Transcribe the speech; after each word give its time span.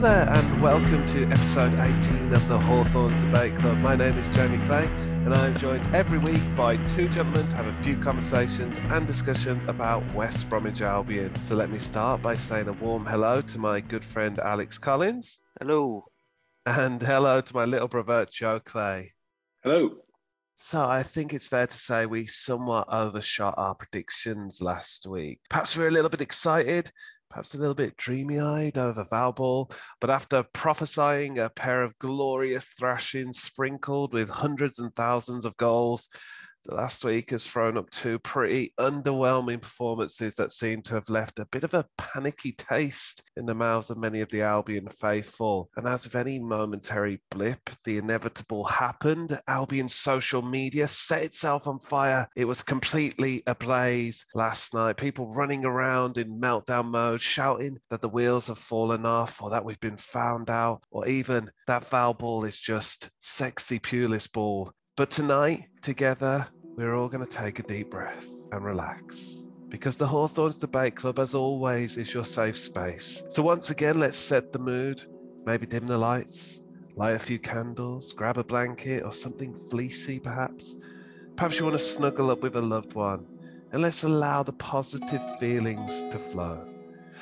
Hello 0.00 0.14
there, 0.14 0.34
and 0.34 0.62
welcome 0.62 1.04
to 1.04 1.24
episode 1.24 1.74
18 1.74 2.32
of 2.32 2.48
the 2.48 2.58
Hawthorns 2.58 3.22
Debate 3.22 3.54
Club. 3.58 3.76
My 3.76 3.94
name 3.94 4.16
is 4.16 4.34
Jamie 4.34 4.56
Clay, 4.64 4.86
and 4.86 5.34
I 5.34 5.48
am 5.48 5.58
joined 5.58 5.94
every 5.94 6.16
week 6.16 6.40
by 6.56 6.78
two 6.86 7.06
gentlemen 7.06 7.46
to 7.50 7.56
have 7.56 7.66
a 7.66 7.82
few 7.82 7.98
conversations 7.98 8.78
and 8.78 9.06
discussions 9.06 9.66
about 9.66 10.02
West 10.14 10.48
Bromwich 10.48 10.80
Albion. 10.80 11.38
So 11.42 11.54
let 11.54 11.68
me 11.68 11.78
start 11.78 12.22
by 12.22 12.34
saying 12.34 12.68
a 12.68 12.72
warm 12.72 13.04
hello 13.04 13.42
to 13.42 13.58
my 13.58 13.80
good 13.80 14.02
friend 14.02 14.38
Alex 14.38 14.78
Collins. 14.78 15.42
Hello. 15.60 16.06
And 16.64 17.02
hello 17.02 17.42
to 17.42 17.54
my 17.54 17.66
little 17.66 17.88
brother 17.88 18.24
Joe 18.24 18.58
Clay. 18.58 19.12
Hello. 19.62 19.98
So 20.56 20.82
I 20.82 21.02
think 21.02 21.34
it's 21.34 21.46
fair 21.46 21.66
to 21.66 21.76
say 21.76 22.06
we 22.06 22.26
somewhat 22.26 22.86
overshot 22.90 23.52
our 23.58 23.74
predictions 23.74 24.62
last 24.62 25.06
week. 25.06 25.40
Perhaps 25.50 25.76
we 25.76 25.82
we're 25.82 25.88
a 25.88 25.92
little 25.92 26.08
bit 26.08 26.22
excited, 26.22 26.90
perhaps 27.30 27.54
a 27.54 27.58
little 27.58 27.74
bit 27.74 27.96
dreamy 27.96 28.40
eyed 28.40 28.76
over 28.76 29.04
Valball, 29.04 29.72
but 30.00 30.10
after 30.10 30.42
prophesying 30.42 31.38
a 31.38 31.48
pair 31.48 31.82
of 31.82 31.98
glorious 32.00 32.66
thrashings 32.66 33.40
sprinkled 33.40 34.12
with 34.12 34.28
hundreds 34.28 34.80
and 34.80 34.94
thousands 34.96 35.44
of 35.44 35.56
goals, 35.56 36.08
the 36.64 36.74
last 36.74 37.04
week 37.04 37.30
has 37.30 37.46
thrown 37.46 37.78
up 37.78 37.90
two 37.90 38.18
pretty 38.18 38.72
underwhelming 38.78 39.60
performances 39.60 40.36
that 40.36 40.52
seem 40.52 40.82
to 40.82 40.94
have 40.94 41.08
left 41.08 41.38
a 41.38 41.46
bit 41.46 41.64
of 41.64 41.74
a 41.74 41.86
panicky 41.96 42.52
taste 42.52 43.22
in 43.36 43.46
the 43.46 43.54
mouths 43.54 43.90
of 43.90 43.98
many 43.98 44.20
of 44.20 44.28
the 44.30 44.42
Albion 44.42 44.88
faithful. 44.88 45.70
And 45.76 45.86
as 45.86 46.04
with 46.04 46.16
any 46.16 46.38
momentary 46.38 47.22
blip, 47.30 47.70
the 47.84 47.98
inevitable 47.98 48.64
happened. 48.64 49.38
Albion's 49.48 49.94
social 49.94 50.42
media 50.42 50.86
set 50.88 51.22
itself 51.22 51.66
on 51.66 51.80
fire. 51.80 52.28
It 52.36 52.44
was 52.44 52.62
completely 52.62 53.42
ablaze 53.46 54.26
last 54.34 54.74
night. 54.74 54.96
People 54.96 55.32
running 55.32 55.64
around 55.64 56.18
in 56.18 56.40
meltdown 56.40 56.90
mode, 56.90 57.20
shouting 57.20 57.78
that 57.90 58.00
the 58.00 58.08
wheels 58.08 58.48
have 58.48 58.58
fallen 58.58 59.06
off 59.06 59.42
or 59.42 59.50
that 59.50 59.64
we've 59.64 59.80
been 59.80 59.96
found 59.96 60.50
out, 60.50 60.82
or 60.90 61.06
even 61.08 61.50
that 61.66 61.88
Val 61.88 62.14
ball 62.14 62.44
is 62.44 62.60
just 62.60 63.10
sexy 63.18 63.78
Pulis 63.78 64.30
ball. 64.30 64.72
But 65.00 65.08
tonight, 65.08 65.66
together, 65.80 66.46
we're 66.76 66.94
all 66.94 67.08
going 67.08 67.26
to 67.26 67.36
take 67.36 67.58
a 67.58 67.62
deep 67.62 67.90
breath 67.90 68.28
and 68.52 68.62
relax. 68.62 69.46
Because 69.70 69.96
the 69.96 70.06
Hawthorns 70.06 70.58
Debate 70.58 70.94
Club, 70.94 71.18
as 71.18 71.32
always, 71.32 71.96
is 71.96 72.12
your 72.12 72.26
safe 72.26 72.58
space. 72.58 73.22
So, 73.30 73.42
once 73.42 73.70
again, 73.70 73.98
let's 73.98 74.18
set 74.18 74.52
the 74.52 74.58
mood, 74.58 75.04
maybe 75.46 75.64
dim 75.64 75.86
the 75.86 75.96
lights, 75.96 76.60
light 76.96 77.16
a 77.16 77.18
few 77.18 77.38
candles, 77.38 78.12
grab 78.12 78.36
a 78.36 78.44
blanket 78.44 79.02
or 79.02 79.10
something 79.10 79.54
fleecy, 79.54 80.20
perhaps. 80.20 80.76
Perhaps 81.34 81.58
you 81.58 81.64
want 81.64 81.78
to 81.78 81.82
snuggle 81.82 82.30
up 82.30 82.42
with 82.42 82.56
a 82.56 82.60
loved 82.60 82.92
one, 82.92 83.24
and 83.72 83.80
let's 83.80 84.02
allow 84.02 84.42
the 84.42 84.52
positive 84.52 85.22
feelings 85.38 86.02
to 86.10 86.18
flow. 86.18 86.68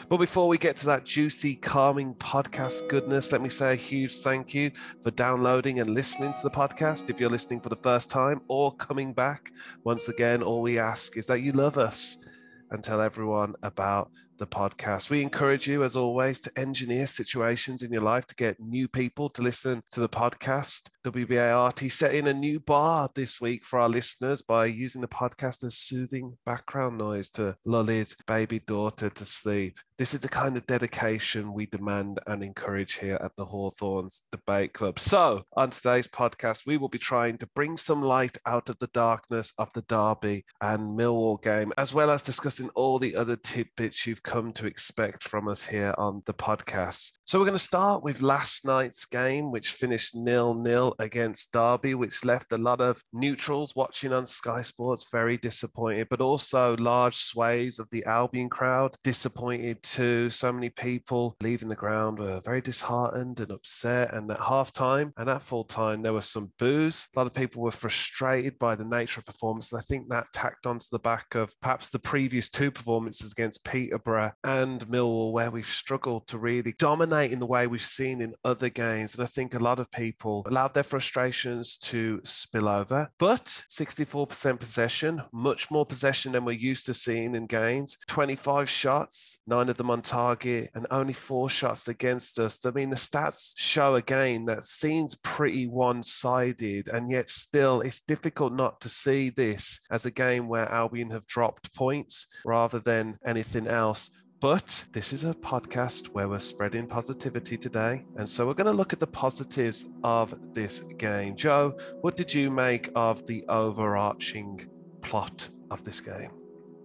But 0.08 0.16
before 0.16 0.48
we 0.48 0.56
get 0.56 0.74
to 0.76 0.86
that 0.86 1.04
juicy, 1.04 1.54
calming 1.56 2.14
podcast 2.14 2.88
goodness, 2.88 3.30
let 3.30 3.42
me 3.42 3.50
say 3.50 3.74
a 3.74 3.76
huge 3.76 4.20
thank 4.20 4.54
you 4.54 4.70
for 5.02 5.10
downloading 5.10 5.80
and 5.80 5.90
listening 5.90 6.32
to 6.32 6.42
the 6.42 6.50
podcast. 6.50 7.10
If 7.10 7.20
you're 7.20 7.28
listening 7.28 7.60
for 7.60 7.68
the 7.68 7.76
first 7.76 8.08
time 8.08 8.40
or 8.48 8.74
coming 8.76 9.12
back, 9.12 9.50
once 9.84 10.08
again, 10.08 10.42
all 10.42 10.62
we 10.62 10.78
ask 10.78 11.18
is 11.18 11.26
that 11.26 11.42
you 11.42 11.52
love 11.52 11.76
us 11.76 12.26
and 12.70 12.82
tell 12.82 13.02
everyone 13.02 13.54
about 13.62 14.10
the 14.38 14.46
podcast. 14.46 15.10
We 15.10 15.20
encourage 15.20 15.68
you, 15.68 15.84
as 15.84 15.94
always, 15.94 16.40
to 16.42 16.58
engineer 16.58 17.06
situations 17.06 17.82
in 17.82 17.92
your 17.92 18.02
life 18.02 18.26
to 18.28 18.34
get 18.34 18.58
new 18.60 18.88
people 18.88 19.28
to 19.30 19.42
listen 19.42 19.82
to 19.90 20.00
the 20.00 20.08
podcast. 20.08 20.88
WBART 21.12 21.90
setting 21.90 22.28
a 22.28 22.34
new 22.34 22.60
bar 22.60 23.08
this 23.14 23.40
week 23.40 23.64
for 23.64 23.78
our 23.78 23.88
listeners 23.88 24.42
by 24.42 24.66
using 24.66 25.00
the 25.00 25.08
podcast 25.08 25.64
as 25.64 25.74
soothing 25.74 26.36
background 26.44 26.98
noise 26.98 27.30
to 27.30 27.56
lull 27.64 27.86
his 27.86 28.14
baby 28.26 28.58
daughter 28.58 29.08
to 29.08 29.24
sleep. 29.24 29.78
This 29.96 30.14
is 30.14 30.20
the 30.20 30.28
kind 30.28 30.56
of 30.56 30.64
dedication 30.66 31.52
we 31.52 31.66
demand 31.66 32.20
and 32.28 32.44
encourage 32.44 32.94
here 32.94 33.18
at 33.20 33.34
the 33.36 33.44
Hawthorns 33.44 34.20
Debate 34.30 34.72
Club. 34.72 35.00
So, 35.00 35.42
on 35.56 35.70
today's 35.70 36.06
podcast, 36.06 36.66
we 36.66 36.76
will 36.76 36.88
be 36.88 36.98
trying 36.98 37.36
to 37.38 37.48
bring 37.56 37.76
some 37.76 38.02
light 38.02 38.38
out 38.46 38.68
of 38.68 38.78
the 38.78 38.86
darkness 38.88 39.52
of 39.58 39.72
the 39.72 39.82
Derby 39.82 40.44
and 40.60 40.96
Millwall 40.96 41.42
game, 41.42 41.72
as 41.76 41.92
well 41.92 42.12
as 42.12 42.22
discussing 42.22 42.68
all 42.76 43.00
the 43.00 43.16
other 43.16 43.34
tidbits 43.34 44.06
you've 44.06 44.22
come 44.22 44.52
to 44.52 44.66
expect 44.68 45.24
from 45.24 45.48
us 45.48 45.64
here 45.64 45.94
on 45.98 46.22
the 46.26 46.34
podcast. 46.34 47.10
So, 47.24 47.40
we're 47.40 47.46
going 47.46 47.54
to 47.54 47.58
start 47.58 48.04
with 48.04 48.22
last 48.22 48.64
night's 48.64 49.04
game, 49.04 49.50
which 49.50 49.70
finished 49.72 50.14
nil 50.14 50.54
nil 50.54 50.94
against 50.98 51.52
Derby, 51.52 51.94
which 51.94 52.24
left 52.24 52.52
a 52.52 52.58
lot 52.58 52.80
of 52.80 53.02
neutrals 53.12 53.74
watching 53.76 54.12
on 54.12 54.26
Sky 54.26 54.62
Sports 54.62 55.06
very 55.10 55.36
disappointed, 55.36 56.08
but 56.10 56.20
also 56.20 56.76
large 56.76 57.16
swathes 57.16 57.78
of 57.78 57.88
the 57.90 58.04
Albion 58.04 58.48
crowd 58.48 58.94
disappointed 59.04 59.82
too. 59.82 60.30
So 60.30 60.52
many 60.52 60.70
people 60.70 61.36
leaving 61.42 61.68
the 61.68 61.74
ground 61.74 62.18
were 62.18 62.40
very 62.44 62.60
disheartened 62.60 63.40
and 63.40 63.50
upset. 63.50 64.14
And 64.14 64.30
at 64.30 64.40
half 64.40 64.72
time 64.72 65.12
and 65.16 65.28
at 65.28 65.42
full 65.42 65.64
time, 65.64 66.02
there 66.02 66.12
was 66.12 66.26
some 66.26 66.52
boos. 66.58 67.06
A 67.14 67.18
lot 67.18 67.26
of 67.26 67.34
people 67.34 67.62
were 67.62 67.70
frustrated 67.70 68.58
by 68.58 68.74
the 68.74 68.84
nature 68.84 69.20
of 69.20 69.26
performance. 69.26 69.72
And 69.72 69.78
I 69.78 69.82
think 69.82 70.08
that 70.08 70.32
tacked 70.32 70.66
onto 70.66 70.86
the 70.90 70.98
back 70.98 71.34
of 71.34 71.54
perhaps 71.60 71.90
the 71.90 71.98
previous 71.98 72.50
two 72.50 72.70
performances 72.70 73.32
against 73.32 73.64
Peterborough 73.64 74.32
and 74.44 74.80
Millwall, 74.88 75.32
where 75.32 75.50
we've 75.50 75.66
struggled 75.66 76.26
to 76.28 76.38
really 76.38 76.74
dominate 76.78 77.32
in 77.32 77.38
the 77.38 77.46
way 77.46 77.66
we've 77.66 77.80
seen 77.82 78.20
in 78.20 78.34
other 78.44 78.68
games. 78.68 79.14
And 79.14 79.22
I 79.22 79.26
think 79.26 79.54
a 79.54 79.58
lot 79.58 79.80
of 79.80 79.90
people 79.90 80.44
allowed 80.46 80.74
their 80.78 80.84
frustrations 80.84 81.76
to 81.76 82.20
spill 82.22 82.68
over. 82.68 83.10
But 83.18 83.46
64% 83.68 84.60
possession, 84.60 85.20
much 85.32 85.72
more 85.72 85.84
possession 85.84 86.30
than 86.30 86.44
we're 86.44 86.52
used 86.52 86.86
to 86.86 86.94
seeing 86.94 87.34
in 87.34 87.46
games. 87.46 87.98
25 88.06 88.70
shots, 88.70 89.40
nine 89.48 89.68
of 89.68 89.76
them 89.76 89.90
on 89.90 90.02
target, 90.02 90.70
and 90.76 90.86
only 90.92 91.14
four 91.14 91.50
shots 91.50 91.88
against 91.88 92.38
us. 92.38 92.64
I 92.64 92.70
mean, 92.70 92.90
the 92.90 92.96
stats 92.96 93.54
show 93.56 93.96
again 93.96 94.44
that 94.44 94.62
seems 94.62 95.16
pretty 95.16 95.66
one 95.66 96.04
sided, 96.04 96.86
and 96.86 97.10
yet 97.10 97.28
still 97.28 97.80
it's 97.80 98.00
difficult 98.02 98.52
not 98.52 98.80
to 98.82 98.88
see 98.88 99.30
this 99.30 99.80
as 99.90 100.06
a 100.06 100.12
game 100.12 100.46
where 100.46 100.70
Albion 100.70 101.10
have 101.10 101.26
dropped 101.26 101.74
points 101.74 102.28
rather 102.44 102.78
than 102.78 103.18
anything 103.26 103.66
else. 103.66 104.10
But 104.40 104.86
this 104.92 105.12
is 105.12 105.24
a 105.24 105.34
podcast 105.34 106.08
where 106.08 106.28
we're 106.28 106.38
spreading 106.38 106.86
positivity 106.86 107.56
today. 107.56 108.04
And 108.16 108.28
so 108.28 108.46
we're 108.46 108.54
going 108.54 108.68
to 108.68 108.72
look 108.72 108.92
at 108.92 109.00
the 109.00 109.06
positives 109.08 109.86
of 110.04 110.32
this 110.54 110.80
game. 110.96 111.34
Joe, 111.34 111.76
what 112.02 112.16
did 112.16 112.32
you 112.32 112.48
make 112.48 112.88
of 112.94 113.26
the 113.26 113.44
overarching 113.48 114.64
plot 115.02 115.48
of 115.72 115.82
this 115.82 116.00
game? 116.00 116.30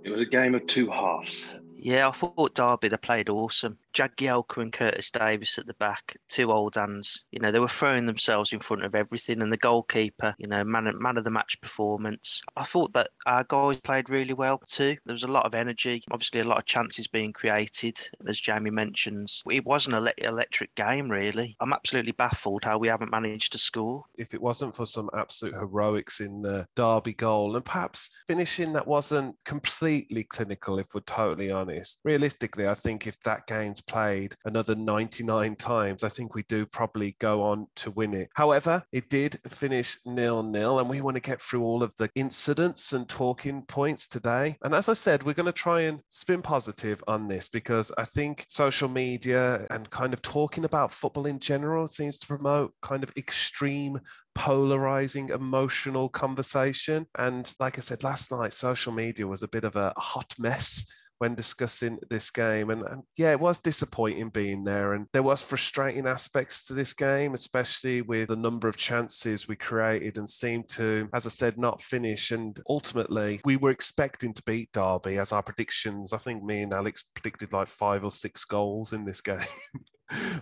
It 0.03 0.09
was 0.09 0.21
a 0.21 0.25
game 0.25 0.55
of 0.55 0.65
two 0.65 0.89
halves. 0.89 1.51
Yeah, 1.75 2.07
I 2.07 2.11
thought 2.11 2.55
Derby 2.55 2.87
they 2.87 2.97
played 2.97 3.29
awesome. 3.29 3.77
Jagielka 3.93 4.61
and 4.61 4.73
Curtis 4.73 5.11
Davies 5.11 5.57
at 5.57 5.67
the 5.67 5.73
back, 5.75 6.17
two 6.29 6.51
old 6.51 6.75
hands. 6.75 7.23
You 7.31 7.39
know, 7.39 7.51
they 7.51 7.59
were 7.59 7.67
throwing 7.67 8.05
themselves 8.05 8.53
in 8.53 8.59
front 8.59 8.83
of 8.83 8.95
everything. 8.95 9.41
And 9.41 9.51
the 9.51 9.57
goalkeeper, 9.57 10.35
you 10.37 10.47
know, 10.47 10.63
man, 10.63 10.91
man 10.99 11.17
of 11.17 11.23
the 11.23 11.31
match 11.31 11.59
performance. 11.61 12.41
I 12.55 12.63
thought 12.63 12.93
that 12.93 13.09
our 13.25 13.43
guys 13.43 13.79
played 13.79 14.09
really 14.09 14.33
well 14.33 14.59
too. 14.67 14.97
There 15.05 15.13
was 15.13 15.23
a 15.23 15.31
lot 15.31 15.45
of 15.45 15.55
energy, 15.55 16.03
obviously, 16.11 16.41
a 16.41 16.45
lot 16.45 16.57
of 16.59 16.65
chances 16.65 17.07
being 17.07 17.33
created, 17.33 17.97
as 18.27 18.39
Jamie 18.39 18.71
mentions. 18.71 19.43
It 19.49 19.65
was 19.65 19.87
an 19.87 19.93
electric 20.17 20.73
game, 20.75 21.09
really. 21.09 21.55
I'm 21.59 21.73
absolutely 21.73 22.13
baffled 22.13 22.63
how 22.63 22.77
we 22.77 22.87
haven't 22.87 23.11
managed 23.11 23.51
to 23.53 23.57
score. 23.57 24.03
If 24.15 24.33
it 24.33 24.41
wasn't 24.41 24.75
for 24.75 24.85
some 24.85 25.09
absolute 25.13 25.55
heroics 25.55 26.19
in 26.19 26.41
the 26.41 26.67
Derby 26.75 27.13
goal 27.13 27.55
and 27.55 27.65
perhaps 27.65 28.09
finishing 28.27 28.73
that 28.73 28.87
wasn't 28.87 29.35
completely 29.45 30.23
clinical, 30.23 30.79
if 30.79 30.93
we're 30.93 31.01
totally 31.01 31.51
honest, 31.51 31.99
realistically, 32.03 32.67
I 32.67 32.73
think 32.73 33.07
if 33.07 33.21
that 33.23 33.47
game's 33.47 33.81
played 33.87 34.35
another 34.45 34.75
99 34.75 35.55
times, 35.55 36.03
I 36.03 36.09
think 36.09 36.35
we 36.35 36.43
do 36.43 36.65
probably 36.65 37.15
go 37.19 37.43
on 37.43 37.67
to 37.77 37.91
win 37.91 38.13
it. 38.13 38.29
However, 38.33 38.83
it 38.91 39.09
did 39.09 39.39
finish 39.47 39.97
nil 40.05 40.43
nil, 40.43 40.79
and 40.79 40.89
we 40.89 41.01
want 41.01 41.15
to 41.15 41.21
get 41.21 41.41
through 41.41 41.63
all 41.63 41.83
of 41.83 41.95
the 41.95 42.09
incidents 42.15 42.93
and 42.93 43.07
talking 43.07 43.63
points 43.63 44.07
today. 44.07 44.57
And 44.63 44.73
as 44.73 44.89
I 44.89 44.93
said, 44.93 45.23
we're 45.23 45.33
going 45.33 45.45
to 45.45 45.51
try 45.51 45.81
and 45.81 45.99
spin 46.09 46.41
positive 46.41 47.03
on 47.07 47.27
this 47.27 47.49
because 47.49 47.91
I 47.97 48.05
think 48.05 48.45
social 48.47 48.89
media 48.89 49.65
and 49.69 49.89
kind 49.89 50.13
of 50.13 50.21
talking 50.21 50.65
about 50.65 50.91
football 50.91 51.27
in 51.27 51.39
general 51.39 51.87
seems 51.87 52.17
to 52.19 52.27
promote 52.27 52.73
kind 52.81 53.03
of 53.03 53.11
extreme 53.17 53.99
polarizing 54.35 55.29
emotional 55.29 56.09
conversation 56.09 57.05
and 57.19 57.53
like 57.59 57.77
i 57.77 57.81
said 57.81 58.03
last 58.03 58.31
night 58.31 58.51
social 58.51 58.91
media 58.91 59.27
was 59.27 59.43
a 59.43 59.47
bit 59.47 59.63
of 59.63 59.75
a 59.75 59.93
hot 59.95 60.33
mess 60.39 60.85
when 61.19 61.35
discussing 61.35 61.99
this 62.09 62.29
game. 62.29 62.69
And, 62.69 62.83
and, 62.83 63.03
yeah, 63.17 63.31
it 63.31 63.39
was 63.39 63.59
disappointing 63.59 64.29
being 64.29 64.63
there. 64.63 64.93
And 64.93 65.07
there 65.13 65.23
was 65.23 65.41
frustrating 65.41 66.07
aspects 66.07 66.67
to 66.67 66.73
this 66.73 66.93
game, 66.93 67.33
especially 67.33 68.01
with 68.01 68.29
the 68.29 68.35
number 68.35 68.67
of 68.67 68.77
chances 68.77 69.47
we 69.47 69.55
created 69.55 70.17
and 70.17 70.27
seemed 70.27 70.69
to, 70.69 71.09
as 71.13 71.25
I 71.25 71.29
said, 71.29 71.57
not 71.57 71.81
finish. 71.81 72.31
And 72.31 72.59
ultimately, 72.67 73.41
we 73.45 73.57
were 73.57 73.71
expecting 73.71 74.33
to 74.33 74.43
beat 74.43 74.71
Derby 74.73 75.17
as 75.17 75.31
our 75.31 75.43
predictions. 75.43 76.13
I 76.13 76.17
think 76.17 76.43
me 76.43 76.63
and 76.63 76.73
Alex 76.73 77.05
predicted 77.13 77.53
like 77.53 77.67
five 77.67 78.03
or 78.03 78.11
six 78.11 78.45
goals 78.45 78.93
in 78.93 79.05
this 79.05 79.21
game. 79.21 79.39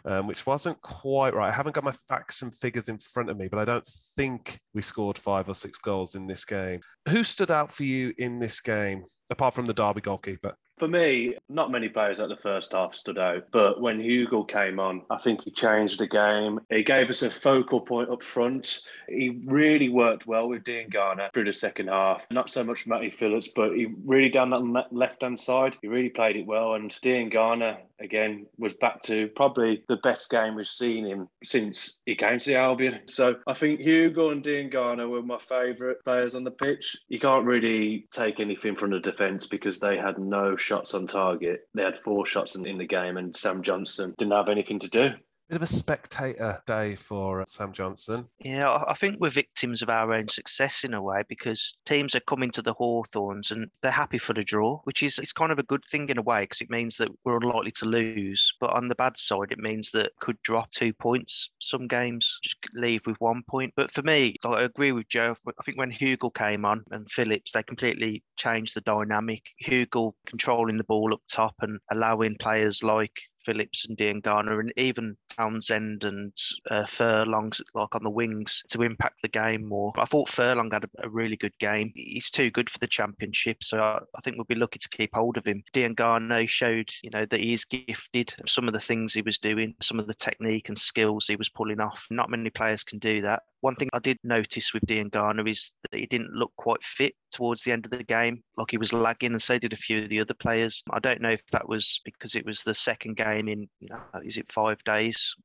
Um, 0.05 0.27
which 0.27 0.45
wasn't 0.45 0.81
quite 0.81 1.33
right. 1.33 1.49
I 1.49 1.51
haven't 1.51 1.75
got 1.75 1.83
my 1.83 1.91
facts 1.91 2.41
and 2.41 2.53
figures 2.53 2.89
in 2.89 2.97
front 2.97 3.29
of 3.29 3.37
me, 3.37 3.47
but 3.47 3.59
I 3.59 3.65
don't 3.65 3.85
think 3.85 4.59
we 4.73 4.81
scored 4.81 5.17
five 5.17 5.47
or 5.49 5.53
six 5.53 5.77
goals 5.77 6.15
in 6.15 6.27
this 6.27 6.45
game. 6.45 6.81
Who 7.09 7.23
stood 7.23 7.51
out 7.51 7.71
for 7.71 7.83
you 7.83 8.13
in 8.17 8.39
this 8.39 8.61
game, 8.61 9.03
apart 9.29 9.53
from 9.53 9.65
the 9.65 9.73
Derby 9.73 10.01
goalkeeper? 10.01 10.55
For 10.81 10.87
me, 10.87 11.35
not 11.47 11.69
many 11.69 11.89
players 11.89 12.19
at 12.19 12.29
the 12.29 12.37
first 12.37 12.71
half 12.71 12.95
stood 12.95 13.19
out, 13.19 13.43
but 13.51 13.79
when 13.79 13.99
Hugill 13.99 14.47
came 14.47 14.79
on, 14.79 15.03
I 15.11 15.19
think 15.19 15.43
he 15.43 15.51
changed 15.51 15.99
the 15.99 16.07
game. 16.07 16.59
He 16.71 16.81
gave 16.81 17.07
us 17.07 17.21
a 17.21 17.29
focal 17.29 17.81
point 17.81 18.09
up 18.09 18.23
front. 18.23 18.81
He 19.07 19.41
really 19.45 19.89
worked 19.89 20.25
well 20.25 20.49
with 20.49 20.63
Diangana 20.63 21.31
through 21.33 21.43
the 21.43 21.53
second 21.53 21.89
half. 21.89 22.23
Not 22.31 22.49
so 22.49 22.63
much 22.63 22.87
Matty 22.87 23.11
Phillips, 23.11 23.47
but 23.47 23.75
he 23.75 23.93
really 24.03 24.29
down 24.29 24.49
that 24.49 24.87
left 24.91 25.21
hand 25.21 25.39
side. 25.39 25.77
He 25.83 25.87
really 25.87 26.09
played 26.09 26.35
it 26.35 26.47
well. 26.47 26.73
And 26.73 26.89
Diangana, 26.89 27.77
again, 28.01 28.47
was 28.57 28.73
back 28.73 29.01
to 29.03 29.27
probably 29.35 29.83
the 29.87 29.97
best 29.97 30.29
game 30.29 30.55
we've 30.55 30.67
seen 30.67 31.05
him 31.05 31.27
since 31.43 31.99
he 32.05 32.15
came 32.15 32.39
to 32.39 32.49
the 32.49 32.55
Albion. 32.55 33.01
So 33.07 33.35
I 33.47 33.53
think 33.53 33.79
Hugill 33.79 34.31
and 34.31 34.43
Diangana 34.43 35.09
were 35.09 35.21
my 35.21 35.39
favourite 35.47 36.03
players 36.03 36.35
on 36.35 36.43
the 36.43 36.51
pitch. 36.51 36.97
You 37.07 37.19
can't 37.19 37.45
really 37.45 38.07
take 38.11 38.39
anything 38.39 38.75
from 38.75 38.91
the 38.91 38.99
defence 38.99 39.47
because 39.47 39.79
they 39.79 39.97
had 39.97 40.17
no 40.17 40.55
shots 40.55 40.93
on 40.93 41.07
target. 41.07 41.61
They 41.73 41.83
had 41.83 41.99
four 42.03 42.25
shots 42.25 42.55
in, 42.55 42.65
in 42.65 42.77
the 42.77 42.87
game, 42.87 43.17
and 43.17 43.35
Sam 43.35 43.63
Johnstone 43.63 44.15
didn't 44.17 44.33
have 44.33 44.49
anything 44.49 44.79
to 44.79 44.89
do 44.89 45.09
bit 45.51 45.57
of 45.57 45.63
a 45.63 45.67
spectator 45.67 46.57
day 46.65 46.95
for 46.95 47.41
uh, 47.41 47.45
Sam 47.45 47.73
Johnstone. 47.73 48.25
Yeah, 48.39 48.83
I 48.87 48.93
think 48.93 49.17
we're 49.19 49.29
victims 49.29 49.81
of 49.81 49.89
our 49.89 50.13
own 50.13 50.29
success 50.29 50.85
in 50.85 50.93
a 50.93 51.01
way 51.01 51.23
because 51.27 51.73
teams 51.85 52.15
are 52.15 52.21
coming 52.21 52.51
to 52.51 52.61
the 52.61 52.73
Hawthorns 52.73 53.51
and 53.51 53.69
they're 53.81 53.91
happy 53.91 54.17
for 54.17 54.33
the 54.33 54.43
draw, 54.43 54.79
which 54.85 55.03
is 55.03 55.19
it's 55.19 55.33
kind 55.33 55.51
of 55.51 55.59
a 55.59 55.63
good 55.63 55.83
thing 55.91 56.07
in 56.07 56.17
a 56.17 56.21
way 56.21 56.43
because 56.43 56.61
it 56.61 56.69
means 56.69 56.95
that 56.97 57.09
we're 57.25 57.35
unlikely 57.35 57.71
to 57.71 57.85
lose. 57.85 58.53
But 58.61 58.71
on 58.71 58.87
the 58.87 58.95
bad 58.95 59.17
side, 59.17 59.51
it 59.51 59.59
means 59.59 59.91
that 59.91 60.13
could 60.21 60.41
drop 60.43 60.71
two 60.71 60.93
points 60.93 61.49
some 61.59 61.85
games, 61.85 62.39
just 62.41 62.55
leave 62.73 63.05
with 63.05 63.19
one 63.19 63.43
point. 63.49 63.73
But 63.75 63.91
for 63.91 64.03
me, 64.03 64.37
I 64.45 64.61
agree 64.61 64.93
with 64.93 65.09
Joe. 65.09 65.35
I 65.47 65.63
think 65.63 65.77
when 65.77 65.91
Hugill 65.91 66.33
came 66.33 66.63
on 66.63 66.85
and 66.91 67.11
Phillips, 67.11 67.51
they 67.51 67.63
completely 67.63 68.23
changed 68.37 68.73
the 68.73 68.81
dynamic. 68.81 69.43
Hugill 69.67 70.13
controlling 70.25 70.77
the 70.77 70.85
ball 70.85 71.13
up 71.13 71.21
top 71.29 71.55
and 71.59 71.77
allowing 71.91 72.37
players 72.37 72.83
like 72.83 73.19
Phillips 73.45 73.85
and 73.87 73.97
Diangana 73.97 74.59
and 74.59 74.73
even 74.77 75.15
Townsend 75.29 76.03
and 76.03 76.33
uh, 76.69 76.85
Furlong 76.85 77.51
like 77.73 77.95
on 77.95 78.03
the 78.03 78.09
wings 78.09 78.63
to 78.69 78.83
impact 78.83 79.21
the 79.21 79.27
game 79.27 79.67
more. 79.67 79.91
I 79.97 80.05
thought 80.05 80.29
Furlong 80.29 80.71
had 80.71 80.83
a, 80.83 80.89
a 81.03 81.09
really 81.09 81.37
good 81.37 81.57
game. 81.59 81.91
He's 81.95 82.31
too 82.31 82.51
good 82.51 82.69
for 82.69 82.79
the 82.79 82.87
championship, 82.87 83.63
so 83.63 83.79
I, 83.79 83.99
I, 84.15 84.21
think 84.21 84.37
we'll 84.37 84.45
be 84.45 84.55
lucky 84.55 84.79
to 84.79 84.89
keep 84.89 85.11
hold 85.13 85.37
of 85.37 85.45
him. 85.45 85.63
Diangana 85.73 86.47
showed, 86.47 86.89
you 87.03 87.09
know, 87.09 87.25
that 87.25 87.39
he 87.39 87.53
is 87.53 87.65
gifted. 87.65 88.33
Some 88.47 88.67
of 88.67 88.73
the 88.73 88.79
things 88.79 89.13
he 89.13 89.21
was 89.21 89.37
doing, 89.37 89.75
some 89.81 89.99
of 89.99 90.07
the 90.07 90.13
technique 90.13 90.69
and 90.69 90.77
skills 90.77 91.27
he 91.27 91.35
was 91.35 91.49
pulling 91.49 91.79
off. 91.79 92.07
Not 92.09 92.29
many 92.29 92.49
players 92.49 92.83
can 92.83 92.99
do 92.99 93.21
that. 93.21 93.43
One 93.61 93.75
thing 93.75 93.89
I 93.93 93.99
did 93.99 94.17
notice 94.23 94.73
with 94.73 94.85
Diangana 94.85 95.49
is 95.49 95.73
that 95.83 95.99
he 95.99 96.07
didn't 96.07 96.33
look 96.33 96.51
quite 96.57 96.83
fit 96.83 97.15
towards 97.31 97.63
the 97.63 97.71
end 97.71 97.85
of 97.85 97.91
the 97.91 98.03
game, 98.03 98.43
like 98.57 98.71
he 98.71 98.77
was 98.77 98.93
lagging, 98.93 99.31
and 99.31 99.41
so 99.41 99.57
did 99.57 99.73
a 99.73 99.77
few 99.77 100.03
of 100.03 100.09
the 100.09 100.19
other 100.19 100.33
players. 100.33 100.83
I 100.91 100.99
don't 100.99 101.21
know 101.21 101.31
if 101.31 101.45
that 101.47 101.67
was 101.67 102.01
because 102.05 102.35
it 102.35 102.45
was 102.45 102.63
the 102.63 102.73
second 102.73 103.17
game 103.17 103.47
in, 103.47 103.67
you 103.79 103.89
know, 103.89 104.01
is 104.23 104.37
it 104.37 104.51
five 104.51 104.83
days, 104.83 105.35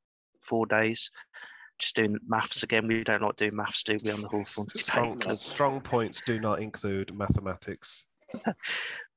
four 0.41 0.65
days? 0.65 1.09
Just 1.79 1.95
doing 1.95 2.17
maths 2.27 2.63
again. 2.63 2.87
We 2.87 3.03
don't 3.03 3.21
like 3.21 3.35
doing 3.35 3.55
maths, 3.55 3.83
do 3.83 3.97
we, 4.03 4.11
on 4.11 4.21
the 4.21 4.27
Hawthorn? 4.27 4.67
Strong, 4.75 5.21
strong 5.35 5.81
points 5.81 6.23
do 6.23 6.39
not 6.39 6.59
include 6.59 7.15
mathematics. 7.15 8.07
but 8.45 8.55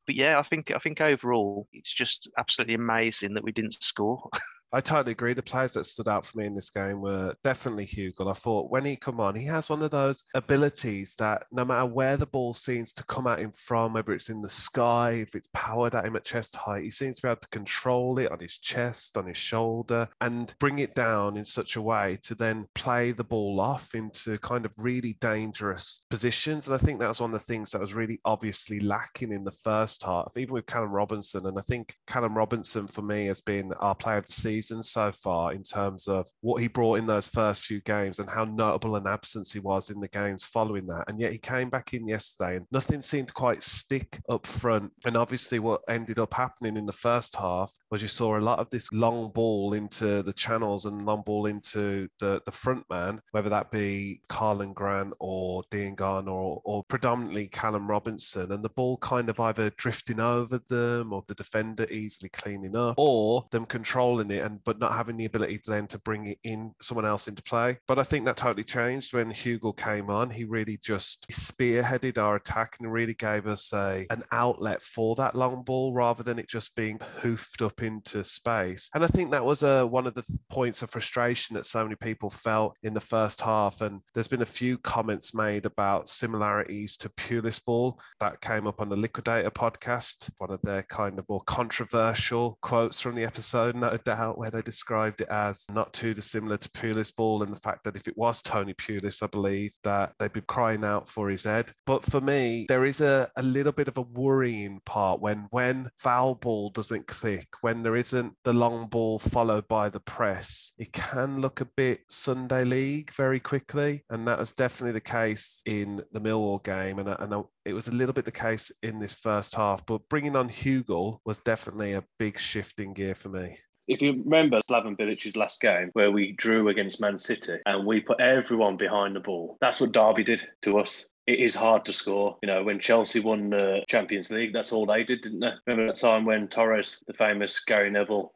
yeah, 0.09 0.39
I 0.39 0.43
think 0.43 0.71
I 0.75 0.79
think 0.79 1.01
overall 1.01 1.67
it's 1.73 1.93
just 1.93 2.29
absolutely 2.39 2.75
amazing 2.75 3.35
that 3.35 3.45
we 3.45 3.53
didn't 3.53 3.83
score. 3.83 4.29
I 4.73 4.81
totally 4.81 5.13
agree. 5.13 5.33
The 5.33 5.43
players 5.43 5.73
that 5.73 5.85
stood 5.85 6.07
out 6.07 6.25
for 6.25 6.39
me 6.39 6.47
in 6.47 6.55
this 6.55 6.71
game 6.71 7.01
were 7.01 7.35
definitely 7.43 7.87
Hugill. 7.87 8.31
I 8.31 8.35
thought 8.35 8.71
when 8.71 8.85
he 8.85 8.95
come 8.97 9.19
on, 9.19 9.35
he 9.35 9.47
has 9.47 9.69
one 9.69 9.83
of 9.83 9.91
those 9.91 10.23
abilities 10.35 11.17
that 11.17 11.45
no 11.51 11.65
matter 11.65 11.87
where 11.87 12.17
the 12.17 12.27
ball 12.27 12.55
seems 12.55 12.93
to 12.93 13.05
come 13.05 13.27
at 13.27 13.41
him 13.41 13.51
from, 13.51 13.95
whether 13.95 14.13
it's 14.13 14.31
in 14.31 14.43
the 14.43 14.49
sky, 14.49 15.13
if 15.13 15.35
it's 15.35 15.49
powered 15.53 15.97
at 15.97 16.05
him 16.05 16.15
at 16.15 16.25
chest 16.25 16.55
height, 16.55 16.85
he 16.85 16.91
seems 16.91 17.17
to 17.17 17.23
be 17.23 17.29
able 17.29 17.41
to 17.41 17.49
control 17.49 18.19
it 18.21 18.31
on 18.31 18.39
his 18.39 18.59
chest, 18.59 19.17
on 19.17 19.27
his 19.27 19.37
shoulder, 19.37 20.09
and 20.21 20.55
bring 20.61 20.79
it 20.79 20.95
down 20.95 21.37
in 21.37 21.45
such 21.45 21.75
a 21.75 21.83
way 21.83 22.19
to 22.23 22.37
then 22.37 22.67
play 22.77 23.11
the 23.11 23.25
ball 23.25 23.59
off 23.59 23.95
into 23.95 24.39
kind 24.39 24.65
of 24.65 24.73
really 24.79 25.17
dangerous 25.21 26.07
positions. 26.11 26.69
And 26.69 26.77
I 26.77 26.79
think 26.79 27.01
that 27.01 27.09
was 27.09 27.21
one 27.21 27.35
of 27.35 27.41
the 27.41 27.45
things 27.45 27.73
that 27.73 27.81
was 27.81 27.95
really 27.95 28.21
obviously 28.25 28.79
lacking 28.79 29.33
in 29.33 29.43
the 29.43 29.51
first 29.51 30.05
half, 30.05 30.33
even 30.37 30.55
with 30.55 30.67
Callum 30.67 30.93
Robinson. 30.93 31.45
And 31.45 31.59
I 31.59 31.63
think 31.63 31.97
Callum 32.07 32.37
Robinson 32.37 32.87
for 32.87 33.03
me 33.03 33.27
has 33.27 33.41
been 33.41 33.73
our 33.81 33.97
player 33.97 34.19
of 34.19 34.27
the 34.27 34.33
season 34.33 34.60
season 34.61 34.83
so 34.83 35.11
far 35.11 35.53
in 35.53 35.63
terms 35.63 36.07
of 36.07 36.29
what 36.43 36.61
he 36.61 36.69
brought 36.69 36.99
in 36.99 37.07
those 37.07 37.27
first 37.27 37.65
few 37.65 37.81
games 37.81 38.19
and 38.19 38.29
how 38.29 38.45
notable 38.45 38.97
an 38.97 39.07
absence 39.07 39.53
he 39.53 39.59
was 39.59 39.91
in 39.91 40.01
the 40.01 40.09
games 40.09 40.45
following 40.45 40.87
that. 40.87 41.05
And 41.09 41.19
yet 41.19 41.33
he 41.33 41.39
came 41.39 41.71
back 41.71 41.95
in 41.95 42.07
yesterday 42.07 42.57
and 42.57 42.67
nothing 42.71 43.01
seemed 43.01 43.33
quite 43.33 43.63
stick 43.63 44.21
up 44.29 44.47
front. 44.47 44.93
And 45.07 45.17
obviously, 45.17 45.59
what 45.59 45.81
ended 45.89 46.19
up 46.19 46.35
happening 46.35 46.77
in 46.77 46.87
the 46.87 46.93
first 46.93 47.37
half 47.37 47.73
was 47.91 48.03
you 48.03 48.09
saw 48.09 48.39
a 48.39 48.41
lot 48.41 48.59
of 48.59 48.69
this 48.71 48.93
long 48.93 49.31
ball 49.31 49.73
into 49.73 50.23
the 50.23 50.33
channels 50.33 50.85
and 50.85 51.07
long 51.07 51.23
ball 51.25 51.47
into 51.47 52.09
the, 52.19 52.43
the 52.45 52.53
front 52.53 52.85
man, 52.91 53.21
whether 53.33 53.49
that 53.49 53.71
be 53.71 54.21
Karlan 54.29 54.75
Grant 54.75 55.15
or 55.21 55.63
Diangana 55.71 56.33
or, 56.33 56.61
or 56.65 56.85
predominantly 56.85 57.49
Callum 57.49 57.89
Robinson. 57.89 58.53
And 58.53 58.63
the 58.63 58.69
ball 58.71 58.99
kind 58.99 59.31
of 59.31 59.41
either 59.41 59.71
drifting 59.71 60.21
over 60.21 60.59
them 60.69 61.13
or 61.13 61.25
the 61.27 61.35
defender 61.35 61.87
easily 61.91 62.29
cleaning 62.29 62.77
up 62.77 62.97
or 62.99 63.47
them 63.51 63.65
controlling 63.65 64.31
it 64.31 64.45
and 64.45 64.50
but 64.65 64.79
not 64.79 64.93
having 64.93 65.17
the 65.17 65.25
ability 65.25 65.61
then 65.67 65.87
to 65.89 65.99
bring 65.99 66.35
in 66.45 66.73
someone 66.81 67.07
else 67.07 67.29
into 67.29 67.43
play. 67.43 67.79
But 67.87 67.99
I 67.99 68.03
think 68.03 68.25
that 68.25 68.37
totally 68.37 68.65
changed 68.65 69.15
when 69.15 69.31
Hugill 69.31 69.77
came 69.77 70.11
on. 70.11 70.31
He 70.31 70.45
really 70.45 70.79
just 70.83 71.27
spearheaded 71.31 72.19
our 72.19 72.37
attack 72.37 72.77
and 72.81 72.93
really 72.93 73.15
gave 73.15 73.47
us 73.47 73.73
a 73.73 74.07
an 74.11 74.23
outlet 74.33 74.83
for 74.83 75.15
that 75.17 75.35
long 75.35 75.63
ball 75.63 75.93
rather 75.93 76.23
than 76.23 76.39
it 76.39 76.49
just 76.49 76.75
being 76.75 76.99
hoofed 77.21 77.63
up 77.63 77.83
into 77.83 78.25
space. 78.25 78.91
And 78.95 79.05
I 79.05 79.07
think 79.07 79.31
that 79.31 79.45
was 79.45 79.63
a, 79.63 79.83
uh, 79.83 79.87
one 79.87 80.07
of 80.07 80.15
the 80.15 80.25
points 80.51 80.83
of 80.83 80.91
frustration 80.91 81.55
that 81.55 81.67
so 81.67 81.83
many 81.83 81.97
people 81.97 82.31
felt 82.31 82.77
in 82.83 82.95
the 82.95 83.01
first 83.01 83.41
half. 83.41 83.81
And 83.81 84.01
there's 84.15 84.29
been 84.29 84.43
a 84.43 84.47
few 84.47 84.79
comments 84.79 85.35
made 85.35 85.67
about 85.67 86.09
similarities 86.09 86.97
to 86.99 87.09
Pulis 87.11 87.65
ball 87.65 88.01
that 88.19 88.41
came 88.41 88.67
up 88.67 88.81
on 88.81 88.89
the 88.89 88.97
Liquidator 88.97 89.51
podcast, 89.51 90.31
one 90.39 90.51
of 90.51 90.61
their 90.63 90.83
kind 90.85 91.19
of 91.19 91.29
more 91.29 91.43
controversial 91.47 92.59
quotes 92.63 93.01
from 93.01 93.15
the 93.15 93.25
episode, 93.25 93.77
no 93.77 93.97
doubt 94.05 94.39
where 94.41 94.51
they 94.51 94.63
described 94.63 95.21
it 95.21 95.29
as 95.29 95.67
not 95.71 95.93
too 95.93 96.15
dissimilar 96.15 96.57
to 96.57 96.71
Pulis 96.71 97.15
ball 97.15 97.43
and 97.43 97.53
the 97.53 97.61
fact 97.61 97.85
that 97.85 97.95
if 97.95 98.09
it 98.09 98.17
was 98.17 98.41
Tony 98.41 98.73
Pulis, 98.73 99.23
I 99.23 99.27
believe 99.27 99.75
that 99.85 100.15
they'd 100.19 100.33
be 100.33 100.41
crying 100.41 100.83
out 100.83 101.07
for 101.11 101.29
his 101.29 101.45
head. 101.45 101.71
But 101.85 102.03
for 102.03 102.23
me, 102.23 102.65
there 102.67 102.87
is 102.87 103.03
a, 103.03 103.29
a 103.37 103.43
little 103.43 103.73
bit 103.73 103.89
of 103.89 103.99
a 103.99 104.03
worrying 104.03 104.81
part 104.87 105.21
when 105.21 105.47
when 105.51 105.91
Val 106.03 106.37
ball 106.37 106.71
doesn't 106.71 107.07
click, 107.07 107.49
when 107.61 107.83
there 107.83 107.97
isn't 107.97 108.33
the 108.45 108.55
long 108.55 108.87
ball 108.87 109.19
followed 109.19 109.69
by 109.69 109.91
the 109.91 110.01
press, 110.01 110.73
it 110.79 110.91
can 110.95 111.43
look 111.43 111.61
a 111.61 111.69
bit 111.77 112.01
Sunday 112.09 112.65
league 112.65 113.13
very 113.13 113.41
quickly. 113.41 114.05
And 114.09 114.27
that 114.27 114.39
was 114.39 114.53
definitely 114.53 114.93
the 114.93 115.03
case 115.03 115.61
in 115.67 116.01
the 116.13 116.21
Millwall 116.21 116.65
game. 116.65 116.99
And, 116.99 117.11
and 117.11 117.45
it 117.67 117.75
was 117.75 117.89
a 117.89 117.93
little 117.93 118.15
bit 118.15 118.25
the 118.25 118.33
case 118.33 118.73
in 118.83 119.01
this 119.01 119.15
first 119.15 119.55
half, 119.55 119.85
but 119.85 120.09
bringing 120.09 120.35
on 120.35 120.49
Hugill 120.49 121.19
was 121.27 121.41
definitely 121.41 121.93
a 121.93 122.05
big 122.19 122.39
shift 122.39 122.81
in 122.81 122.95
gear 122.95 123.15
for 123.15 123.29
me. 123.29 123.59
If 123.89 124.01
you 124.01 124.23
remember 124.25 124.61
Slaven 124.61 124.97
Bilic's 124.97 125.37
last 125.37 125.61
game 125.61 125.91
where 125.95 126.13
we 126.13 126.33
drew 126.33 126.69
against 126.69 127.01
Man 127.01 127.19
City 127.19 127.59
and 127.67 127.87
we 127.87 128.01
put 128.01 128.21
everyone 128.21 128.77
behind 128.77 129.17
the 129.17 129.21
ball, 129.21 129.59
that's 129.61 129.81
what 129.81 129.93
Derby 129.93 130.25
did 130.25 130.47
to 130.63 130.79
us 130.79 131.11
it 131.31 131.39
is 131.39 131.55
hard 131.55 131.85
to 131.85 131.93
score. 131.93 132.37
You 132.43 132.49
know, 132.49 132.65
when 132.65 132.81
Chelsea 132.81 133.21
won 133.21 133.51
the 133.51 133.83
Champions 133.89 134.31
League, 134.31 134.53
that's 134.53 134.73
all 134.73 134.85
they 134.87 135.05
did, 135.05 135.21
didn't 135.23 135.39
they? 135.41 135.53
Remember 135.67 135.93
that 135.93 136.01
time 136.01 136.25
when 136.25 136.49
Torres, 136.49 137.05
the 137.07 137.13
famous 137.13 137.61
Gary 137.61 137.91
Neville, 137.91 138.33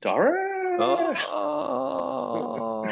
Torres. 0.00 1.20
Oh. 1.28 2.84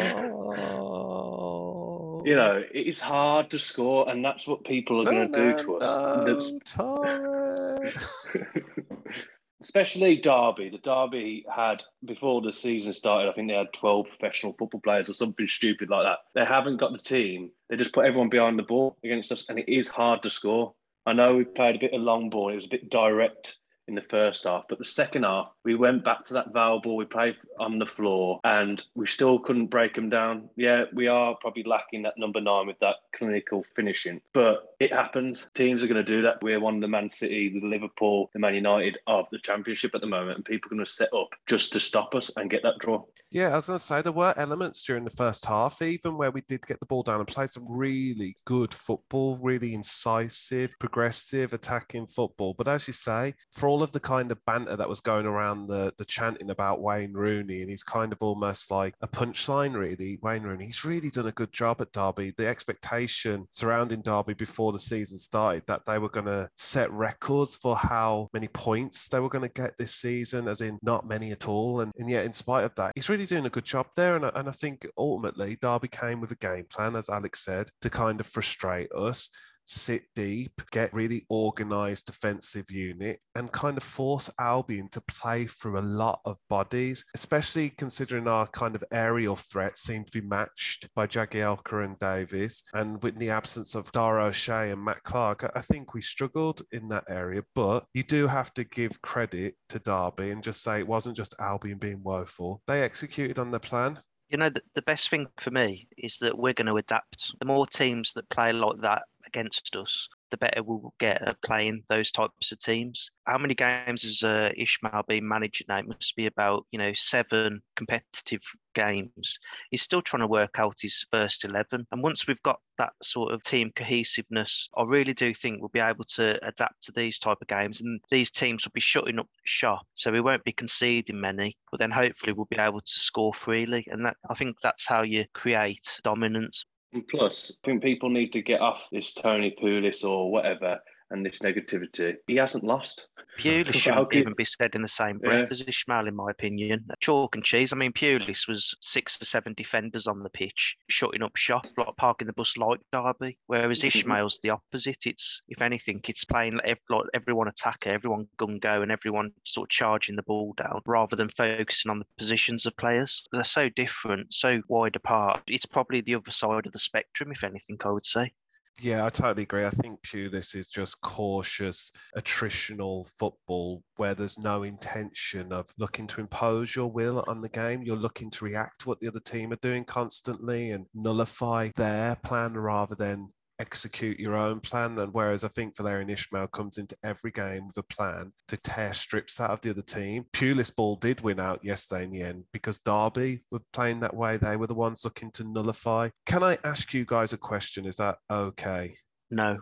you 2.25 2.35
know, 2.35 2.63
it's 2.73 3.01
hard 3.01 3.51
to 3.51 3.59
score, 3.59 4.11
and 4.11 4.25
that's 4.25 4.49
what 4.49 4.65
people 4.65 5.01
are 5.01 5.05
going 5.05 5.31
to 5.31 5.55
do 5.57 5.63
to 5.63 5.77
us. 5.77 6.53
Torres. 6.65 8.09
especially 9.65 10.17
Derby. 10.17 10.69
The 10.69 10.79
Derby 10.79 11.47
had 11.51 11.83
before 12.05 12.43
the 12.43 12.53
season 12.53 12.93
started, 12.93 13.31
I 13.31 13.33
think 13.33 13.49
they 13.49 13.57
had 13.57 13.73
12 13.73 14.07
professional 14.09 14.55
football 14.59 14.83
players 14.83 15.09
or 15.09 15.15
something 15.15 15.49
stupid 15.49 15.89
like 15.89 16.05
that. 16.05 16.19
They 16.35 16.45
haven't 16.45 16.77
got 16.77 16.93
the 16.93 16.99
team. 16.99 17.51
They 17.71 17.77
just 17.77 17.95
put 17.95 18.05
everyone 18.05 18.29
behind 18.29 18.59
the 18.59 18.63
ball 18.63 18.99
against 19.03 19.33
us, 19.33 19.47
and 19.49 19.59
it 19.59 19.67
is 19.67 19.89
hard 19.89 20.23
to 20.23 20.31
score. 20.31 20.75
I 21.07 21.15
know 21.15 21.35
we 21.35 21.45
played 21.45 21.77
a 21.77 21.79
bit 21.79 21.95
of 21.95 22.03
long 22.03 22.29
ball. 22.29 22.53
It 22.53 22.57
was 22.57 22.67
a 22.67 22.69
bit 22.69 22.91
direct 22.91 23.57
in 23.89 23.95
the 23.95 24.03
first 24.03 24.45
half, 24.45 24.65
but 24.69 24.79
the 24.79 24.85
second 24.85 25.23
half 25.23 25.49
We 25.65 25.75
went 25.75 26.05
back 26.05 26.25
to 26.25 26.35
that 26.35 26.53
Val 26.53 26.81
ball. 26.81 26.97
We 26.97 27.05
played 27.05 27.37
on 27.59 27.79
the 27.79 27.87
floor, 27.87 28.41
and 28.45 28.83
we 28.95 29.07
still 29.07 29.39
couldn't 29.39 29.67
break 29.67 29.95
them 29.95 30.11
down. 30.11 30.51
Yeah, 30.57 30.85
we 30.93 31.09
are 31.09 31.37
probably 31.41 31.63
lacking 31.65 32.03
that 32.03 32.19
number 32.19 32.41
nine 32.41 32.67
with 32.67 32.79
that 32.81 32.97
clinical 33.17 33.65
finishing, 33.75 34.21
but 34.33 34.75
it 34.81 34.93
happens. 34.93 35.47
Teams 35.55 35.83
are 35.83 35.87
going 35.87 36.05
to 36.05 36.13
do 36.13 36.23
that. 36.23 36.43
We're 36.43 36.61
one 36.61 36.77
of 36.77 36.81
the 36.81 36.89
Man 36.89 37.09
City, 37.09 37.49
the 37.49 37.67
Liverpool, 37.67 38.31
the 38.33 38.41
Man 38.41 38.55
United 38.55 38.99
of 39.07 39.27
the 39.31 39.39
Championship 39.39 39.95
at 39.95 40.01
the 40.01 40.07
moment, 40.07 40.37
and 40.37 40.45
people 40.45 40.69
are 40.69 40.75
going 40.75 40.85
to 40.85 40.91
set 40.91 41.13
up 41.15 41.29
just 41.47 41.73
to 41.73 41.81
stop 41.81 42.15
us 42.15 42.31
and 42.37 42.51
get 42.51 42.63
that 42.63 42.79
draw. 42.79 43.03
Yeah, 43.31 43.49
I 43.49 43.57
was 43.57 43.67
going 43.67 43.79
to 43.79 43.85
say 43.85 44.01
there 44.01 44.13
were 44.13 44.35
elements 44.37 44.85
during 44.85 45.05
the 45.05 45.11
first 45.11 45.45
half, 45.45 45.83
even 45.83 46.17
where 46.17 46.31
we 46.31 46.43
did 46.43 46.65
get 46.67 46.79
the 46.79 46.87
ball 46.87 47.03
down 47.03 47.19
and 47.19 47.27
play 47.27 47.47
some 47.47 47.65
really 47.69 48.37
good 48.45 48.73
football, 48.73 49.39
really 49.39 49.75
incisive, 49.75 50.73
progressive, 50.79 51.53
attacking 51.53 52.07
football. 52.07 52.55
But 52.57 52.69
as 52.69 52.87
you 52.87 52.93
say, 52.93 53.35
for 53.51 53.69
all 53.69 53.83
of 53.83 53.93
the 53.93 53.99
kind 53.99 54.31
of 54.31 54.45
banter 54.45 54.77
that 54.77 54.89
was 54.89 55.01
going 55.01 55.27
around 55.27 55.54
the 55.67 55.93
the 55.99 56.05
chanting 56.05 56.51
about 56.51 56.81
Wayne 56.81 57.13
Rooney, 57.13 57.61
and 57.61 57.71
he's 57.71 57.83
kind 57.83 58.13
of 58.13 58.19
almost 58.21 58.71
like 58.71 58.95
a 59.01 59.09
punchline, 59.09 59.75
really. 59.75 60.19
Wayne 60.23 60.43
Rooney, 60.43 60.67
he's 60.67 60.85
really 60.85 61.11
done 61.11 61.27
a 61.27 61.33
good 61.33 61.53
job 61.53 61.81
at 61.81 61.93
Derby. 61.93 62.33
The 62.37 62.47
expectation 62.47 63.47
surrounding 63.51 64.03
Derby 64.03 64.35
before 64.35 64.73
the 64.73 64.79
season 64.79 65.19
started 65.19 65.65
that 65.67 65.85
they 65.87 65.99
were 65.99 66.09
going 66.09 66.27
to 66.27 66.49
set 66.57 66.91
records 66.93 67.57
for 67.57 67.77
how 67.77 68.29
many 68.33 68.49
points 68.49 69.09
they 69.09 69.21
were 69.21 69.29
going 69.29 69.49
to 69.49 69.63
get 69.63 69.77
this 69.77 69.95
season, 69.95 70.49
as 70.49 70.61
in 70.61 70.79
not 70.83 71.07
many 71.07 71.33
at 71.33 71.49
all. 71.49 71.81
And, 71.81 71.93
and 71.97 72.09
yet, 72.11 72.25
in 72.25 72.33
spite 72.33 72.65
of 72.65 72.75
that, 72.77 72.93
he's 72.95 73.09
really 73.09 73.27
doing 73.27 73.47
a 73.47 73.51
good 73.51 73.65
job 73.65 73.87
there. 73.97 74.17
And, 74.17 74.25
and 74.25 74.49
I 74.49 74.53
think 74.53 74.87
ultimately, 74.99 75.57
Derby 75.61 75.89
came 75.89 76.21
with 76.21 76.33
a 76.33 76.37
game 76.37 76.67
plan, 76.71 76.97
as 76.97 77.09
Alex 77.09 77.45
said, 77.45 77.71
to 77.81 77.91
kind 77.91 78.21
of 78.21 78.27
frustrate 78.27 78.91
us 78.93 79.31
sit 79.65 80.03
deep, 80.15 80.53
get 80.71 80.93
really 80.93 81.25
organised 81.31 82.07
defensive 82.07 82.71
unit, 82.71 83.19
and 83.35 83.53
kind 83.53 83.77
of 83.77 83.83
force 83.83 84.31
Albion 84.39 84.89
to 84.91 85.01
play 85.03 85.47
through 85.47 85.79
a 85.79 85.81
lot 85.81 86.21
of 86.25 86.39
bodies, 86.49 87.05
especially 87.15 87.71
considering 87.71 88.29
our 88.29 88.47
kind 88.49 88.75
of 88.75 88.85
aerial 88.93 89.37
threat 89.37 89.79
seemed 89.79 90.07
to 90.07 90.21
be 90.21 90.27
matched 90.27 90.89
by 90.95 91.07
Jagielka 91.07 91.85
and 91.85 91.99
Davies. 91.99 92.63
And 92.73 93.03
with 93.03 93.19
the 93.19 93.31
absence 93.31 93.75
of 93.75 93.91
Dara 93.93 94.27
O'Shea 94.27 94.71
and 94.71 94.85
Matt 94.85 95.03
Clark, 95.03 95.51
I 95.55 95.61
think 95.61 95.95
we 95.95 96.01
struggled 96.01 96.63
in 96.73 96.89
that 96.89 97.05
area. 97.09 97.43
But 97.55 97.87
you 97.95 98.03
do 98.03 98.27
have 98.27 98.53
to 98.55 98.65
give 98.65 99.01
credit 99.03 99.55
to 99.71 99.79
Derby 99.79 100.31
and 100.31 100.43
just 100.43 100.63
say 100.63 100.79
it 100.79 100.89
wasn't 100.89 101.17
just 101.17 101.35
Albion 101.39 101.79
being 101.79 102.03
woeful. 102.03 102.63
They 102.67 102.83
executed 102.83 103.39
on 103.39 103.51
their 103.51 103.61
plan. 103.61 103.99
You 104.35 104.39
know, 104.39 104.49
the, 104.49 104.63
the 104.75 104.83
best 104.83 105.11
thing 105.11 105.29
for 105.39 105.53
me 105.53 105.87
is 105.97 106.19
that 106.19 106.37
we're 106.37 106.55
going 106.55 106.67
to 106.67 106.77
adapt. 106.77 107.39
The 107.39 107.45
more 107.45 107.69
teams 107.69 108.15
that 108.15 108.29
play 108.31 108.53
like 108.53 108.81
that 108.81 109.05
against 109.29 109.77
us, 109.77 110.09
the 110.35 110.47
better 110.47 110.63
we'll 110.63 110.93
get 110.99 111.23
at 111.23 111.41
playing 111.43 111.85
those 111.89 112.11
types 112.11 112.51
of 112.51 112.59
teams. 112.59 113.11
How 113.27 113.39
many 113.39 113.55
games 113.55 114.03
has 114.03 114.23
uh, 114.23 114.51
Ismaël 114.59 115.07
been 115.07 115.27
managing 115.27 115.67
now? 115.69 115.79
It 115.79 115.87
must 115.87 116.17
be 116.17 116.27
about, 116.27 116.67
you 116.73 116.79
know, 116.79 116.93
seven 116.95 117.63
competitive 117.77 118.43
games. 118.75 119.39
He's 119.71 119.83
still 119.83 120.03
trying 120.03 120.23
to 120.23 120.27
work 120.27 120.59
out 120.59 120.75
his 120.81 121.07
first 121.13 121.45
11. 121.45 121.87
And 121.93 122.03
once 122.03 122.27
we've 122.27 122.43
got 122.43 122.59
that 122.79 122.93
sort 123.03 123.33
of 123.33 123.43
team 123.43 123.71
cohesiveness, 123.77 124.69
I 124.77 124.83
really 124.83 125.15
do 125.15 125.33
think 125.33 125.61
we'll 125.61 125.69
be 125.69 125.79
able 125.79 126.05
to 126.17 126.45
adapt 126.47 126.83
to 126.85 126.93
these 126.93 127.21
type 127.21 127.39
of 127.41 127.47
games. 127.47 127.81
And 127.81 128.01
these 128.11 128.33
teams 128.33 128.65
will 128.65 128.73
be 128.73 128.81
shutting 128.81 129.21
up 129.21 129.29
shop. 129.45 129.87
So 129.95 130.11
we 130.11 130.21
won't 130.21 130.45
be 130.45 130.53
conceding 130.53 131.21
many, 131.21 131.57
but 131.71 131.79
then 131.79 131.93
hopefully 131.93 132.33
we'll 132.33 132.47
be 132.47 132.59
able 132.59 132.81
to 132.81 132.93
score 132.93 133.33
freely. 133.33 133.87
And 133.91 134.05
that 134.05 134.17
I 134.29 134.35
think 134.35 134.57
that's 134.61 134.87
how 134.87 135.03
you 135.03 135.25
create 135.33 136.01
dominance. 136.03 136.65
And 136.95 137.07
plus, 137.09 137.51
I 137.51 137.67
think 137.67 137.83
people 137.83 138.09
need 138.09 138.33
to 138.35 138.43
get 138.43 138.61
off 138.61 138.87
this 138.93 139.13
Tony 139.13 139.55
Pulis 139.61 140.05
or 140.05 140.31
whatever 140.31 140.79
and 141.15 141.25
this 141.25 141.39
negativity. 141.39 142.17
He 142.27 142.37
hasn't 142.37 142.65
lost. 142.65 143.07
Pulis 143.39 143.75
shouldn't 143.75 144.13
even 144.13 144.35
be 144.37 144.45
said 144.45 144.75
in 144.75 144.83
the 144.83 144.89
same 144.89 145.19
breath 145.19 145.49
yeah. 145.49 145.53
as 145.53 145.63
Ismaël, 145.63 146.09
in 146.09 146.17
my 146.17 146.31
opinion. 146.31 146.85
Chalk 147.01 147.35
and 147.35 147.45
cheese. 147.45 147.73
I 147.73 147.77
mean, 147.77 147.93
Pulis 147.93 148.47
was 148.49 148.75
six 148.83 149.19
to 149.19 149.25
seven 149.25 149.55
defenders 149.55 150.07
on 150.07 150.19
the 150.19 150.31
pitch, 150.31 150.77
shutting 150.91 151.23
up 151.23 151.37
shop, 151.37 151.67
like 151.79 151.97
parking 151.97 152.27
the 152.27 152.33
bus 152.33 152.57
like 152.57 152.81
Derby. 152.93 153.39
Whereas 153.47 153.83
mm-hmm. 153.83 154.27
The 154.43 154.51
opposite. 154.51 155.07
It's, 155.07 155.43
if 155.49 155.63
anything, 155.63 156.01
it's 156.09 156.25
playing 156.25 156.59
like 156.65 156.79
everyone 157.15 157.49
attacker, 157.49 157.91
everyone 157.91 158.27
gun 158.37 158.59
go, 158.59 158.83
and 158.83 158.91
everyone 158.91 159.31
sort 159.45 159.67
of 159.67 159.71
charging 159.71 160.17
the 160.17 160.23
ball 160.23 160.55
down 160.57 160.81
rather 160.87 161.17
than 161.17 161.29
focusing 161.31 161.91
on 161.91 162.01
the 162.01 162.07
positions 162.19 162.67
of 162.67 162.77
players. 162.77 163.25
They're 163.33 163.45
so 163.45 163.69
different, 163.71 164.35
so 164.35 164.61
wide 164.69 164.97
apart. 164.97 165.43
It's 165.47 165.67
probably 165.67 166.01
the 166.01 166.17
other 166.17 166.31
side 166.31 166.67
of 166.67 166.73
the 166.73 166.79
spectrum, 166.79 167.31
if 167.33 167.45
anything, 167.45 167.79
I 167.85 167.91
would 167.91 168.07
say. 168.07 168.33
Yeah, 168.81 169.05
I 169.07 169.09
totally 169.09 169.45
agree. 169.45 169.65
I 169.65 169.71
think 169.71 170.03
Pulis 170.03 170.57
is 170.57 170.69
just 170.69 171.01
cautious, 171.01 171.93
attritional 172.19 173.09
football 173.19 173.85
where 173.97 174.15
there's 174.15 174.39
no 174.39 174.65
intention 174.65 175.53
of 175.53 175.73
looking 175.79 176.09
to 176.09 176.21
impose 176.21 176.75
your 176.75 176.91
will 176.91 177.25
on 177.29 177.41
the 177.41 177.49
game. 177.49 177.83
You're 177.83 177.97
looking 177.97 178.31
to 178.31 178.45
react 178.45 178.81
to 178.81 178.89
what 178.89 178.99
the 178.99 179.07
other 179.07 179.21
team 179.21 179.53
are 179.53 179.57
doing 179.63 179.85
constantly 179.85 180.73
and 180.73 180.87
nullify 180.93 181.71
their 181.77 182.17
plan 182.17 182.55
rather 182.55 182.97
than 182.97 183.33
execute 183.61 184.19
your 184.19 184.37
own 184.37 184.61
plan. 184.61 184.99
And 184.99 185.13
whereas 185.13 185.45
I 185.45 185.49
think 185.49 185.77
Valérien 185.77 186.11
Ismaël 186.11 186.51
comes 186.51 186.79
into 186.79 186.97
every 187.03 187.31
game 187.31 187.67
with 187.67 187.77
a 187.77 187.83
plan 187.83 188.33
to 188.49 188.57
tear 188.57 188.93
strips 188.93 189.41
out 189.41 189.51
of 189.51 189.61
the 189.61 189.71
other 189.71 189.83
team, 189.83 190.25
Pulis 190.33 190.75
Ball 190.75 190.97
did 190.97 191.21
win 191.21 191.41
out 191.41 191.65
yesterday 191.65 192.05
in 192.05 192.11
the 192.11 192.23
end 192.23 192.45
because 192.53 192.79
Derby 192.81 193.43
were 193.51 193.63
playing 193.73 194.01
that 194.01 194.17
way. 194.17 194.37
They 194.37 194.57
were 194.57 194.67
the 194.67 194.75
ones 194.75 195.05
looking 195.05 195.31
to 195.33 195.45
nullify. 195.45 196.11
Can 196.27 196.43
I 196.43 196.59
ask 196.65 196.93
you 196.93 197.05
guys 197.05 197.33
a 197.33 197.39
question? 197.39 197.87
Is 197.87 197.97
that 197.97 198.19
okay? 198.31 198.95
No. 199.31 199.59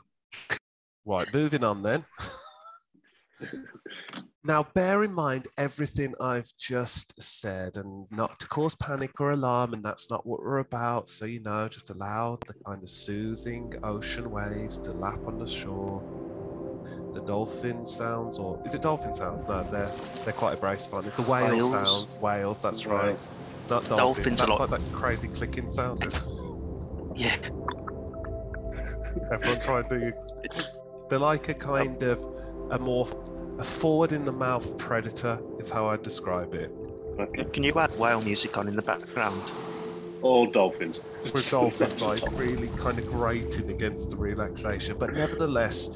Right, 1.04 1.32
moving 1.34 1.64
on 1.64 1.82
then. 1.82 2.04
Now, 4.44 4.66
bear 4.74 5.04
in 5.04 5.14
mind 5.14 5.46
everything 5.56 6.14
I've 6.20 6.52
just 6.58 7.20
said 7.22 7.76
and 7.76 8.06
not 8.10 8.40
to 8.40 8.48
cause 8.48 8.74
panic 8.74 9.20
or 9.20 9.30
alarm, 9.30 9.72
and 9.72 9.84
that's 9.84 10.10
not 10.10 10.26
what 10.26 10.40
we're 10.40 10.58
about. 10.58 11.08
So, 11.08 11.26
you 11.26 11.40
know, 11.40 11.68
just 11.68 11.90
allow 11.90 12.40
the 12.48 12.54
kind 12.66 12.82
of 12.82 12.90
soothing 12.90 13.72
ocean 13.84 14.28
waves 14.32 14.80
to 14.80 14.90
lap 14.90 15.20
on 15.26 15.38
the 15.38 15.46
shore. 15.46 16.02
The 17.14 17.22
dolphin 17.22 17.86
sounds, 17.86 18.40
or 18.40 18.60
is 18.66 18.74
it 18.74 18.82
dolphin 18.82 19.14
sounds? 19.14 19.46
No, 19.46 19.62
they're 19.62 19.88
they're 20.24 20.32
quite 20.32 20.54
abrasive, 20.54 20.92
aren't 20.92 21.06
they? 21.06 21.22
The 21.22 21.30
whale 21.30 21.52
whales. 21.52 21.70
sounds, 21.70 22.16
whales, 22.16 22.60
that's 22.62 22.84
right. 22.84 23.30
Not 23.70 23.88
dolphins. 23.88 24.40
dolphins 24.40 24.40
that's 24.40 24.58
like 24.58 24.70
that 24.70 24.92
crazy 24.92 25.28
clicking 25.28 25.70
sound. 25.70 26.02
yeah. 27.14 27.36
Everyone 29.30 29.60
try 29.60 29.80
and 29.80 29.88
do. 29.88 30.12
They're 31.08 31.20
like 31.20 31.48
a 31.48 31.54
kind 31.54 32.02
of 32.02 32.26
a 32.72 32.78
more 32.80 33.06
a 33.58 33.64
forward 33.64 34.12
in 34.12 34.24
the 34.24 34.32
mouth 34.32 34.78
predator 34.78 35.40
is 35.58 35.68
how 35.68 35.86
I'd 35.86 36.02
describe 36.02 36.54
it. 36.54 36.70
Okay. 37.18 37.44
Can 37.44 37.62
you 37.62 37.72
add 37.76 37.96
whale 37.98 38.22
music 38.22 38.56
on 38.56 38.68
in 38.68 38.76
the 38.76 38.82
background? 38.82 39.42
All 40.22 40.46
dolphins. 40.46 41.00
With 41.34 41.50
dolphins 41.50 42.00
like 42.02 42.22
really 42.32 42.68
kind 42.76 42.98
of 42.98 43.06
grating 43.06 43.70
against 43.70 44.10
the 44.10 44.16
relaxation. 44.16 44.96
But 44.98 45.12
nevertheless, 45.12 45.90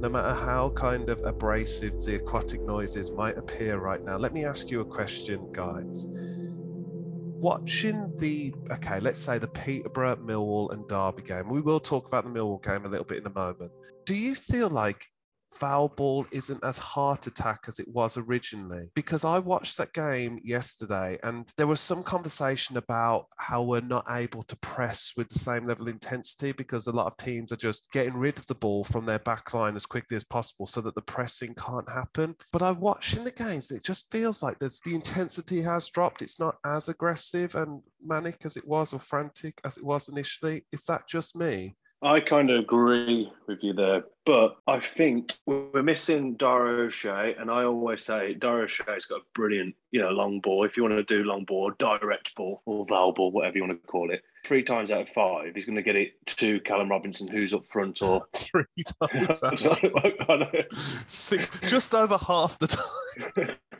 no 0.00 0.08
matter 0.08 0.34
how 0.34 0.70
kind 0.70 1.10
of 1.10 1.20
abrasive 1.24 2.02
the 2.02 2.16
aquatic 2.16 2.62
noises 2.62 3.10
might 3.12 3.36
appear 3.36 3.78
right 3.78 4.02
now, 4.02 4.16
let 4.16 4.32
me 4.32 4.44
ask 4.44 4.70
you 4.70 4.80
a 4.80 4.84
question, 4.84 5.48
guys. 5.52 6.06
Watching 6.08 8.12
the, 8.18 8.54
okay, 8.72 9.00
let's 9.00 9.20
say 9.20 9.38
the 9.38 9.48
Peterborough, 9.48 10.16
Millwall, 10.16 10.72
and 10.72 10.86
Derby 10.88 11.22
game, 11.22 11.48
we 11.48 11.60
will 11.60 11.80
talk 11.80 12.08
about 12.08 12.24
the 12.24 12.30
Millwall 12.30 12.62
game 12.62 12.84
a 12.84 12.88
little 12.88 13.04
bit 13.04 13.18
in 13.18 13.26
a 13.26 13.30
moment. 13.30 13.70
Do 14.06 14.14
you 14.14 14.34
feel 14.34 14.70
like 14.70 15.11
Val 15.60 15.88
ball 15.88 16.24
isn't 16.32 16.64
as 16.64 16.78
heart 16.78 17.26
attack 17.26 17.64
as 17.68 17.78
it 17.78 17.88
was 17.88 18.16
originally. 18.16 18.90
Because 18.94 19.24
I 19.24 19.38
watched 19.38 19.78
that 19.78 19.92
game 19.92 20.38
yesterday 20.42 21.18
and 21.22 21.52
there 21.56 21.66
was 21.66 21.80
some 21.80 22.02
conversation 22.02 22.76
about 22.76 23.26
how 23.36 23.62
we're 23.62 23.80
not 23.80 24.06
able 24.10 24.42
to 24.44 24.56
press 24.56 25.12
with 25.16 25.28
the 25.28 25.38
same 25.38 25.66
level 25.66 25.88
of 25.88 25.94
intensity 25.94 26.52
because 26.52 26.86
a 26.86 26.92
lot 26.92 27.06
of 27.06 27.16
teams 27.16 27.52
are 27.52 27.56
just 27.56 27.90
getting 27.92 28.14
rid 28.14 28.38
of 28.38 28.46
the 28.46 28.54
ball 28.54 28.84
from 28.84 29.06
their 29.06 29.18
back 29.20 29.52
line 29.54 29.76
as 29.76 29.86
quickly 29.86 30.16
as 30.16 30.24
possible 30.24 30.66
so 30.66 30.80
that 30.80 30.94
the 30.94 31.02
pressing 31.02 31.54
can't 31.54 31.90
happen. 31.90 32.34
But 32.52 32.62
I 32.62 32.72
watching 32.72 33.24
the 33.24 33.30
games, 33.30 33.70
it 33.70 33.84
just 33.84 34.10
feels 34.10 34.42
like 34.42 34.58
there's 34.58 34.80
the 34.80 34.94
intensity 34.94 35.62
has 35.62 35.88
dropped. 35.88 36.22
It's 36.22 36.40
not 36.40 36.56
as 36.64 36.88
aggressive 36.88 37.54
and 37.54 37.82
manic 38.04 38.44
as 38.44 38.56
it 38.56 38.66
was 38.66 38.92
or 38.92 38.98
frantic 38.98 39.60
as 39.64 39.76
it 39.76 39.84
was 39.84 40.08
initially. 40.08 40.64
Is 40.72 40.84
that 40.86 41.06
just 41.08 41.36
me? 41.36 41.76
I 42.02 42.18
kind 42.18 42.50
of 42.50 42.58
agree 42.58 43.30
with 43.46 43.62
you 43.62 43.74
there, 43.74 44.04
but 44.26 44.56
I 44.66 44.80
think 44.80 45.34
we're 45.46 45.84
missing 45.84 46.34
Dara 46.34 46.86
O'Shea, 46.86 47.36
and 47.38 47.48
I 47.48 47.62
always 47.62 48.04
say 48.04 48.34
Dara 48.34 48.64
O'Shea's 48.64 49.06
got 49.06 49.20
a 49.20 49.24
brilliant, 49.34 49.76
you 49.92 50.00
know, 50.00 50.10
long 50.10 50.40
ball. 50.40 50.64
If 50.64 50.76
you 50.76 50.82
want 50.82 50.96
to 50.96 51.04
do 51.04 51.22
long 51.22 51.44
ball, 51.44 51.70
direct 51.78 52.34
ball, 52.34 52.60
or 52.66 52.84
val 52.88 53.12
ball, 53.12 53.30
whatever 53.30 53.56
you 53.56 53.62
want 53.62 53.80
to 53.80 53.86
call 53.86 54.10
it, 54.10 54.22
three 54.44 54.64
times 54.64 54.90
out 54.90 55.02
of 55.02 55.08
five, 55.10 55.54
he's 55.54 55.64
going 55.64 55.76
to 55.76 55.82
get 55.82 55.94
it 55.94 56.14
to 56.26 56.60
Callum 56.60 56.90
Robinson, 56.90 57.28
who's 57.28 57.54
up 57.54 57.66
front, 57.66 58.02
or 58.02 58.20
three 58.34 58.64
times 59.00 59.42
out 59.44 59.84
of 59.84 59.92
five. 60.26 60.66
Six, 60.72 61.60
just 61.60 61.94
over 61.94 62.18
half 62.18 62.58
the 62.58 62.66
time. 62.66 63.56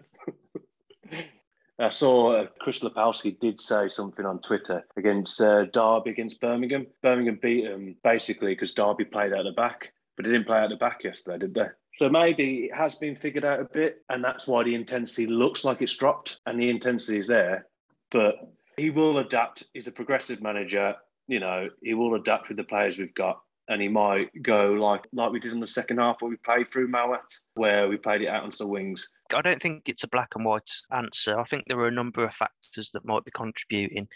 I 1.78 1.88
saw 1.88 2.32
uh, 2.32 2.46
Chris 2.60 2.80
Lapowski 2.80 3.38
did 3.38 3.60
say 3.60 3.88
something 3.88 4.24
on 4.24 4.40
Twitter 4.40 4.84
against 4.96 5.40
uh, 5.40 5.64
Derby 5.64 6.10
against 6.10 6.40
Birmingham. 6.40 6.86
Birmingham 7.02 7.38
beat 7.40 7.64
them 7.64 7.96
basically 8.04 8.54
because 8.54 8.72
Derby 8.72 9.04
played 9.04 9.32
out 9.32 9.44
the 9.44 9.52
back, 9.52 9.92
but 10.16 10.24
they 10.24 10.32
didn't 10.32 10.46
play 10.46 10.58
out 10.58 10.70
the 10.70 10.76
back 10.76 11.02
yesterday, 11.02 11.38
did 11.38 11.54
they? 11.54 11.68
So 11.96 12.08
maybe 12.08 12.64
it 12.64 12.74
has 12.74 12.96
been 12.96 13.16
figured 13.16 13.44
out 13.44 13.60
a 13.60 13.64
bit, 13.64 14.02
and 14.08 14.22
that's 14.22 14.46
why 14.46 14.62
the 14.62 14.74
intensity 14.74 15.26
looks 15.26 15.64
like 15.64 15.82
it's 15.82 15.96
dropped, 15.96 16.40
and 16.46 16.58
the 16.58 16.70
intensity 16.70 17.18
is 17.18 17.26
there. 17.26 17.66
But 18.10 18.36
he 18.76 18.90
will 18.90 19.18
adapt. 19.18 19.64
He's 19.74 19.88
a 19.88 19.92
progressive 19.92 20.42
manager. 20.42 20.96
You 21.28 21.40
know, 21.40 21.68
he 21.82 21.94
will 21.94 22.14
adapt 22.14 22.48
with 22.48 22.56
the 22.56 22.64
players 22.64 22.98
we've 22.98 23.14
got, 23.14 23.40
and 23.68 23.80
he 23.80 23.88
might 23.88 24.30
go 24.42 24.72
like 24.72 25.06
like 25.12 25.32
we 25.32 25.40
did 25.40 25.52
in 25.52 25.60
the 25.60 25.66
second 25.66 25.98
half 25.98 26.20
where 26.20 26.30
we 26.30 26.36
played 26.36 26.70
through 26.70 26.88
Mowatt, 26.88 27.40
where 27.54 27.88
we 27.88 27.96
played 27.96 28.22
it 28.22 28.28
out 28.28 28.44
onto 28.44 28.58
the 28.58 28.66
wings. 28.66 29.08
I 29.34 29.42
don't 29.42 29.60
think 29.60 29.88
it's 29.88 30.04
a 30.04 30.08
black 30.08 30.30
and 30.34 30.44
white 30.44 30.70
answer. 30.90 31.38
I 31.38 31.44
think 31.44 31.64
there 31.66 31.78
are 31.80 31.88
a 31.88 31.92
number 31.92 32.24
of 32.24 32.34
factors 32.34 32.90
that 32.92 33.04
might 33.04 33.24
be 33.24 33.30
contributing. 33.30 34.08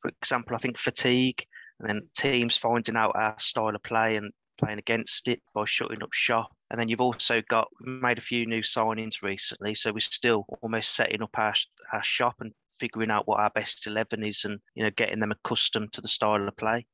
For 0.00 0.10
example, 0.22 0.54
I 0.54 0.58
think 0.58 0.78
fatigue 0.78 1.44
and 1.78 1.88
then 1.88 2.08
teams 2.16 2.56
finding 2.56 2.96
out 2.96 3.12
our 3.14 3.38
style 3.38 3.74
of 3.74 3.82
play 3.82 4.16
and 4.16 4.32
playing 4.58 4.78
against 4.78 5.28
it 5.28 5.40
by 5.54 5.64
shutting 5.66 6.02
up 6.02 6.12
shop. 6.12 6.50
And 6.70 6.78
then 6.78 6.88
you've 6.88 7.00
also 7.00 7.42
got 7.48 7.68
made 7.80 8.18
a 8.18 8.22
few 8.22 8.46
new 8.46 8.60
signings 8.60 9.22
recently, 9.22 9.74
so 9.74 9.92
we're 9.92 10.00
still 10.00 10.44
almost 10.62 10.94
setting 10.94 11.22
up 11.22 11.36
our, 11.36 11.54
our 11.92 12.04
shop 12.04 12.36
and 12.40 12.52
figuring 12.78 13.10
out 13.10 13.26
what 13.26 13.40
our 13.40 13.50
best 13.50 13.86
eleven 13.86 14.22
is, 14.24 14.44
and 14.44 14.58
you 14.74 14.84
know 14.84 14.90
getting 14.96 15.18
them 15.18 15.32
accustomed 15.32 15.92
to 15.92 16.00
the 16.00 16.08
style 16.08 16.46
of 16.46 16.56
play. 16.56 16.86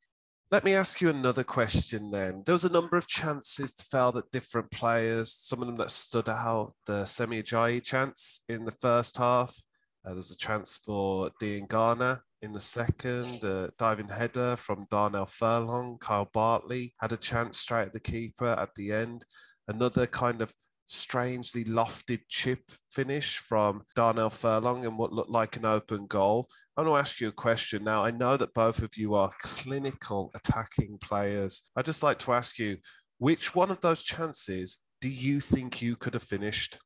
Let 0.53 0.63
me 0.63 0.75
ask 0.75 1.01
you 1.01 1.09
another 1.09 1.43
question 1.43 2.13
then. 2.13 2.45
There 2.47 2.53
was 2.53 2.65
a 2.65 2.73
number 2.73 2.97
of 2.97 3.09
chances 3.09 3.75
to 3.75 3.85
foul 3.85 4.13
that 4.13 4.31
different 4.31 4.71
players, 4.71 5.33
some 5.33 5.61
of 5.61 5.67
them 5.67 5.77
that 5.79 5.91
stood 5.91 6.29
out, 6.29 6.73
the 6.87 7.05
Semi 7.05 7.43
Ajayi 7.43 7.83
chance 7.83 8.45
in 8.49 8.65
the 8.65 8.71
first 8.71 9.17
half. 9.17 9.61
Uh, 10.05 10.15
there's 10.15 10.31
a 10.31 10.37
chance 10.37 10.77
for 10.77 11.33
Diangana 11.43 12.21
in 12.43 12.53
the 12.53 12.61
second, 12.61 13.45
uh, 13.45 13.71
diving 13.77 14.09
header 14.09 14.55
from 14.55 14.87
Darnell 14.89 15.27
Furlong. 15.27 15.99
Kyle 15.99 16.31
Bartley 16.33 16.95
had 17.01 17.11
a 17.11 17.17
chance 17.17 17.59
straight 17.59 17.87
at 17.87 17.93
the 17.93 17.99
keeper 17.99 18.47
at 18.47 18.73
the 18.77 18.93
end. 18.93 19.25
Another 19.67 20.07
kind 20.07 20.41
of 20.41 20.55
strangely 20.87 21.65
lofted 21.65 22.21
chip 22.29 22.61
finish 22.91 23.39
from 23.39 23.83
Darnell 23.95 24.31
Furlong 24.31 24.87
and 24.87 24.97
what 24.97 25.13
looked 25.13 25.31
like 25.31 25.57
an 25.57 25.65
open 25.65 26.07
goal. 26.07 26.49
I 26.77 26.83
want 26.83 26.95
to 26.95 26.99
ask 26.99 27.21
you 27.21 27.29
a 27.29 27.33
question 27.33 27.85
now. 27.85 28.05
I 28.05 28.11
know 28.11 28.37
that 28.37 28.55
both 28.55 28.83
of 28.83 28.97
you 28.97 29.15
are 29.15 29.31
clinical 29.43 30.31
attacking 30.35 30.99
players. 30.99 31.71
I'd 31.77 31.85
just 31.85 32.03
like 32.03 32.19
to 32.21 32.33
ask 32.33 32.59
you 32.59 32.79
which 33.19 33.55
one 33.55 33.71
of 33.71 33.81
those 33.81 34.03
chances 34.03 34.79
do 35.01 35.09
you 35.09 35.41
think 35.41 35.83
you 35.83 35.97
could 35.97 36.15
have 36.15 36.23
finished? 36.23 36.79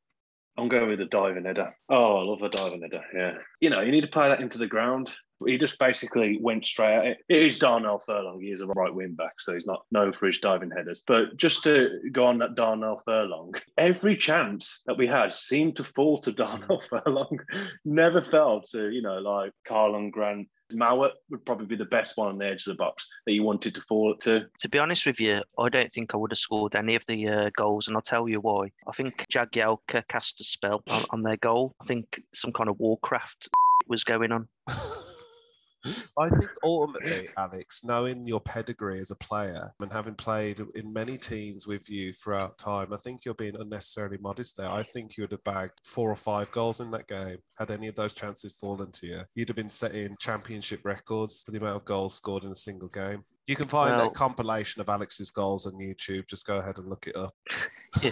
I'm 0.57 0.67
going 0.67 0.89
with 0.89 0.99
the 0.99 1.05
diving 1.05 1.45
header. 1.45 1.73
Oh, 1.89 2.17
I 2.17 2.23
love 2.23 2.41
a 2.41 2.49
diving 2.49 2.81
header. 2.81 3.03
Yeah. 3.15 3.33
You 3.61 3.69
know, 3.69 3.81
you 3.81 3.91
need 3.91 4.01
to 4.01 4.07
play 4.07 4.27
that 4.29 4.41
into 4.41 4.57
the 4.57 4.67
ground. 4.67 5.09
He 5.45 5.57
just 5.57 5.79
basically 5.79 6.37
went 6.41 6.65
straight 6.65 6.97
at 6.97 7.05
it. 7.05 7.17
It 7.29 7.43
is 7.43 7.59
Darnell 7.59 8.03
Furlong. 8.05 8.41
He 8.41 8.51
is 8.51 8.61
a 8.61 8.67
right 8.67 8.93
wing 8.93 9.13
back, 9.13 9.33
so 9.39 9.53
he's 9.53 9.65
not 9.65 9.85
known 9.91 10.13
for 10.13 10.27
his 10.27 10.39
diving 10.39 10.71
headers. 10.71 11.03
But 11.05 11.37
just 11.37 11.63
to 11.63 11.99
go 12.11 12.25
on 12.25 12.39
that 12.39 12.55
Darnell 12.55 13.01
Furlong, 13.05 13.53
every 13.77 14.15
chance 14.15 14.81
that 14.85 14.97
we 14.97 15.07
had 15.07 15.33
seemed 15.33 15.75
to 15.77 15.83
fall 15.83 16.19
to 16.19 16.31
Darnell 16.41 16.81
Furlong. 16.81 17.39
Never 17.85 18.21
fell 18.21 18.61
to, 18.71 18.89
you 18.89 19.01
know, 19.01 19.19
like 19.19 19.51
Karlan 19.67 20.11
Grant. 20.11 20.47
Mowatt 20.73 21.11
would 21.29 21.45
probably 21.45 21.65
be 21.65 21.75
the 21.75 21.85
best 21.85 22.17
one 22.17 22.29
on 22.29 22.37
the 22.37 22.45
edge 22.45 22.65
of 22.67 22.77
the 22.77 22.77
box 22.77 23.05
that 23.25 23.33
you 23.33 23.43
wanted 23.43 23.75
to 23.75 23.81
fall 23.81 24.15
to. 24.21 24.45
To 24.61 24.69
be 24.69 24.79
honest 24.79 25.05
with 25.05 25.19
you, 25.19 25.41
I 25.59 25.69
don't 25.69 25.91
think 25.91 26.13
I 26.13 26.17
would 26.17 26.31
have 26.31 26.37
scored 26.37 26.75
any 26.75 26.95
of 26.95 27.05
the 27.07 27.27
uh, 27.27 27.49
goals, 27.57 27.87
and 27.87 27.95
I'll 27.97 28.01
tell 28.01 28.29
you 28.29 28.39
why. 28.39 28.71
I 28.87 28.91
think 28.93 29.25
Jagielka 29.31 30.07
cast 30.07 30.39
a 30.39 30.43
spell 30.43 30.81
on, 30.87 31.05
on 31.09 31.23
their 31.23 31.37
goal. 31.37 31.75
I 31.81 31.85
think 31.85 32.21
some 32.33 32.53
kind 32.53 32.69
of 32.69 32.79
Warcraft 32.79 33.49
was 33.87 34.03
going 34.03 34.31
on. 34.31 34.47
I 36.17 36.27
think 36.27 36.51
ultimately, 36.63 37.29
Alex, 37.37 37.83
knowing 37.83 38.27
your 38.27 38.39
pedigree 38.41 38.99
as 38.99 39.11
a 39.11 39.15
player 39.15 39.71
and 39.79 39.91
having 39.91 40.15
played 40.15 40.61
in 40.75 40.93
many 40.93 41.17
teams 41.17 41.65
with 41.65 41.89
you 41.89 42.13
throughout 42.13 42.57
time, 42.57 42.93
I 42.93 42.97
think 42.97 43.25
you're 43.25 43.33
being 43.33 43.55
unnecessarily 43.59 44.17
modest 44.19 44.57
there. 44.57 44.69
I 44.69 44.83
think 44.83 45.17
you 45.17 45.23
would 45.23 45.31
have 45.31 45.43
bagged 45.43 45.79
four 45.83 46.09
or 46.11 46.15
five 46.15 46.51
goals 46.51 46.79
in 46.79 46.91
that 46.91 47.07
game. 47.07 47.37
Had 47.57 47.71
any 47.71 47.87
of 47.87 47.95
those 47.95 48.13
chances 48.13 48.53
fallen 48.53 48.91
to 48.93 49.07
you, 49.07 49.21
you'd 49.35 49.49
have 49.49 49.55
been 49.55 49.69
setting 49.69 50.15
championship 50.19 50.81
records 50.83 51.41
for 51.43 51.51
the 51.51 51.57
amount 51.57 51.77
of 51.77 51.85
goals 51.85 52.15
scored 52.15 52.43
in 52.43 52.51
a 52.51 52.55
single 52.55 52.89
game. 52.89 53.23
You 53.47 53.55
can 53.55 53.67
find 53.67 53.95
well, 53.95 54.05
that 54.05 54.13
compilation 54.13 54.81
of 54.81 54.89
Alex's 54.89 55.31
goals 55.31 55.65
on 55.65 55.73
YouTube. 55.73 56.27
Just 56.27 56.45
go 56.45 56.59
ahead 56.59 56.77
and 56.77 56.87
look 56.87 57.07
it 57.07 57.15
up. 57.15 57.33
yeah. 58.03 58.11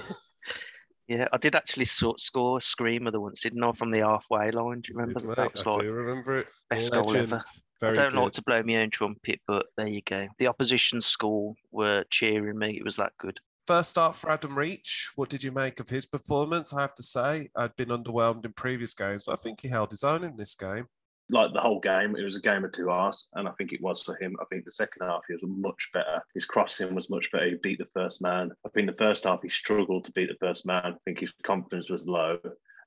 Yeah, 1.10 1.26
I 1.34 1.38
did 1.38 1.56
actually 1.56 1.86
score 1.86 2.58
a 2.60 2.62
screamer 2.62 3.10
the 3.10 3.20
once, 3.20 3.42
didn't 3.42 3.64
I, 3.64 3.72
from 3.72 3.90
the 3.90 4.02
halfway 4.02 4.52
line? 4.52 4.82
Do 4.82 4.94
you 4.94 5.00
remember 5.00 5.20
that? 5.22 5.38
that 5.38 5.54
was 5.54 5.66
I 5.66 5.72
like 5.72 5.82
do 5.82 5.92
remember 5.92 6.38
it. 6.38 6.48
Best 6.70 6.92
Legend. 6.92 7.08
goal 7.08 7.18
ever. 7.18 7.44
Very 7.82 7.94
I 7.94 7.96
don't 7.96 8.12
good. 8.12 8.20
like 8.20 8.32
to 8.34 8.44
blow 8.44 8.62
my 8.62 8.76
own 8.76 8.92
trumpet, 8.92 9.42
but 9.48 9.66
there 9.76 9.88
you 9.88 10.04
go. 10.04 10.28
The 10.38 10.46
opposition 10.46 11.02
school 11.02 11.56
were 11.72 12.04
cheering 12.12 12.60
me. 12.60 12.78
It 12.78 12.84
was 12.84 12.96
that 12.98 13.14
good. 13.18 13.40
First 13.66 13.90
start 13.90 14.18
for 14.18 14.30
Adam 14.30 14.56
Reach. 14.56 15.12
What 15.16 15.30
did 15.30 15.44
you 15.44 15.52
make 15.52 15.80
of 15.80 15.90
his 15.90 16.06
performance? 16.06 16.76
I 16.76 16.82
have 16.82 16.94
to 16.94 17.04
say, 17.04 17.50
I'd 17.56 17.76
been 17.76 17.90
underwhelmed 17.90 18.46
in 18.46 18.54
previous 18.54 18.94
games, 18.94 19.24
but 19.26 19.34
I 19.34 19.38
think 19.38 19.62
he 19.62 19.68
held 19.68 19.90
his 19.90 20.04
own 20.04 20.24
in 20.24 20.38
this 20.38 20.54
game 20.54 20.86
like 21.30 21.54
the 21.54 21.60
whole 21.60 21.80
game, 21.80 22.16
it 22.16 22.24
was 22.24 22.36
a 22.36 22.42
game 22.42 22.64
of 22.66 22.72
two 22.72 22.90
halves, 22.90 23.30
and 23.34 23.48
I 23.48 23.52
think 23.52 23.72
it 23.72 23.82
was 23.82 24.04
for 24.04 24.16
him. 24.16 24.36
I 24.42 24.46
think 24.46 24.66
the 24.66 24.72
second 24.72 25.06
half 25.08 25.22
he 25.28 25.34
was 25.34 25.44
much 25.46 25.90
better. 25.94 26.22
His 26.34 26.46
crossing 26.46 26.96
was 26.96 27.10
much 27.10 27.32
better. 27.32 27.50
He 27.50 27.56
beat 27.62 27.80
the 27.80 27.88
first 27.94 28.22
man. 28.22 28.52
I 28.66 28.70
think 28.70 28.88
the 28.88 28.98
first 28.98 29.26
half 29.26 29.42
he 29.44 29.50
struggled 29.50 30.06
to 30.06 30.12
beat 30.14 30.30
the 30.30 30.46
first 30.46 30.66
man. 30.66 30.82
I 30.84 30.94
think 31.06 31.20
his 31.20 31.34
confidence 31.44 31.90
was 31.90 32.08
low 32.08 32.40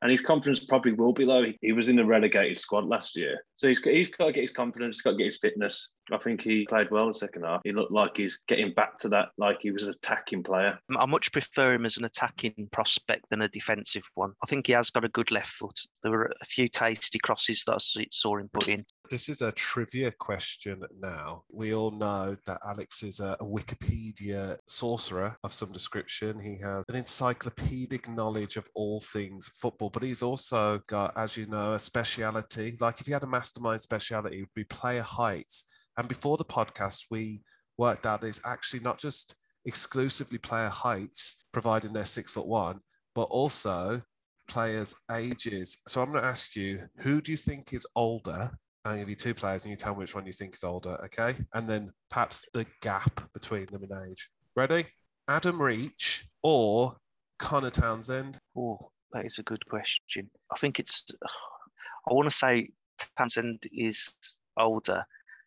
and 0.03 0.11
his 0.11 0.21
confidence 0.21 0.61
probably 0.61 0.93
will 0.93 1.13
be 1.13 1.25
low. 1.25 1.45
He 1.61 1.73
was 1.73 1.89
in 1.89 1.97
the 1.97 2.05
relegated 2.05 2.59
squad 2.59 2.85
last 2.85 3.17
year, 3.17 3.45
so 3.57 3.69
he's 3.69 3.81
he's 3.83 4.11
got 4.11 4.27
to 4.27 4.33
get 4.33 4.43
his 4.43 4.53
confidence, 4.53 4.97
he's 4.97 5.03
got 5.03 5.13
to 5.13 5.17
get 5.17 5.27
his 5.27 5.39
fitness. 5.39 5.91
I 6.13 6.19
think 6.19 6.43
he 6.43 6.67
played 6.69 6.91
well 6.91 7.07
the 7.07 7.15
second 7.15 7.45
half. 7.45 7.61
He 7.65 7.73
looked 7.73 7.93
like 7.93 8.17
he's 8.17 8.41
getting 8.49 8.75
back 8.75 8.99
to 8.99 9.09
that, 9.11 9.29
like 9.39 9.59
he 9.61 9.71
was 9.71 9.85
an 9.85 9.91
attacking 9.91 10.43
player. 10.43 10.79
I 10.99 11.07
much 11.07 11.33
prefer 11.33 11.73
him 11.73 11.87
as 11.87 11.97
an 11.97 12.05
attacking 12.05 12.69
prospect 12.73 13.31
than 13.31 13.43
a 13.43 13.49
defensive 13.49 14.03
one. 14.15 14.33
I 14.43 14.47
think 14.47 14.67
he 14.67 14.73
has 14.73 14.91
got 14.91 15.05
a 15.05 15.09
good 15.09 15.31
left 15.31 15.49
foot. 15.49 15.79
There 16.03 16.13
were 16.13 16.33
a 16.41 16.45
few 16.45 16.69
tasty 16.69 17.19
crosses 17.21 17.63
that 17.67 17.75
I 17.75 18.07
saw 18.11 18.37
him 18.37 18.51
put 18.53 18.69
in. 18.69 18.85
This 19.13 19.29
is 19.29 19.43
a 19.43 19.53
trivia 19.53 20.11
question 20.11 20.81
now. 20.99 21.43
We 21.53 21.75
all 21.75 21.91
know 21.91 22.35
that 22.47 22.61
Alex 22.67 23.03
is 23.03 23.21
a, 23.21 23.37
a 23.41 23.45
Wikipedia 23.45 24.57
sorcerer 24.67 25.37
of 25.45 25.53
some 25.53 25.71
description. 25.71 26.41
He 26.41 26.59
has 26.63 26.87
an 26.89 26.97
encyclopedic 26.97 28.09
knowledge 28.09 28.57
of 28.57 28.71
all 28.75 29.01
things 29.01 29.51
football, 29.61 29.91
but 29.91 30.03
he's 30.03 30.23
also 30.23 30.81
got, 30.89 31.13
as 31.15 31.37
you 31.37 31.45
know, 31.45 31.75
a 31.75 31.79
speciality. 31.79 32.73
Like 32.81 33.01
if 33.03 33.07
he 33.07 33.13
had 33.13 33.23
a 33.23 33.27
mastermind 33.27 33.83
speciality, 33.83 34.39
it 34.39 34.41
would 34.41 34.55
be 34.55 34.65
player 34.65 35.03
heights. 35.03 35.67
And 35.99 36.09
before 36.09 36.39
the 36.39 36.47
podcast, 36.47 37.09
we 37.11 37.43
worked 37.77 38.07
out 38.07 38.25
it's 38.25 38.41
actually 38.47 38.81
not 38.81 38.99
just 38.99 39.35
exclusively 39.67 40.39
player 40.39 40.71
heights, 40.71 41.45
providing 41.53 41.93
they're 41.93 42.07
six 42.07 42.33
foot 42.33 42.47
one, 42.47 42.81
but 43.15 43.25
also 43.25 44.01
players' 44.49 44.95
ages. 45.15 45.77
So 45.87 46.01
I'm 46.01 46.13
going 46.13 46.23
to 46.23 46.29
ask 46.31 46.57
you, 46.57 46.89
who 47.01 47.21
do 47.21 47.31
you 47.31 47.37
think 47.37 47.75
is 47.75 47.87
older 47.95 48.53
I'll 48.85 48.97
give 48.97 49.09
you 49.09 49.15
two 49.15 49.35
players 49.35 49.65
and 49.65 49.71
you 49.71 49.77
tell 49.77 49.95
me 49.95 49.99
which 49.99 50.15
one 50.15 50.27
you 50.27 50.33
think 50.33 50.55
is 50.55 50.65
older, 50.65 50.99
okay? 51.05 51.35
And 51.55 51.69
then 51.69 51.93
perhaps 52.11 52.49
the 52.53 52.67
gap 52.81 53.33
between 53.33 53.67
them 53.67 53.85
in 53.85 54.11
age. 54.11 54.29
Ready? 54.57 54.87
Adam 55.29 55.63
Reach 55.63 56.27
or 56.43 56.97
Connor 57.39 57.71
Townsend? 57.71 58.39
Oh, 58.57 58.91
that 59.13 59.25
is 59.25 59.39
a 59.39 59.45
good 59.45 59.65
question. 59.67 60.29
I 60.51 60.57
think 60.57 60.81
it's, 60.81 61.05
I 62.09 62.13
want 62.13 62.29
to 62.29 62.35
say 62.35 62.71
Townsend 63.17 63.63
is 63.73 64.17
older 64.59 65.05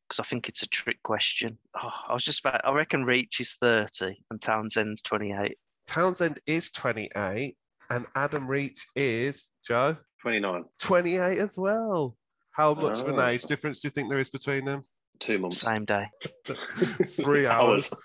because 0.07 0.19
I 0.21 0.23
think 0.23 0.47
it's 0.47 0.63
a 0.63 0.67
trick 0.67 1.01
question. 1.03 1.57
Oh, 1.75 1.89
I 2.07 2.13
was 2.13 2.23
just 2.23 2.39
about, 2.39 2.65
I 2.65 2.71
reckon 2.71 3.03
Reach 3.03 3.41
is 3.41 3.53
30 3.53 4.15
and 4.31 4.41
Townsend's 4.41 5.01
28. 5.01 5.57
Townsend 5.87 6.39
is 6.47 6.71
28 6.71 7.57
and 7.89 8.05
Adam 8.15 8.47
Reach 8.47 8.87
is, 8.95 9.51
Joe? 9.65 9.97
29. 10.21 10.63
28 10.79 11.37
as 11.37 11.57
well. 11.57 12.15
How 12.55 12.73
much 12.73 13.01
of 13.01 13.09
an 13.09 13.19
age 13.19 13.43
difference 13.43 13.81
do 13.81 13.87
you 13.87 13.89
think 13.89 14.09
there 14.09 14.19
is 14.19 14.29
between 14.29 14.65
them? 14.65 14.85
Two 15.19 15.39
months. 15.39 15.59
Same 15.59 15.85
day. 15.85 16.05
Three 17.05 17.47
hours. 17.47 17.93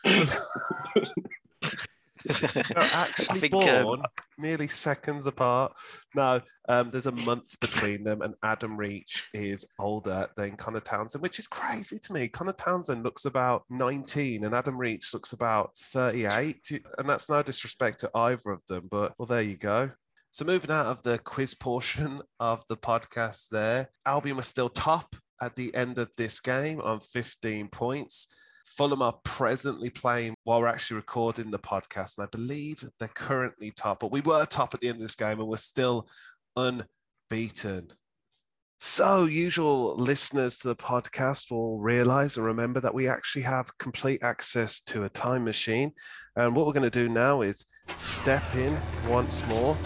actually 2.77 3.41
think, 3.41 3.53
born 3.53 3.69
um, 3.69 4.03
nearly 4.39 4.69
seconds 4.69 5.27
apart. 5.27 5.73
No, 6.15 6.41
um, 6.69 6.91
there's 6.91 7.07
a 7.07 7.13
month 7.13 7.59
between 7.61 8.05
them, 8.05 8.23
and 8.23 8.35
Adam 8.43 8.77
Reach 8.77 9.29
is 9.33 9.65
older 9.79 10.27
than 10.37 10.57
Connor 10.57 10.81
Townsend, 10.81 11.23
which 11.23 11.39
is 11.39 11.47
crazy 11.47 11.99
to 11.99 12.13
me. 12.13 12.29
Connor 12.29 12.53
Townsend 12.53 13.05
looks 13.05 13.25
about 13.25 13.65
19, 13.71 14.45
and 14.45 14.55
Adam 14.55 14.77
Reach 14.77 15.15
looks 15.15 15.33
about 15.33 15.77
38. 15.77 16.83
And 16.99 17.09
that's 17.09 17.31
no 17.31 17.43
disrespect 17.43 18.01
to 18.01 18.11
either 18.15 18.51
of 18.51 18.65
them, 18.67 18.89
but 18.91 19.15
well, 19.19 19.27
there 19.27 19.43
you 19.43 19.57
go. 19.57 19.91
So 20.33 20.45
moving 20.45 20.71
out 20.71 20.87
of 20.87 21.03
the 21.03 21.19
quiz 21.19 21.55
portion 21.55 22.23
of 22.41 22.65
the 22.69 22.77
podcast 22.77 23.49
there, 23.49 23.89
Albion 24.07 24.37
was 24.37 24.47
still 24.47 24.69
top 24.69 25.17
at 25.43 25.57
the 25.57 25.75
end 25.75 25.99
of 25.99 26.09
this 26.17 26.39
game 26.39 26.81
on 26.81 27.01
15 27.01 27.69
points. 27.69 28.33
Fulham 28.65 29.03
are 29.03 29.19
presently 29.25 29.91
playing 29.91 30.35
while 30.45 30.61
we're 30.61 30.69
actually 30.69 30.97
recording 30.97 31.51
the 31.51 31.59
podcast, 31.59 32.17
and 32.17 32.25
I 32.25 32.29
believe 32.31 32.85
they're 33.01 33.09
currently 33.09 33.73
top, 33.73 33.99
but 33.99 34.13
we 34.13 34.21
were 34.21 34.45
top 34.45 34.73
at 34.73 34.81
the 34.81 34.89
end 34.89 34.97
of 34.97 35.03
this 35.03 35.17
game 35.17 35.41
and 35.41 35.49
we're 35.49 35.57
still 35.57 36.09
unbeaten. 36.55 37.89
So, 38.83 39.25
usual 39.25 39.97
listeners 39.97 40.59
to 40.59 40.69
the 40.69 40.77
podcast 40.77 41.51
will 41.51 41.81
realize 41.81 42.37
and 42.37 42.47
remember 42.47 42.81
that 42.81 42.95
we 42.95 43.09
actually 43.09 43.43
have 43.43 43.77
complete 43.79 44.23
access 44.23 44.81
to 44.83 45.05
a 45.05 45.09
time 45.09 45.45
machine. 45.45 45.93
And 46.37 46.55
what 46.55 46.67
we're 46.67 46.73
going 46.73 46.85
to 46.85 46.91
do 46.91 47.09
now 47.09 47.43
is 47.43 47.67
step 47.97 48.43
in 48.55 48.79
once 49.07 49.45
more 49.49 49.77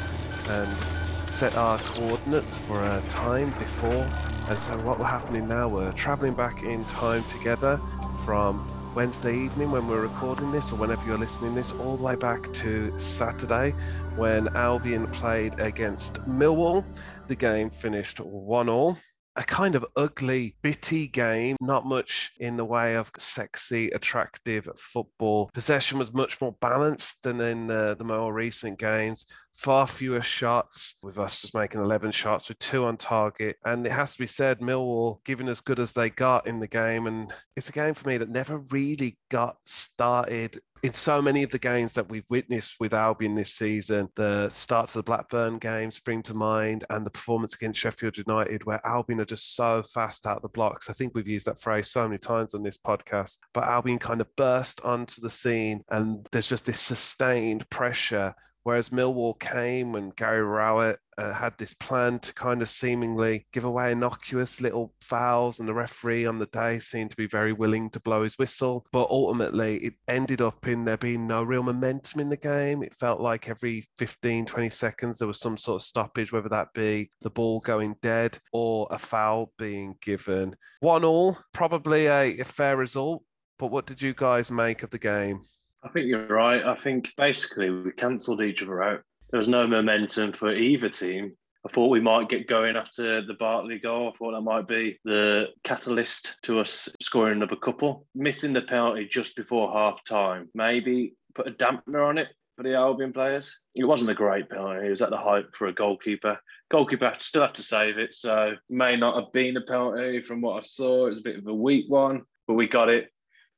and 0.48 1.28
set 1.28 1.56
our 1.56 1.78
coordinates 1.78 2.58
for 2.58 2.82
a 2.84 3.02
time 3.08 3.50
before. 3.58 4.06
And 4.48 4.58
so, 4.58 4.76
what 4.82 4.98
we're 4.98 5.06
happening 5.06 5.48
now, 5.48 5.68
we're 5.68 5.92
traveling 5.92 6.34
back 6.34 6.62
in 6.62 6.84
time 6.86 7.24
together 7.24 7.80
from 8.24 8.68
Wednesday 8.94 9.36
evening 9.36 9.70
when 9.70 9.88
we're 9.88 10.02
recording 10.02 10.52
this, 10.52 10.72
or 10.72 10.76
whenever 10.76 11.04
you're 11.06 11.18
listening 11.18 11.54
this, 11.54 11.72
all 11.72 11.96
the 11.96 12.02
way 12.02 12.14
back 12.14 12.52
to 12.52 12.96
Saturday 12.98 13.72
when 14.16 14.48
Albion 14.56 15.06
played 15.08 15.58
against 15.58 16.22
Millwall. 16.26 16.84
The 17.26 17.36
game 17.36 17.70
finished 17.70 18.20
1 18.20 18.68
all 18.68 18.96
a 19.36 19.42
kind 19.42 19.74
of 19.74 19.84
ugly, 19.96 20.56
bitty 20.62 21.08
game, 21.08 21.56
not 21.60 21.84
much 21.84 22.32
in 22.38 22.56
the 22.56 22.64
way 22.64 22.96
of 22.96 23.10
sexy, 23.18 23.88
attractive 23.90 24.68
football. 24.76 25.50
Possession 25.52 25.98
was 25.98 26.14
much 26.14 26.40
more 26.40 26.54
balanced 26.60 27.24
than 27.24 27.40
in 27.40 27.70
uh, 27.70 27.94
the 27.94 28.04
more 28.04 28.32
recent 28.32 28.78
games. 28.78 29.26
Far 29.56 29.86
fewer 29.86 30.22
shots, 30.22 30.96
with 31.02 31.18
us 31.18 31.42
just 31.42 31.54
making 31.54 31.80
11 31.80 32.10
shots 32.10 32.48
with 32.48 32.58
two 32.58 32.84
on 32.84 32.96
target. 32.96 33.56
And 33.64 33.86
it 33.86 33.92
has 33.92 34.14
to 34.14 34.18
be 34.18 34.26
said, 34.26 34.60
Millwall 34.60 35.24
giving 35.24 35.48
as 35.48 35.60
good 35.60 35.78
as 35.78 35.92
they 35.92 36.10
got 36.10 36.46
in 36.46 36.58
the 36.58 36.68
game. 36.68 37.06
And 37.06 37.32
it's 37.56 37.68
a 37.68 37.72
game 37.72 37.94
for 37.94 38.08
me 38.08 38.18
that 38.18 38.30
never 38.30 38.58
really 38.70 39.16
got 39.30 39.56
started 39.64 40.58
in 40.84 40.92
so 40.92 41.22
many 41.22 41.42
of 41.42 41.50
the 41.50 41.58
games 41.58 41.94
that 41.94 42.10
we've 42.10 42.26
witnessed 42.28 42.74
with 42.78 42.92
Albion 42.92 43.34
this 43.34 43.54
season, 43.54 44.06
the 44.16 44.50
start 44.50 44.88
to 44.88 44.98
the 44.98 45.02
Blackburn 45.02 45.56
game 45.56 45.90
spring 45.90 46.22
to 46.24 46.34
mind, 46.34 46.84
and 46.90 47.06
the 47.06 47.10
performance 47.10 47.54
against 47.54 47.80
Sheffield 47.80 48.18
United, 48.18 48.66
where 48.66 48.86
Albion 48.86 49.18
are 49.20 49.24
just 49.24 49.56
so 49.56 49.82
fast 49.82 50.26
out 50.26 50.42
the 50.42 50.48
blocks. 50.48 50.90
I 50.90 50.92
think 50.92 51.14
we've 51.14 51.26
used 51.26 51.46
that 51.46 51.58
phrase 51.58 51.90
so 51.90 52.06
many 52.06 52.18
times 52.18 52.52
on 52.52 52.62
this 52.62 52.76
podcast, 52.76 53.38
but 53.54 53.64
Albion 53.64 53.98
kind 53.98 54.20
of 54.20 54.26
burst 54.36 54.82
onto 54.82 55.22
the 55.22 55.30
scene, 55.30 55.82
and 55.88 56.28
there's 56.32 56.50
just 56.50 56.66
this 56.66 56.80
sustained 56.80 57.66
pressure 57.70 58.34
Whereas 58.64 58.88
Millwall 58.88 59.38
came 59.38 59.94
and 59.94 60.16
Gary 60.16 60.42
Rowett 60.42 60.98
uh, 61.18 61.32
had 61.32 61.56
this 61.58 61.74
plan 61.74 62.18
to 62.20 62.34
kind 62.34 62.62
of 62.62 62.68
seemingly 62.68 63.46
give 63.52 63.64
away 63.64 63.92
innocuous 63.92 64.60
little 64.60 64.94
fouls, 65.02 65.60
and 65.60 65.68
the 65.68 65.74
referee 65.74 66.26
on 66.26 66.38
the 66.38 66.46
day 66.46 66.78
seemed 66.78 67.10
to 67.10 67.16
be 67.16 67.26
very 67.26 67.52
willing 67.52 67.90
to 67.90 68.00
blow 68.00 68.22
his 68.22 68.38
whistle. 68.38 68.86
But 68.90 69.10
ultimately, 69.10 69.76
it 69.76 69.94
ended 70.08 70.40
up 70.40 70.66
in 70.66 70.84
there 70.84 70.96
being 70.96 71.26
no 71.26 71.42
real 71.42 71.62
momentum 71.62 72.22
in 72.22 72.30
the 72.30 72.36
game. 72.38 72.82
It 72.82 72.94
felt 72.94 73.20
like 73.20 73.50
every 73.50 73.84
15, 73.98 74.46
20 74.46 74.70
seconds 74.70 75.18
there 75.18 75.28
was 75.28 75.40
some 75.40 75.58
sort 75.58 75.82
of 75.82 75.86
stoppage, 75.86 76.32
whether 76.32 76.48
that 76.48 76.72
be 76.74 77.10
the 77.20 77.30
ball 77.30 77.60
going 77.60 77.96
dead 78.00 78.38
or 78.52 78.88
a 78.90 78.98
foul 78.98 79.52
being 79.58 79.94
given. 80.00 80.56
One 80.80 81.04
all, 81.04 81.38
probably 81.52 82.06
a, 82.06 82.40
a 82.40 82.44
fair 82.44 82.76
result. 82.76 83.22
But 83.58 83.70
what 83.70 83.86
did 83.86 84.02
you 84.02 84.14
guys 84.14 84.50
make 84.50 84.82
of 84.82 84.90
the 84.90 84.98
game? 84.98 85.42
I 85.84 85.88
think 85.90 86.06
you're 86.06 86.26
right. 86.26 86.64
I 86.64 86.74
think 86.76 87.10
basically 87.16 87.70
we 87.70 87.92
cancelled 87.92 88.40
each 88.40 88.62
other 88.62 88.82
out. 88.82 89.02
There 89.30 89.38
was 89.38 89.48
no 89.48 89.66
momentum 89.66 90.32
for 90.32 90.52
either 90.52 90.88
team. 90.88 91.36
I 91.66 91.70
thought 91.70 91.90
we 91.90 92.00
might 92.00 92.28
get 92.28 92.48
going 92.48 92.76
after 92.76 93.20
the 93.20 93.34
Bartley 93.34 93.78
goal. 93.78 94.08
I 94.08 94.16
thought 94.16 94.32
that 94.32 94.40
might 94.42 94.68
be 94.68 94.98
the 95.04 95.48
catalyst 95.62 96.36
to 96.42 96.58
us 96.58 96.88
scoring 97.00 97.36
another 97.36 97.56
couple. 97.56 98.06
Missing 98.14 98.52
the 98.52 98.62
penalty 98.62 99.06
just 99.06 99.34
before 99.36 99.72
half 99.72 100.04
time, 100.04 100.48
maybe 100.54 101.14
put 101.34 101.48
a 101.48 101.52
dampener 101.52 102.06
on 102.06 102.18
it 102.18 102.28
for 102.56 102.62
the 102.62 102.74
Albion 102.74 103.12
players. 103.12 103.58
It 103.74 103.84
wasn't 103.84 104.10
a 104.10 104.14
great 104.14 104.48
penalty. 104.48 104.86
It 104.86 104.90
was 104.90 105.02
at 105.02 105.10
the 105.10 105.16
height 105.16 105.46
for 105.54 105.66
a 105.68 105.72
goalkeeper. 105.72 106.38
Goalkeeper 106.70 107.14
still 107.18 107.42
have 107.42 107.54
to 107.54 107.62
save 107.62 107.98
it, 107.98 108.14
so 108.14 108.54
may 108.68 108.96
not 108.96 109.16
have 109.16 109.32
been 109.32 109.56
a 109.56 109.62
penalty 109.62 110.20
from 110.20 110.40
what 110.40 110.58
I 110.58 110.60
saw. 110.60 111.06
It 111.06 111.10
was 111.10 111.20
a 111.20 111.24
bit 111.24 111.38
of 111.38 111.46
a 111.46 111.54
weak 111.54 111.86
one, 111.88 112.22
but 112.46 112.54
we 112.54 112.68
got 112.68 112.90
it. 112.90 113.10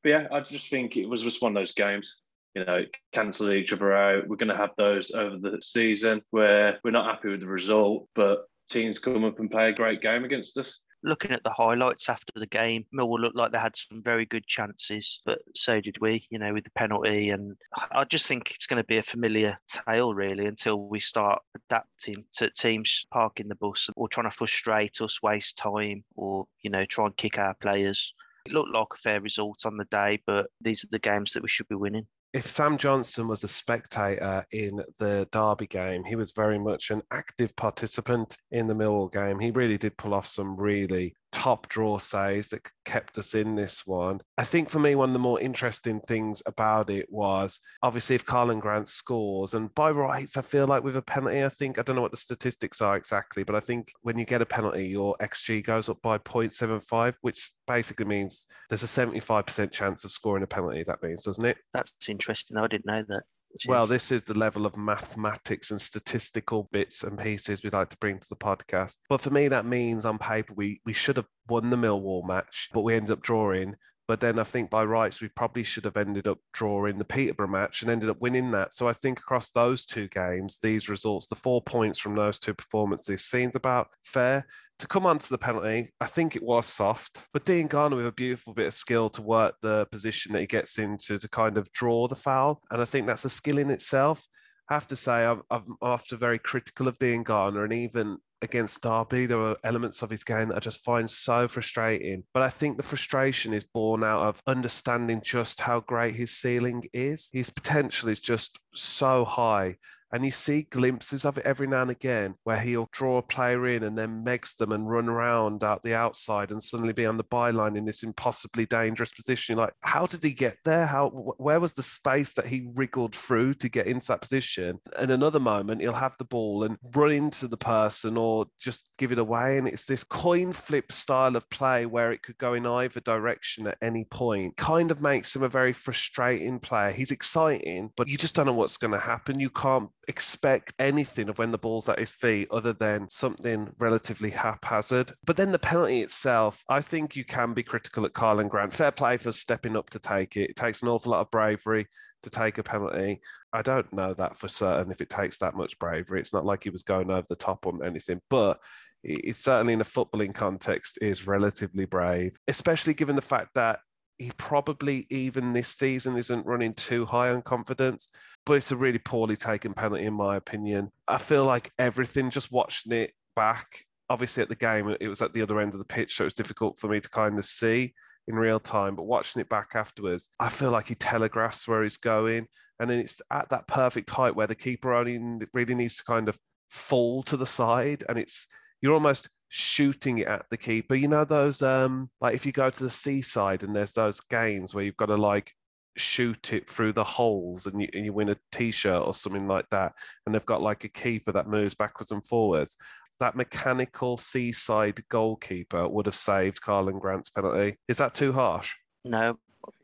But 0.07 0.11
yeah, 0.11 0.29
I 0.31 0.39
just 0.39 0.71
think 0.71 0.97
it 0.97 1.07
was 1.09 1.21
just 1.21 1.43
one 1.43 1.57
of 1.57 1.61
those 1.61 1.73
games. 1.73 2.19
You 2.55 2.65
know, 2.65 2.85
cancel 3.13 3.51
each 3.51 3.73
other 3.73 3.93
out. 3.93 4.29
We're 4.29 4.37
going 4.37 4.51
to 4.51 4.57
have 4.57 4.71
those 4.79 5.11
over 5.11 5.37
the 5.37 5.61
season 5.61 6.23
where 6.31 6.79
we're 6.85 6.93
not 6.93 7.13
happy 7.13 7.31
with 7.31 7.41
the 7.41 7.49
result, 7.49 8.09
but 8.15 8.45
teams 8.71 9.01
come 9.01 9.25
up 9.25 9.41
and 9.41 9.51
play 9.51 9.71
a 9.71 9.75
great 9.75 10.03
game 10.03 10.23
against 10.23 10.57
us 10.59 10.79
looking 11.03 11.31
at 11.31 11.45
the 11.45 11.53
highlights 11.53 12.09
after 12.09 12.33
the 12.35 12.47
game, 12.47 12.85
Millwall 12.93 13.21
looked 13.21 13.37
like 13.37 13.53
they 13.53 13.59
had 13.59 13.77
some 13.77 14.03
very 14.03 14.27
good 14.27 14.45
chances, 14.47 15.21
but 15.25 15.39
so 15.55 15.81
did 15.81 15.97
we, 16.01 16.27
you 16.31 16.39
know, 16.39 16.53
with 16.53 16.65
the 16.65 16.71
penalty. 16.71 17.31
And 17.31 17.57
I 17.93 18.03
just 18.05 18.27
think 18.27 18.51
it's 18.51 18.67
going 18.67 18.83
to 18.83 18.87
be 18.87 18.99
a 18.99 19.05
familiar 19.05 19.57
tale, 19.69 20.15
really, 20.15 20.47
until 20.47 20.89
we 20.89 20.99
start 20.99 21.41
adapting 21.55 22.25
to 22.39 22.51
teams 22.51 23.07
parking 23.13 23.47
the 23.47 23.55
bus 23.55 23.89
or 23.95 24.09
trying 24.09 24.29
to 24.29 24.37
frustrate 24.37 25.01
us, 25.01 25.23
waste 25.23 25.59
time, 25.59 26.03
or, 26.17 26.47
you 26.63 26.71
know, 26.71 26.85
try 26.85 27.07
and 27.07 27.17
kick 27.17 27.39
our 27.39 27.55
players. 27.55 28.13
It 28.47 28.53
looked 28.53 28.73
like 28.73 28.87
a 28.95 28.97
fair 28.97 29.21
result 29.21 29.67
on 29.67 29.77
the 29.77 29.87
day, 29.87 30.21
but 30.27 30.47
these 30.61 30.85
are 30.85 30.89
the 30.91 30.99
games 30.99 31.33
that 31.33 31.43
we 31.43 31.49
should 31.49 31.69
be 31.69 31.75
winning 31.75 32.07
if 32.37 32.47
Sam 32.47 32.77
Johnstone 32.77 33.29
was 33.29 33.45
a 33.45 33.49
spectator 33.49 34.45
in 34.53 34.83
the 34.99 35.27
Derby 35.33 35.67
game, 35.67 36.05
he 36.05 36.17
was 36.17 36.33
very 36.33 36.59
much 36.59 36.91
an 36.91 37.01
active 37.11 37.57
participant 37.57 38.37
in 38.51 38.67
the 38.67 38.75
Millwall 38.75 39.11
game. 39.11 39.39
He 39.39 39.51
really 39.51 39.79
did 39.79 39.97
pull 39.97 40.13
off 40.13 40.27
some 40.27 40.55
really 40.55 41.15
top 41.37 41.69
draw 41.69 41.99
saves 41.99 42.49
that 42.49 42.67
kept 42.87 43.19
us 43.19 43.35
in 43.35 43.55
this 43.55 43.87
one. 43.87 44.19
I 44.39 44.45
think 44.45 44.71
for 44.71 44.79
me, 44.79 44.95
one 44.95 45.11
of 45.11 45.13
the 45.13 45.19
more 45.19 45.39
interesting 45.39 46.01
things 46.01 46.43
about 46.47 46.89
it 46.89 47.07
was 47.11 47.61
obviously 47.83 48.17
if 48.17 48.25
Karlan 48.25 48.59
Grant 48.59 48.89
scores, 48.89 49.53
and 49.53 49.73
by 49.75 49.91
rights, 49.91 50.39
I 50.39 50.41
feel 50.41 50.67
like 50.67 50.83
with 50.83 50.97
a 50.97 51.03
penalty, 51.03 51.45
I 51.45 51.51
think, 51.51 51.79
I 51.79 51.83
don't 51.83 51.95
know 51.95 52.01
what 52.01 52.11
the 52.11 52.17
statistics 52.17 52.81
are 52.81 52.97
exactly, 52.97 53.45
but 53.45 53.55
I 53.55 53.61
think 53.61 53.89
when 54.01 54.19
you 54.19 54.25
get 54.25 54.41
a 54.41 54.47
penalty, 54.47 54.89
your 54.89 55.15
XG 55.21 55.63
goes 55.63 55.91
up 55.91 56.01
by 56.01 56.17
0.75, 56.17 57.17
which 57.21 57.53
basically 57.67 58.07
means 58.07 58.47
there's 58.71 58.83
a 58.83 58.87
75% 58.87 59.71
chance 59.71 60.07
of 60.07 60.13
scoring 60.13 60.43
a 60.43 60.47
penalty, 60.47 60.85
that 60.85 61.03
means, 61.03 61.25
doesn't 61.25 61.45
it? 61.45 61.59
That's 61.75 61.95
interesting. 62.09 62.57
I 62.57 62.67
didn't 62.67 62.87
know 62.87 63.05
that. 63.09 63.25
Well, 63.67 63.87
this 63.87 64.13
is 64.13 64.23
the 64.25 64.39
level 64.39 64.67
of 64.67 64.77
mathematics 64.77 65.71
and 65.71 65.81
statistical 65.81 66.69
bits 66.73 67.05
and 67.05 67.19
pieces 67.19 67.63
we'd 67.63 67.73
like 67.73 67.89
to 67.91 67.97
bring 67.99 68.19
to 68.19 68.29
the 68.29 68.37
podcast. 68.37 68.99
But 69.09 69.21
for 69.21 69.31
me, 69.31 69.49
that 69.49 69.65
means 69.65 70.05
on 70.05 70.19
paper 70.19 70.53
we 70.55 70.81
we 70.85 70.93
should 70.93 71.17
have 71.17 71.29
won 71.49 71.71
the 71.71 71.77
Millwall 71.77 72.27
match, 72.27 72.69
but 72.73 72.83
we 72.83 72.95
ended 72.95 73.13
up 73.13 73.23
drawing. 73.23 73.77
But 74.09 74.21
then 74.21 74.39
I 74.39 74.45
think 74.45 74.71
by 74.71 74.85
rights, 74.85 75.21
we 75.21 75.29
probably 75.29 75.65
should 75.65 75.85
have 75.85 75.97
ended 75.97 76.29
up 76.29 76.39
drawing 76.53 76.99
the 76.99 77.05
Peterborough 77.05 77.49
match 77.49 77.83
and 77.83 77.91
ended 77.91 78.09
up 78.09 78.21
winning 78.21 78.53
that. 78.53 78.73
So 78.73 78.89
I 78.89 78.93
think 78.93 79.19
across 79.19 79.51
those 79.51 79.85
two 79.85 80.07
games, 80.09 80.59
these 80.63 80.89
results, 80.89 81.27
the 81.27 81.35
four 81.35 81.61
points 81.61 81.99
from 81.99 82.15
those 82.15 82.39
two 82.39 82.55
performances, 82.55 83.25
seems 83.25 83.57
about 83.57 83.89
fair. 84.05 84.47
To 84.81 84.87
come 84.87 85.07
on 85.07 85.19
to 85.19 85.31
the 85.31 85.39
penalty, 85.39 85.91
I 86.01 86.07
think 86.07 86.37
it 86.37 86.43
was 86.43 86.67
soft, 86.67 87.27
but 87.33 87.47
Diangana 87.47 87.97
with 87.97 88.07
a 88.07 88.13
beautiful 88.13 88.53
bit 88.53 88.67
of 88.67 88.75
skill 88.75 89.09
to 89.11 89.23
work 89.23 89.55
the 89.63 89.87
position 89.91 90.33
that 90.33 90.41
he 90.41 90.47
gets 90.47 90.79
into 90.79 91.19
to 91.19 91.29
kind 91.29 91.57
of 91.57 91.73
draw 91.73 92.07
the 92.09 92.15
foul. 92.15 92.61
And 92.71 92.83
I 92.83 92.85
think 92.85 93.07
that's 93.07 93.25
a 93.25 93.31
skill 93.31 93.57
in 93.57 93.71
itself. 93.71 94.23
I 94.69 94.75
have 94.75 94.87
to 94.89 94.97
say, 94.97 95.25
I'm, 95.25 95.43
I'm 95.51 95.77
often 95.81 96.19
very 96.19 96.39
critical 96.39 96.89
of 96.89 96.99
Diangana, 96.99 97.65
and 97.65 97.73
even 97.73 98.19
against 98.43 98.83
Derby. 98.83 99.27
There 99.27 99.39
were 99.39 99.57
elements 99.65 100.03
of 100.03 100.11
his 100.11 100.25
game 100.25 100.49
that 100.49 100.57
I 100.57 100.61
just 100.61 100.85
find 100.85 101.09
so 101.11 101.49
frustrating. 101.49 102.25
But 102.33 102.43
I 102.43 102.49
think 102.49 102.77
the 102.77 102.83
frustration 102.83 103.53
is 103.53 103.65
born 103.65 104.05
out 104.05 104.23
of 104.23 104.43
understanding 104.47 105.21
just 105.25 105.61
how 105.61 105.81
great 105.81 106.15
his 106.15 106.33
ceiling 106.33 106.85
is. 106.93 107.31
His 107.33 107.51
potential 107.51 108.09
is 108.09 108.21
just 108.21 108.59
so 108.75 109.25
high. 109.25 109.77
And 110.13 110.25
you 110.25 110.31
see 110.31 110.63
glimpses 110.71 111.25
of 111.25 111.39
it 111.39 111.45
every 111.45 111.67
now 111.67 111.83
and 111.83 111.91
again 111.91 112.35
where 112.45 112.61
he'll 112.61 112.89
draw 112.93 113.19
a 113.19 113.23
player 113.23 113.67
in 113.69 113.83
and 113.83 113.99
then 113.99 114.25
megs 114.25 114.57
them 114.57 114.73
and 114.73 114.89
run 114.89 115.09
around 115.09 115.65
out 115.65 115.83
the 115.83 115.95
outside 115.95 116.51
and 116.51 116.63
suddenly 116.63 116.93
be 116.93 117.07
on 117.07 117.17
the 117.17 117.25
byline 117.25 117.77
in 117.77 117.85
this 117.85 118.03
impossibly 118.03 118.67
dangerous 118.67 119.13
position. 119.13 119.57
You're 119.57 119.65
like, 119.65 119.75
how 119.83 120.07
did 120.07 120.23
he 120.23 120.33
get 120.33 120.57
there? 120.65 120.87
How 120.87 121.09
where 121.11 121.61
was 121.61 121.75
the 121.75 121.83
space 121.83 122.33
that 122.35 122.47
he 122.47 122.69
wriggled 122.75 123.15
through 123.15 123.55
to 123.55 123.69
get 123.69 123.87
into 123.87 124.09
that 124.09 124.21
position? 124.21 124.79
And 124.99 125.11
another 125.11 125.41
moment 125.41 125.81
he'll 125.81 125.93
have 125.93 126.17
the 126.19 126.25
ball 126.25 126.65
and 126.65 126.79
run 126.95 127.11
into 127.11 127.49
the 127.49 127.57
person 127.57 128.17
or 128.17 128.47
just 128.59 128.91
give 128.99 129.13
it 129.13 129.19
away. 129.19 129.59
And 129.59 129.67
it's 129.67 129.87
this 129.87 130.05
coin 130.05 130.53
flip 130.53 130.93
style 130.93 131.37
of 131.37 131.49
play 131.51 131.87
where 131.87 132.13
it 132.13 132.23
could 132.23 132.39
go 132.39 132.55
in 132.55 132.67
either 132.67 133.01
direction 133.01 133.67
at 133.67 133.79
any 133.83 134.05
point. 134.05 134.57
Kind 134.57 134.91
of 134.91 135.03
makes 135.03 135.35
him 135.35 135.43
a 135.43 135.49
very 135.49 135.73
frustrating 135.73 136.59
player. 136.59 136.93
He's 136.93 137.11
exciting, 137.11 137.91
but 137.97 138.09
you 138.09 138.17
just 138.17 138.35
don't 138.35 138.47
know 138.47 138.53
what's 138.53 138.77
going 138.77 138.93
to 138.93 138.99
happen. 138.99 139.41
You 139.41 139.51
can't 139.51 139.91
expect 140.09 140.73
anything 140.79 141.29
of 141.29 141.39
when 141.39 141.51
the 141.51 141.59
ball's 141.59 141.89
at 141.89 141.99
his 141.99 142.11
feet 142.11 142.49
other 142.51 142.73
than 142.73 143.09
something 143.09 143.73
relatively 143.79 144.31
haphazard. 144.31 145.13
But 145.25 145.37
then 145.37 145.53
the 145.53 145.59
penalty 145.59 146.01
itself, 146.01 146.63
I 146.69 146.81
think 146.81 147.17
you 147.17 147.25
can 147.25 147.55
be 147.55 147.63
critical 147.63 148.05
at 148.07 148.13
Karlan 148.13 148.49
Grant. 148.49 148.73
Fair 148.73 148.93
play 148.93 149.17
for 149.17 149.33
stepping 149.33 149.77
up 149.77 149.91
to 149.91 149.99
take 149.99 150.37
it. 150.37 150.51
It 150.51 150.57
takes 150.57 150.83
an 150.83 150.89
awful 150.89 151.13
lot 151.13 151.21
of 151.21 151.31
bravery 151.31 151.87
to 152.23 152.31
take 152.31 152.59
a 152.59 152.63
penalty. 152.63 153.21
I 153.53 153.63
don't 153.63 153.93
know 153.93 154.15
that 154.15 154.37
for 154.37 154.49
certain 154.49 154.91
if 154.91 155.01
it 155.01 155.11
takes 155.11 155.39
that 155.39 155.57
much 155.57 155.79
bravery. 155.79 156.21
It's 156.21 156.33
not 156.33 156.45
like 156.45 156.65
he 156.65 156.71
was 156.71 156.83
going 156.83 157.11
over 157.11 157.27
the 157.29 157.37
top 157.37 157.67
on 157.67 157.85
anything, 157.85 158.21
but 158.31 158.61
it 159.03 159.37
certainly 159.37 159.73
in 159.73 159.81
a 159.81 159.85
footballing 159.85 160.35
context 160.35 160.99
is 161.01 161.27
relatively 161.27 161.85
brave, 161.85 162.37
especially 162.49 162.95
given 162.95 163.15
the 163.15 163.23
fact 163.23 163.51
that 163.55 163.79
he 164.19 164.33
probably 164.37 165.07
even 165.11 165.53
this 165.53 165.69
season 165.69 166.17
isn't 166.17 166.47
running 166.47 166.75
too 166.75 167.05
high 167.05 167.31
on 167.31 167.43
confidence, 167.43 168.11
but 168.45 168.55
it's 168.55 168.73
a 168.73 168.77
really 168.77 168.99
poorly 168.99 169.37
taken 169.37 169.75
penalty 169.75 170.05
in 170.05 170.15
my 170.15 170.37
opinion. 170.37 170.91
I 171.07 171.19
feel 171.19 171.45
like 171.45 171.71
everything 171.79 172.31
just 172.31 172.53
watching 172.53 172.93
it 172.93 173.13
back. 173.35 173.85
Obviously, 174.09 174.43
at 174.43 174.49
the 174.49 174.55
game, 174.55 174.95
it 175.01 175.09
was 175.09 175.21
at 175.21 175.33
the 175.33 175.43
other 175.43 175.61
end 175.61 175.73
of 175.73 175.79
the 175.79 175.85
pitch, 175.85 176.17
so 176.17 176.25
it 176.25 176.27
was 176.27 176.35
difficult 176.35 176.79
for 176.79 176.89
me 176.89 177.01
to 177.01 177.11
kind 177.11 177.39
of 177.39 177.45
see 177.45 177.93
in 178.29 178.37
real 178.37 178.59
time, 178.59 178.97
but 178.97 179.05
watching 179.05 179.41
it 179.41 179.49
back 179.49 179.73
afterwards, 179.75 180.29
I 180.41 180.49
feel 180.49 180.71
like 180.71 180.89
he 180.89 180.95
telegraphs 180.95 181.69
where 181.69 181.83
he's 181.83 181.97
going. 181.97 182.47
And 182.81 182.91
then 182.91 182.99
it's 182.99 183.23
at 183.31 183.49
that 183.51 183.69
perfect 183.69 184.11
height 184.11 184.35
where 184.35 184.49
the 184.49 184.55
keeper 184.55 184.93
only 184.93 185.47
really 185.55 185.75
needs 185.75 185.97
to 185.97 186.05
kind 186.05 186.29
of 186.29 186.39
fall 186.71 187.23
to 187.23 187.37
the 187.37 187.47
side 187.47 188.03
and 188.09 188.19
it's 188.19 188.49
you're 188.83 188.93
almost 188.93 189.29
shooting 189.49 190.19
it 190.19 190.27
at 190.27 190.47
the 190.51 190.57
keeper. 190.57 190.95
You 190.95 191.09
know 191.09 191.25
those 191.25 191.63
um 191.63 192.11
like 192.21 192.35
if 192.35 192.47
you 192.47 192.53
go 192.53 192.71
to 192.71 192.85
the 192.85 192.91
seaside 192.91 193.63
and 193.63 193.75
there's 193.75 193.93
those 193.93 194.21
games 194.21 194.75
where 194.75 194.85
you've 194.85 194.97
got 194.97 195.07
to 195.07 195.17
like 195.17 195.53
shoot 195.97 196.53
it 196.53 196.69
through 196.69 196.93
the 196.93 197.05
holes 197.05 197.65
and 197.67 197.81
you, 197.81 197.89
and 197.95 198.05
you 198.05 198.13
win 198.13 198.29
a 198.29 198.37
t-shirt 198.53 199.07
or 199.07 199.15
something 199.15 199.49
like 199.49 199.65
that 199.71 199.95
and 200.27 200.35
they've 200.35 200.45
got 200.45 200.61
like 200.61 200.85
a 200.85 200.89
keeper 200.89 201.33
that 201.33 201.49
moves 201.49 201.75
backwards 201.75 202.11
and 202.11 202.27
forwards 202.27 202.77
that 203.21 203.37
mechanical 203.37 204.17
seaside 204.17 205.03
goalkeeper 205.09 205.89
would 205.89 206.07
have 206.07 206.15
saved 206.15 206.61
Karlan 206.61 207.01
Grant's 207.01 207.31
penalty. 207.31 207.79
Is 207.89 207.99
that 207.99 208.15
too 208.15 208.33
harsh? 208.33 208.75
No, 209.05 209.39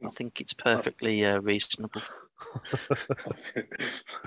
I 0.05 0.11
think 0.11 0.41
it's 0.41 0.53
perfectly 0.53 1.25
uh, 1.25 1.41
reasonable. 1.41 2.03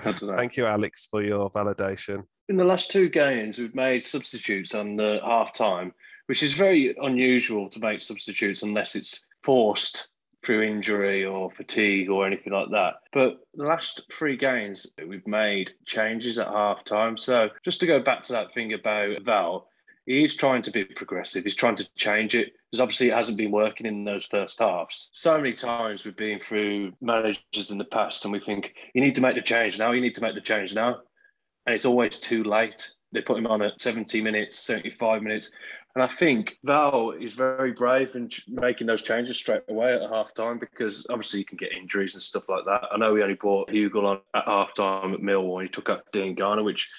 Thank 0.00 0.56
you, 0.56 0.66
Alex, 0.66 1.06
for 1.10 1.22
your 1.22 1.50
validation. 1.50 2.24
In 2.48 2.56
the 2.56 2.64
last 2.64 2.90
two 2.90 3.08
games, 3.08 3.58
we've 3.58 3.74
made 3.74 4.04
substitutes 4.04 4.74
on 4.74 4.96
the 4.96 5.20
half 5.24 5.52
time, 5.52 5.92
which 6.26 6.42
is 6.42 6.54
very 6.54 6.94
unusual 7.00 7.68
to 7.70 7.80
make 7.80 8.02
substitutes 8.02 8.62
unless 8.62 8.94
it's 8.94 9.24
forced 9.42 10.08
through 10.44 10.62
injury 10.62 11.24
or 11.24 11.50
fatigue 11.50 12.08
or 12.08 12.26
anything 12.26 12.52
like 12.52 12.70
that. 12.70 12.94
But 13.12 13.40
the 13.54 13.64
last 13.64 14.02
three 14.12 14.36
games, 14.36 14.86
we've 15.06 15.26
made 15.26 15.72
changes 15.86 16.38
at 16.38 16.46
half 16.46 16.84
time. 16.84 17.18
So 17.18 17.50
just 17.64 17.80
to 17.80 17.86
go 17.86 17.98
back 17.98 18.22
to 18.24 18.32
that 18.34 18.54
thing 18.54 18.72
about 18.72 19.22
Val, 19.22 19.68
he's 20.06 20.36
trying 20.36 20.62
to 20.62 20.70
be 20.70 20.84
progressive. 20.84 21.42
He's 21.42 21.56
trying 21.56 21.76
to 21.76 21.94
change 21.96 22.36
it 22.36 22.52
because 22.76 22.82
obviously 22.82 23.08
it 23.08 23.14
hasn't 23.14 23.38
been 23.38 23.50
working 23.50 23.86
in 23.86 24.04
those 24.04 24.26
first 24.26 24.58
halves. 24.58 25.10
So 25.14 25.38
many 25.38 25.54
times 25.54 26.04
we've 26.04 26.14
been 26.14 26.38
through 26.38 26.92
managers 27.00 27.70
in 27.70 27.78
the 27.78 27.84
past 27.84 28.26
and 28.26 28.32
we 28.32 28.38
think, 28.38 28.74
you 28.92 29.00
need 29.00 29.14
to 29.14 29.22
make 29.22 29.34
the 29.34 29.40
change 29.40 29.78
now, 29.78 29.92
you 29.92 30.02
need 30.02 30.14
to 30.16 30.20
make 30.20 30.34
the 30.34 30.42
change 30.42 30.74
now. 30.74 31.00
And 31.64 31.74
it's 31.74 31.86
always 31.86 32.20
too 32.20 32.44
late. 32.44 32.86
They 33.12 33.22
put 33.22 33.38
him 33.38 33.46
on 33.46 33.62
at 33.62 33.80
70 33.80 34.20
minutes, 34.20 34.58
75 34.58 35.22
minutes. 35.22 35.50
And 35.94 36.02
I 36.02 36.06
think 36.06 36.58
Val 36.64 37.12
is 37.12 37.32
very 37.32 37.72
brave 37.72 38.14
in 38.14 38.28
making 38.46 38.88
those 38.88 39.00
changes 39.00 39.38
straight 39.38 39.62
away 39.70 39.94
at 39.94 40.10
half 40.10 40.34
time 40.34 40.58
because 40.58 41.06
obviously 41.08 41.38
you 41.38 41.46
can 41.46 41.56
get 41.56 41.72
injuries 41.72 42.12
and 42.12 42.22
stuff 42.22 42.46
like 42.50 42.66
that. 42.66 42.88
I 42.92 42.98
know 42.98 43.14
we 43.14 43.22
only 43.22 43.36
brought 43.36 43.70
Hugill 43.70 44.04
on 44.04 44.20
at 44.34 44.44
half 44.44 44.74
time 44.74 45.14
at 45.14 45.20
Millwall. 45.20 45.60
and 45.60 45.68
He 45.68 45.72
took 45.72 45.88
up 45.88 46.12
Diangana, 46.12 46.62
which 46.62 46.90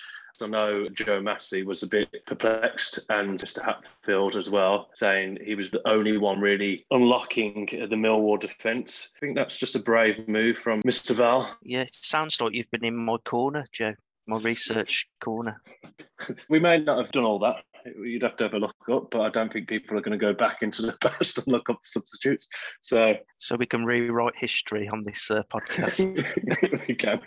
I 0.41 0.47
know 0.47 0.88
Joe 0.89 1.21
Massey 1.21 1.63
was 1.63 1.84
a 1.84 1.88
bit 1.88 2.26
perplexed 2.26 3.00
and 3.10 3.39
Mr. 3.39 3.63
Hatfield 3.63 4.36
as 4.36 4.50
well, 4.50 4.89
saying 4.95 5.39
he 5.43 5.56
was 5.56 5.69
the 5.69 5.88
only 5.88 6.17
one 6.17 6.39
really 6.39 6.86
unlocking 6.91 7.67
the 7.71 7.95
Millwall 7.95 8.39
defence. 8.39 9.10
I 9.15 9.19
think 9.19 9.36
that's 9.36 9.58
just 9.58 9.76
a 9.76 9.80
brave 9.80 10.28
move 10.28 10.58
from 10.58 10.82
Mr. 10.84 11.15
Val. 11.15 11.56
Yeah, 11.62 11.82
it 11.82 11.95
sounds 11.95 12.39
like 12.39 12.54
you've 12.54 12.71
been 12.71 12.86
in 12.86 12.95
my 12.95 13.17
corner, 13.26 13.65
Joe, 13.71 13.93
my 14.28 14.38
research 14.39 15.08
corner. 15.21 15.62
we 16.50 16.60
may 16.60 16.80
not 16.80 16.97
have 16.97 17.12
done 17.12 17.23
all 17.23 17.39
that. 17.39 17.63
You'd 17.97 18.23
have 18.23 18.36
to 18.38 18.43
have 18.45 18.54
a 18.54 18.60
look 18.60 18.76
up, 18.91 19.12
but 19.12 19.21
I 19.21 19.30
don't 19.30 19.52
think 19.52 19.69
people 19.69 19.97
are 19.97 20.02
going 20.02 20.17
to 20.17 20.23
go 20.23 20.34
back 20.34 20.62
into 20.62 20.82
the 20.82 20.93
past 21.02 21.38
and 21.38 21.47
look 21.47 21.69
up 21.69 21.80
substitutes. 21.82 22.50
So, 22.82 23.15
so 23.38 23.56
we 23.56 23.65
can 23.65 23.86
rewrite 23.86 24.36
history 24.36 24.88
on 24.89 25.04
this 25.04 25.32
uh, 25.32 25.43
podcast. 25.52 26.88
we 26.88 26.95
can. 26.95 27.21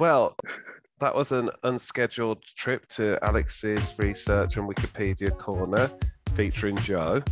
Well, 0.00 0.34
that 0.98 1.14
was 1.14 1.30
an 1.30 1.50
unscheduled 1.62 2.42
trip 2.42 2.86
to 2.88 3.18
Alex's 3.22 3.94
research 3.98 4.56
and 4.56 4.66
Wikipedia 4.66 5.36
corner 5.36 5.90
featuring 6.34 6.78
Joe. 6.78 7.22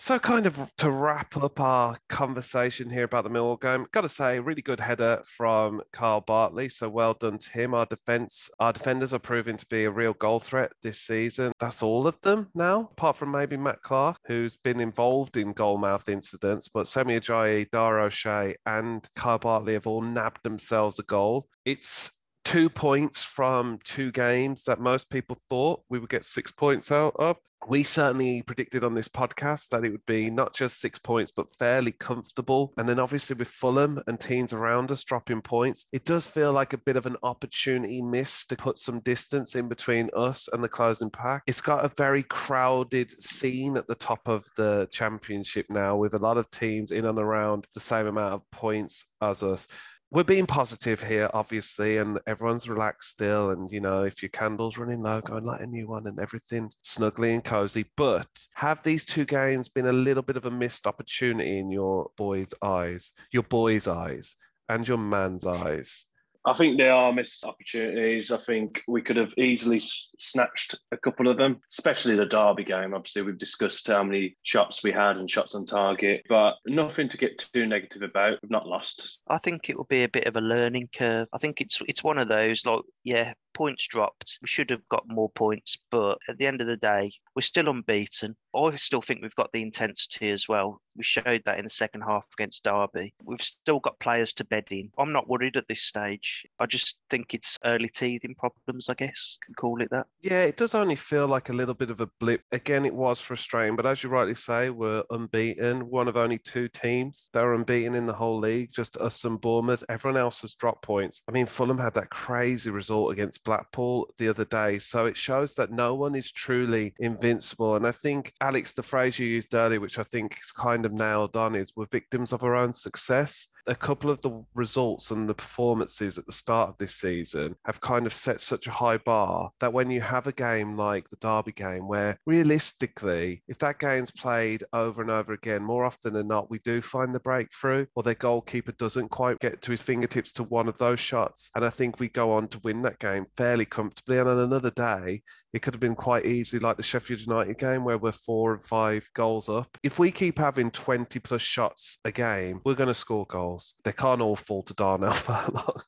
So, 0.00 0.18
kind 0.18 0.46
of 0.46 0.72
to 0.78 0.90
wrap 0.90 1.36
up 1.36 1.60
our 1.60 1.98
conversation 2.08 2.88
here 2.88 3.04
about 3.04 3.24
the 3.24 3.28
Millwall 3.28 3.60
game, 3.60 3.86
got 3.92 4.00
to 4.00 4.08
say, 4.08 4.40
really 4.40 4.62
good 4.62 4.80
header 4.80 5.20
from 5.26 5.82
Kyle 5.92 6.22
Bartley. 6.22 6.70
So, 6.70 6.88
well 6.88 7.12
done 7.12 7.36
to 7.36 7.50
him. 7.50 7.74
Our 7.74 7.84
defense, 7.84 8.48
our 8.58 8.72
defenders 8.72 9.12
are 9.12 9.18
proving 9.18 9.58
to 9.58 9.66
be 9.66 9.84
a 9.84 9.90
real 9.90 10.14
goal 10.14 10.40
threat 10.40 10.72
this 10.82 11.02
season. 11.02 11.52
That's 11.60 11.82
all 11.82 12.06
of 12.06 12.18
them 12.22 12.48
now, 12.54 12.88
apart 12.92 13.18
from 13.18 13.30
maybe 13.30 13.58
Matt 13.58 13.82
Clark, 13.82 14.16
who's 14.26 14.56
been 14.56 14.80
involved 14.80 15.36
in 15.36 15.52
goal 15.52 15.76
mouth 15.76 16.08
incidents. 16.08 16.68
But 16.68 16.86
Semi 16.86 17.20
Ajayi, 17.20 17.70
Dara 17.70 18.06
O'Shea, 18.06 18.56
and 18.64 19.06
Kyle 19.16 19.38
Bartley 19.38 19.74
have 19.74 19.86
all 19.86 20.00
nabbed 20.00 20.42
themselves 20.44 20.98
a 20.98 21.02
goal. 21.02 21.46
It's 21.66 22.10
two 22.50 22.68
points 22.68 23.22
from 23.22 23.78
two 23.84 24.10
games 24.10 24.64
that 24.64 24.80
most 24.80 25.08
people 25.08 25.38
thought 25.48 25.84
we 25.88 26.00
would 26.00 26.10
get 26.10 26.24
six 26.24 26.50
points 26.50 26.90
out 26.90 27.14
of. 27.14 27.36
We 27.68 27.84
certainly 27.84 28.42
predicted 28.42 28.82
on 28.82 28.92
this 28.92 29.06
podcast 29.06 29.68
that 29.68 29.84
it 29.84 29.92
would 29.92 30.04
be 30.04 30.30
not 30.30 30.52
just 30.52 30.80
six 30.80 30.98
points, 30.98 31.30
but 31.30 31.54
fairly 31.60 31.92
comfortable. 31.92 32.72
And 32.76 32.88
then 32.88 32.98
obviously 32.98 33.36
with 33.36 33.46
Fulham 33.46 34.02
and 34.08 34.18
teams 34.18 34.52
around 34.52 34.90
us 34.90 35.04
dropping 35.04 35.42
points, 35.42 35.86
it 35.92 36.04
does 36.04 36.26
feel 36.26 36.52
like 36.52 36.72
a 36.72 36.78
bit 36.78 36.96
of 36.96 37.06
an 37.06 37.16
opportunity 37.22 38.02
missed 38.02 38.48
to 38.48 38.56
put 38.56 38.80
some 38.80 38.98
distance 38.98 39.54
in 39.54 39.68
between 39.68 40.10
us 40.16 40.48
and 40.52 40.64
the 40.64 40.68
closing 40.68 41.10
pack. 41.10 41.44
It's 41.46 41.60
got 41.60 41.84
a 41.84 41.92
very 41.96 42.24
crowded 42.24 43.12
scene 43.22 43.76
at 43.76 43.86
the 43.86 43.94
top 43.94 44.26
of 44.26 44.44
the 44.56 44.88
championship 44.90 45.66
now 45.70 45.96
with 45.96 46.14
a 46.14 46.18
lot 46.18 46.36
of 46.36 46.50
teams 46.50 46.90
in 46.90 47.04
and 47.04 47.18
around 47.20 47.68
the 47.74 47.80
same 47.80 48.08
amount 48.08 48.34
of 48.34 48.50
points 48.50 49.06
as 49.22 49.44
us 49.44 49.68
we're 50.12 50.24
being 50.24 50.46
positive 50.46 51.02
here, 51.02 51.30
obviously, 51.32 51.98
and 51.98 52.18
everyone's 52.26 52.68
relaxed 52.68 53.10
still. 53.10 53.50
And 53.50 53.70
you 53.70 53.80
know, 53.80 54.04
if 54.04 54.22
your 54.22 54.30
candle's 54.30 54.76
running 54.76 55.02
low, 55.02 55.20
go 55.20 55.36
and 55.36 55.46
light 55.46 55.60
a 55.60 55.66
new 55.66 55.88
one, 55.88 56.06
and 56.06 56.18
everything 56.18 56.70
snuggly 56.84 57.32
and 57.32 57.44
cozy. 57.44 57.86
But 57.96 58.28
have 58.54 58.82
these 58.82 59.04
two 59.04 59.24
games 59.24 59.68
been 59.68 59.86
a 59.86 59.92
little 59.92 60.22
bit 60.22 60.36
of 60.36 60.46
a 60.46 60.50
missed 60.50 60.86
opportunity 60.86 61.58
in 61.58 61.70
your 61.70 62.10
boys' 62.16 62.54
eyes, 62.60 63.12
your 63.30 63.44
boys' 63.44 63.86
eyes, 63.86 64.34
and 64.68 64.86
your 64.86 64.98
man's 64.98 65.46
eyes? 65.46 66.04
I 66.46 66.54
think 66.54 66.78
they 66.78 66.88
are 66.88 67.12
missed 67.12 67.44
opportunities. 67.44 68.32
I 68.32 68.38
think 68.38 68.82
we 68.88 69.02
could 69.02 69.16
have 69.16 69.34
easily 69.36 69.82
snatched 70.18 70.78
a 70.90 70.96
couple 70.96 71.28
of 71.28 71.36
them, 71.36 71.60
especially 71.70 72.16
the 72.16 72.24
Derby 72.24 72.64
game. 72.64 72.94
Obviously, 72.94 73.22
we've 73.22 73.36
discussed 73.36 73.86
how 73.88 74.02
many 74.02 74.36
shots 74.42 74.82
we 74.82 74.90
had 74.90 75.18
and 75.18 75.28
shots 75.28 75.54
on 75.54 75.66
target, 75.66 76.22
but 76.28 76.54
nothing 76.66 77.08
to 77.08 77.18
get 77.18 77.46
too 77.52 77.66
negative 77.66 78.02
about. 78.02 78.38
We've 78.42 78.50
not 78.50 78.66
lost. 78.66 79.20
I 79.28 79.38
think 79.38 79.68
it 79.68 79.76
will 79.76 79.84
be 79.84 80.04
a 80.04 80.08
bit 80.08 80.26
of 80.26 80.36
a 80.36 80.40
learning 80.40 80.88
curve. 80.94 81.28
I 81.32 81.38
think 81.38 81.60
it's 81.60 81.80
it's 81.86 82.04
one 82.04 82.18
of 82.18 82.28
those 82.28 82.64
like 82.64 82.80
yeah, 83.04 83.34
points 83.52 83.86
dropped. 83.86 84.38
We 84.40 84.48
should 84.48 84.70
have 84.70 84.88
got 84.88 85.04
more 85.06 85.30
points, 85.30 85.76
but 85.90 86.18
at 86.28 86.38
the 86.38 86.46
end 86.46 86.60
of 86.60 86.66
the 86.66 86.76
day, 86.76 87.12
we're 87.34 87.42
still 87.42 87.68
unbeaten. 87.68 88.36
I 88.54 88.76
still 88.76 89.00
think 89.00 89.22
we've 89.22 89.34
got 89.34 89.52
the 89.52 89.62
intensity 89.62 90.30
as 90.30 90.48
well. 90.48 90.80
We 90.96 91.04
showed 91.04 91.42
that 91.46 91.58
in 91.58 91.64
the 91.64 91.70
second 91.70 92.02
half 92.02 92.26
against 92.36 92.64
Derby. 92.64 93.14
We've 93.24 93.40
still 93.40 93.78
got 93.78 93.98
players 94.00 94.32
to 94.34 94.44
bed 94.44 94.64
in. 94.70 94.90
I'm 94.98 95.12
not 95.12 95.28
worried 95.28 95.56
at 95.56 95.68
this 95.68 95.82
stage. 95.82 96.44
I 96.58 96.66
just 96.66 96.98
think 97.10 97.32
it's 97.32 97.56
early 97.64 97.88
teething 97.88 98.34
problems, 98.34 98.88
I 98.88 98.94
guess, 98.94 99.38
can 99.44 99.54
call 99.54 99.80
it 99.80 99.90
that. 99.90 100.06
Yeah, 100.20 100.44
it 100.44 100.56
does 100.56 100.74
only 100.74 100.96
feel 100.96 101.28
like 101.28 101.48
a 101.48 101.54
little 101.54 101.74
bit 101.74 101.90
of 101.90 102.00
a 102.00 102.08
blip. 102.18 102.42
Again, 102.52 102.84
it 102.84 102.94
was 102.94 103.20
frustrating, 103.20 103.76
but 103.76 103.86
as 103.86 104.02
you 104.02 104.10
rightly 104.10 104.34
say, 104.34 104.70
we're 104.70 105.04
unbeaten. 105.10 105.88
One 105.88 106.08
of 106.08 106.16
only 106.16 106.38
two 106.38 106.68
teams 106.68 107.30
that 107.32 107.44
are 107.44 107.54
unbeaten 107.54 107.94
in 107.94 108.06
the 108.06 108.12
whole 108.12 108.38
league, 108.38 108.72
just 108.72 108.96
us 108.96 109.24
and 109.24 109.40
Bournemouth. 109.40 109.84
Everyone 109.88 110.20
else 110.20 110.42
has 110.42 110.54
dropped 110.54 110.82
points. 110.82 111.22
I 111.28 111.32
mean, 111.32 111.46
Fulham 111.46 111.78
had 111.78 111.94
that 111.94 112.10
crazy 112.10 112.70
result 112.70 113.12
against 113.12 113.44
Blackpool 113.44 114.12
the 114.18 114.28
other 114.28 114.44
day. 114.44 114.78
So 114.78 115.06
it 115.06 115.16
shows 115.16 115.54
that 115.54 115.70
no 115.70 115.94
one 115.94 116.14
is 116.14 116.32
truly 116.32 116.94
invincible. 116.98 117.76
And 117.76 117.86
I 117.86 117.92
think, 117.92 118.32
Alex, 118.42 118.72
the 118.72 118.82
phrase 118.82 119.18
you 119.18 119.26
used 119.26 119.54
earlier, 119.54 119.80
which 119.80 119.98
I 119.98 120.02
think 120.02 120.38
is 120.42 120.50
kind 120.50 120.86
of 120.86 120.92
nailed 120.92 121.36
on, 121.36 121.54
is 121.54 121.72
we're 121.76 121.86
victims 121.86 122.32
of 122.32 122.42
our 122.42 122.56
own 122.56 122.72
success. 122.72 123.48
A 123.66 123.74
couple 123.74 124.10
of 124.10 124.20
the 124.20 124.44
results 124.54 125.10
and 125.10 125.28
the 125.28 125.34
performances 125.34 126.18
at 126.18 126.26
the 126.26 126.32
start 126.32 126.70
of 126.70 126.78
this 126.78 126.94
season 126.94 127.54
have 127.64 127.80
kind 127.80 128.06
of 128.06 128.14
set 128.14 128.40
such 128.40 128.66
a 128.66 128.70
high 128.70 128.98
bar 128.98 129.50
that 129.60 129.72
when 129.72 129.90
you 129.90 130.00
have 130.00 130.26
a 130.26 130.32
game 130.32 130.76
like 130.76 131.08
the 131.10 131.16
Derby 131.16 131.52
game, 131.52 131.86
where 131.86 132.16
realistically, 132.26 133.42
if 133.48 133.58
that 133.58 133.78
game's 133.78 134.10
played 134.10 134.64
over 134.72 135.02
and 135.02 135.10
over 135.10 135.32
again, 135.32 135.62
more 135.62 135.84
often 135.84 136.14
than 136.14 136.28
not, 136.28 136.50
we 136.50 136.58
do 136.60 136.80
find 136.80 137.14
the 137.14 137.20
breakthrough, 137.20 137.86
or 137.94 138.02
their 138.02 138.14
goalkeeper 138.14 138.72
doesn't 138.72 139.08
quite 139.08 139.38
get 139.40 139.62
to 139.62 139.70
his 139.70 139.82
fingertips 139.82 140.32
to 140.32 140.44
one 140.44 140.68
of 140.68 140.78
those 140.78 141.00
shots. 141.00 141.50
And 141.54 141.64
I 141.64 141.70
think 141.70 142.00
we 142.00 142.08
go 142.08 142.32
on 142.32 142.48
to 142.48 142.60
win 142.64 142.82
that 142.82 142.98
game 142.98 143.26
fairly 143.36 143.64
comfortably. 143.64 144.18
And 144.18 144.28
on 144.28 144.38
another 144.38 144.70
day, 144.70 145.22
it 145.52 145.62
could 145.62 145.74
have 145.74 145.80
been 145.80 145.96
quite 145.96 146.26
easily 146.26 146.60
like 146.60 146.76
the 146.76 146.82
Sheffield 146.82 147.20
United 147.20 147.58
game 147.58 147.84
where 147.84 147.98
we're 147.98 148.12
four 148.12 148.54
and 148.54 148.64
five 148.64 149.08
goals 149.14 149.48
up. 149.48 149.76
If 149.82 149.98
we 149.98 150.10
keep 150.10 150.38
having 150.38 150.70
20 150.70 151.18
plus 151.18 151.42
shots 151.42 151.98
a 152.04 152.12
game, 152.12 152.60
we're 152.64 152.74
going 152.74 152.88
to 152.88 152.94
score 152.94 153.26
goals. 153.26 153.49
They 153.84 153.92
can't 153.92 154.20
all 154.20 154.36
fall 154.36 154.62
to 154.64 154.74
Darnell 154.74 155.12
Furlong. 155.12 155.82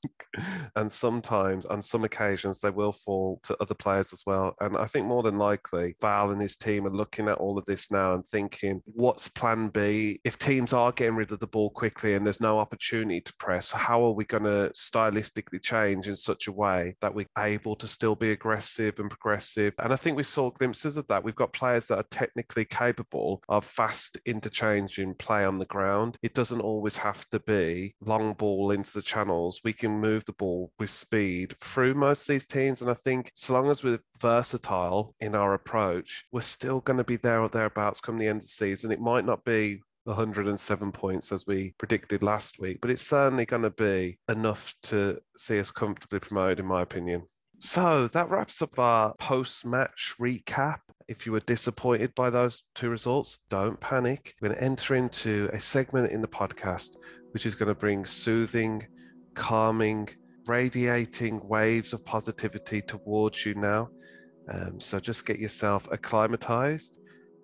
and 0.76 0.90
sometimes, 0.90 1.66
on 1.66 1.82
some 1.82 2.04
occasions, 2.04 2.60
they 2.60 2.70
will 2.70 2.92
fall 2.92 3.40
to 3.44 3.56
other 3.60 3.74
players 3.74 4.12
as 4.12 4.22
well. 4.26 4.54
And 4.60 4.76
I 4.76 4.86
think 4.86 5.06
more 5.06 5.22
than 5.22 5.38
likely, 5.38 5.96
Val 6.00 6.30
and 6.30 6.40
his 6.40 6.56
team 6.56 6.86
are 6.86 6.90
looking 6.90 7.28
at 7.28 7.38
all 7.38 7.58
of 7.58 7.64
this 7.64 7.90
now 7.90 8.14
and 8.14 8.24
thinking, 8.26 8.82
what's 8.86 9.28
plan 9.28 9.68
B? 9.68 10.20
If 10.24 10.38
teams 10.38 10.72
are 10.72 10.92
getting 10.92 11.16
rid 11.16 11.32
of 11.32 11.40
the 11.40 11.46
ball 11.46 11.70
quickly 11.70 12.14
and 12.14 12.24
there's 12.24 12.40
no 12.40 12.58
opportunity 12.58 13.20
to 13.20 13.34
press, 13.38 13.70
how 13.70 14.04
are 14.04 14.12
we 14.12 14.24
going 14.24 14.44
to 14.44 14.72
stylistically 14.74 15.62
change 15.62 16.08
in 16.08 16.16
such 16.16 16.48
a 16.48 16.52
way 16.52 16.94
that 17.00 17.14
we're 17.14 17.26
able 17.38 17.76
to 17.76 17.86
still 17.86 18.14
be 18.14 18.32
aggressive 18.32 18.98
and 18.98 19.10
progressive? 19.10 19.74
And 19.78 19.92
I 19.92 19.96
think 19.96 20.16
we 20.16 20.24
saw 20.24 20.50
glimpses 20.50 20.96
of 20.96 21.06
that. 21.08 21.24
We've 21.24 21.34
got 21.34 21.52
players 21.52 21.88
that 21.88 21.98
are 21.98 22.06
technically 22.10 22.64
capable 22.64 23.42
of 23.48 23.64
fast 23.64 24.18
interchanging 24.26 25.14
play 25.14 25.44
on 25.44 25.58
the 25.58 25.66
ground. 25.66 26.18
It 26.22 26.34
doesn't 26.34 26.60
always 26.60 26.96
have 26.96 27.28
to 27.30 27.40
be 27.40 27.51
long 28.00 28.34
ball 28.34 28.70
into 28.70 28.92
the 28.94 29.02
channels. 29.02 29.60
We 29.64 29.72
can 29.72 30.00
move 30.00 30.24
the 30.24 30.32
ball 30.32 30.72
with 30.78 30.90
speed 30.90 31.54
through 31.60 31.94
most 31.94 32.28
of 32.28 32.34
these 32.34 32.46
teams. 32.46 32.82
And 32.82 32.90
I 32.90 32.94
think 32.94 33.30
so 33.34 33.54
long 33.54 33.70
as 33.70 33.82
we're 33.82 34.00
versatile 34.20 35.14
in 35.20 35.34
our 35.34 35.54
approach, 35.54 36.24
we're 36.32 36.40
still 36.40 36.80
going 36.80 36.98
to 36.98 37.04
be 37.04 37.16
there 37.16 37.40
or 37.40 37.48
thereabouts 37.48 38.00
come 38.00 38.18
the 38.18 38.28
end 38.28 38.38
of 38.38 38.42
the 38.42 38.48
season. 38.48 38.92
It 38.92 39.00
might 39.00 39.24
not 39.24 39.44
be 39.44 39.80
107 40.04 40.92
points 40.92 41.32
as 41.32 41.46
we 41.46 41.74
predicted 41.78 42.22
last 42.22 42.58
week, 42.60 42.78
but 42.80 42.90
it's 42.90 43.06
certainly 43.06 43.46
going 43.46 43.62
to 43.62 43.70
be 43.70 44.18
enough 44.28 44.74
to 44.84 45.18
see 45.36 45.60
us 45.60 45.70
comfortably 45.70 46.18
promoted, 46.18 46.60
in 46.60 46.66
my 46.66 46.82
opinion. 46.82 47.22
So 47.60 48.08
that 48.08 48.28
wraps 48.28 48.60
up 48.60 48.76
our 48.78 49.14
post 49.20 49.64
match 49.64 50.14
recap. 50.20 50.78
If 51.06 51.26
you 51.26 51.32
were 51.32 51.40
disappointed 51.40 52.12
by 52.16 52.28
those 52.28 52.64
two 52.74 52.90
results, 52.90 53.38
don't 53.50 53.78
panic. 53.78 54.34
We're 54.40 54.48
going 54.48 54.58
to 54.58 54.64
enter 54.64 54.96
into 54.96 55.48
a 55.52 55.60
segment 55.60 56.10
in 56.10 56.22
the 56.22 56.28
podcast 56.28 56.96
which 57.32 57.46
is 57.46 57.54
going 57.54 57.68
to 57.68 57.74
bring 57.74 58.04
soothing, 58.04 58.86
calming, 59.34 60.08
radiating 60.46 61.40
waves 61.48 61.92
of 61.92 62.04
positivity 62.04 62.80
towards 62.82 63.44
you 63.44 63.54
now. 63.54 63.88
Um, 64.48 64.80
so 64.80 64.98
just 64.98 65.26
get 65.26 65.38
yourself 65.38 65.88
acclimatized 65.92 66.98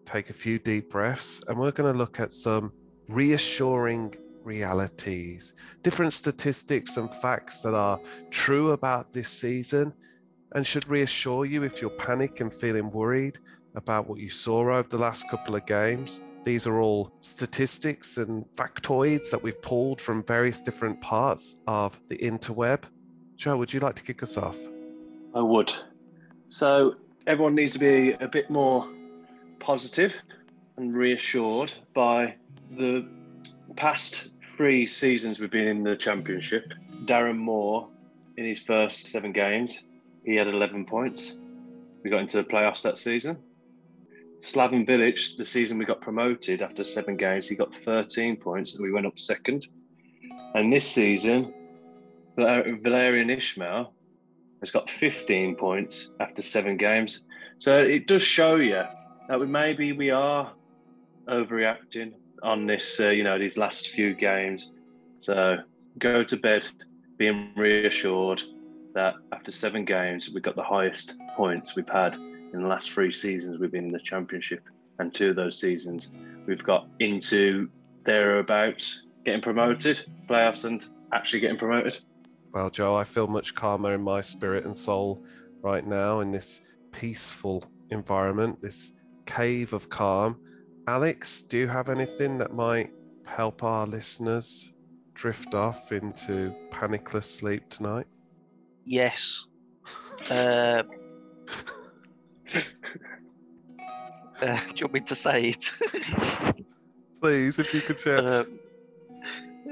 take 0.09 0.31
a 0.31 0.33
few 0.33 0.59
deep 0.59 0.89
breaths, 0.91 1.43
and 1.49 1.59
we're 1.59 1.71
going 1.71 1.93
to 1.93 1.99
look 1.99 2.19
at 2.19 2.33
some 2.33 2.73
reassuring 3.09 4.15
realities, 4.43 5.53
different 5.83 6.15
statistics 6.15 6.97
and 6.97 7.13
facts 7.17 7.61
that 7.63 7.75
are 7.75 8.01
true 8.31 8.71
about 8.71 9.13
this 9.13 9.29
season 9.29 9.93
and 10.53 10.67
should 10.67 10.89
reassure 10.89 11.45
you 11.45 11.63
if 11.63 11.83
you're 11.83 11.91
panic 11.91 12.41
and 12.41 12.53
feeling 12.53 12.91
worried 12.91 13.39
about 13.75 14.09
what 14.09 14.19
you 14.19 14.31
saw 14.31 14.61
over 14.61 14.89
the 14.89 14.97
last 14.97 15.29
couple 15.29 15.55
of 15.55 15.67
games. 15.67 16.21
These 16.49 16.67
are 16.67 16.81
all 16.81 17.13
statistics 17.21 18.17
and 18.17 18.47
factoids 18.57 19.31
that 19.33 19.43
we've 19.43 19.61
pulled 19.61 20.01
from 20.01 20.23
various 20.23 20.63
different 20.63 20.99
parts 20.99 21.61
of 21.67 22.01
the 22.09 22.17
interweb. 22.17 22.85
Joe, 23.37 23.59
would 23.59 23.71
you 23.71 23.81
like 23.81 23.97
to 23.97 24.03
kick 24.03 24.23
us 24.23 24.39
off? 24.39 24.57
I 25.35 25.43
would. 25.43 25.71
So, 26.49 26.95
everyone 27.27 27.55
needs 27.55 27.75
to 27.75 27.79
be 27.79 28.13
a 28.13 28.27
bit 28.27 28.49
more 28.49 28.89
positive 29.59 30.15
and 30.79 30.97
reassured 30.97 31.75
by 31.93 32.37
the 32.79 33.07
past 33.77 34.31
three 34.57 34.87
seasons 34.87 35.39
we've 35.39 35.51
been 35.51 35.69
in 35.69 35.83
the 35.83 35.97
championship. 35.97 36.73
Darren 37.05 37.37
Moore, 37.37 37.91
in 38.39 38.47
his 38.47 38.63
first 38.63 39.09
seven 39.09 39.33
games, 39.33 39.83
he 40.25 40.35
had 40.35 40.49
11 40.49 40.87
points. 40.87 41.37
We 42.03 42.09
got 42.09 42.21
into 42.21 42.39
the 42.39 42.45
playoffs 42.45 42.81
that 42.85 42.97
season. 42.97 43.37
Slaven 44.43 44.89
Bilic, 44.89 45.37
the 45.37 45.45
season 45.45 45.79
we 45.79 45.85
got 45.85 46.01
promoted 46.01 46.63
after 46.63 46.85
seven 46.85 47.17
games, 47.17 47.49
he 47.49 47.57
got 47.57 47.75
13 47.75 48.37
points 48.37 48.75
and 48.75 48.83
we 48.83 48.93
went 48.93 49.07
up 49.07 49.19
second. 49.19 49.67
And 50.55 50.73
this 50.73 50.89
season, 50.89 51.53
Valérien 52.37 53.37
Ismaël 53.37 53.91
has 54.61 54.71
got 54.71 54.91
15 54.91 55.57
points 55.57 56.11
after 56.21 56.43
seven 56.43 56.77
games. 56.77 57.25
So 57.59 57.83
it 57.83 58.07
does 58.07 58.23
show 58.23 58.57
you 58.57 58.83
that 59.29 59.41
we 59.41 59.47
maybe 59.47 59.93
we 59.93 60.11
are 60.11 60.53
overreacting 61.29 62.13
on 62.43 62.67
this, 62.67 63.01
uh, 63.01 63.11
you 63.11 63.25
know, 63.25 63.39
these 63.39 63.57
last 63.57 63.89
few 63.89 64.15
games. 64.15 64.71
So 65.21 65.59
go 65.99 66.23
to 66.23 66.37
bed 66.37 66.67
being 67.19 67.53
reassured 67.57 68.43
that 68.95 69.15
after 69.33 69.53
seven 69.53 69.85
games, 69.85 70.31
we 70.33 70.41
got 70.41 70.57
the 70.57 70.63
highest 70.63 71.15
points 71.37 71.77
we've 71.77 71.89
had 71.89 72.17
in 72.53 72.63
the 72.63 72.69
last 72.69 72.91
three 72.91 73.13
seasons 73.13 73.59
we've 73.59 73.73
been 73.73 73.87
in 73.87 73.93
the 73.93 74.01
championship. 74.01 74.63
And 74.99 75.15
two 75.15 75.31
of 75.31 75.37
those 75.37 75.61
seasons, 75.61 76.11
we've 76.47 76.63
got 76.63 76.89
into 76.99 77.69
thereabouts 78.05 79.03
getting 79.25 79.43
promoted, 79.43 80.01
playoffs, 80.29 80.65
and 80.65 80.87
actually 81.13 81.41
getting 81.41 81.59
promoted. 81.59 81.99
Well, 82.53 82.71
Joe, 82.71 82.97
I 82.97 83.05
feel 83.05 83.27
much 83.27 83.55
calmer 83.55 83.95
in 83.95 84.03
my 84.03 84.23
spirit 84.23 84.65
and 84.65 84.75
soul 84.75 85.25
right 85.63 85.87
now 85.87 86.21
in 86.21 86.33
this 86.33 86.61
peaceful 86.93 87.65
environment, 87.91 88.61
this 88.61 88.93
cave 89.27 89.73
of 89.73 89.89
calm. 89.89 90.41
Alex, 90.87 91.43
do 91.43 91.59
you 91.59 91.69
have 91.69 91.89
anything 91.89 92.39
that 92.39 92.55
might 92.55 92.91
help 93.27 93.63
our 93.63 93.87
listeners 93.87 94.73
drift 95.13 95.55
off 95.55 95.93
into 95.93 96.55
panicless 96.71 97.25
sleep 97.25 97.69
tonight? 97.69 98.07
Yes. 98.85 99.47
uh, 100.31 100.83
uh, 104.43 104.61
do 104.69 104.75
you 104.77 104.87
want 104.87 104.93
me 104.95 105.01
to 105.01 105.15
say 105.15 105.43
it? 105.51 105.73
Please, 107.21 107.59
if 107.59 107.75
you 107.75 107.81
could 107.81 108.01
share. 108.01 108.19
Uh, 108.19 108.45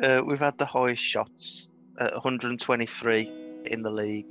uh, 0.03 0.23
we've 0.25 0.41
had 0.41 0.57
the 0.59 0.67
highest 0.67 1.03
shots 1.03 1.69
at 1.99 2.13
123 2.13 3.31
in 3.67 3.83
the 3.83 3.91
league. 3.91 4.27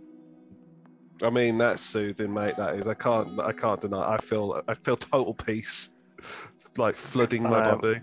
I 1.21 1.29
mean, 1.29 1.57
that's 1.57 1.81
soothing, 1.81 2.33
mate. 2.33 2.57
That 2.57 2.75
is. 2.75 2.87
I 2.87 2.93
can't. 2.93 3.39
I 3.39 3.53
can't 3.53 3.79
deny. 3.79 4.15
I 4.15 4.17
feel. 4.17 4.61
I 4.67 4.73
feel 4.73 4.97
total 4.97 5.33
peace, 5.33 5.91
like 6.77 6.97
flooding 6.97 7.43
my 7.43 7.61
um, 7.61 7.79
body. 7.79 8.01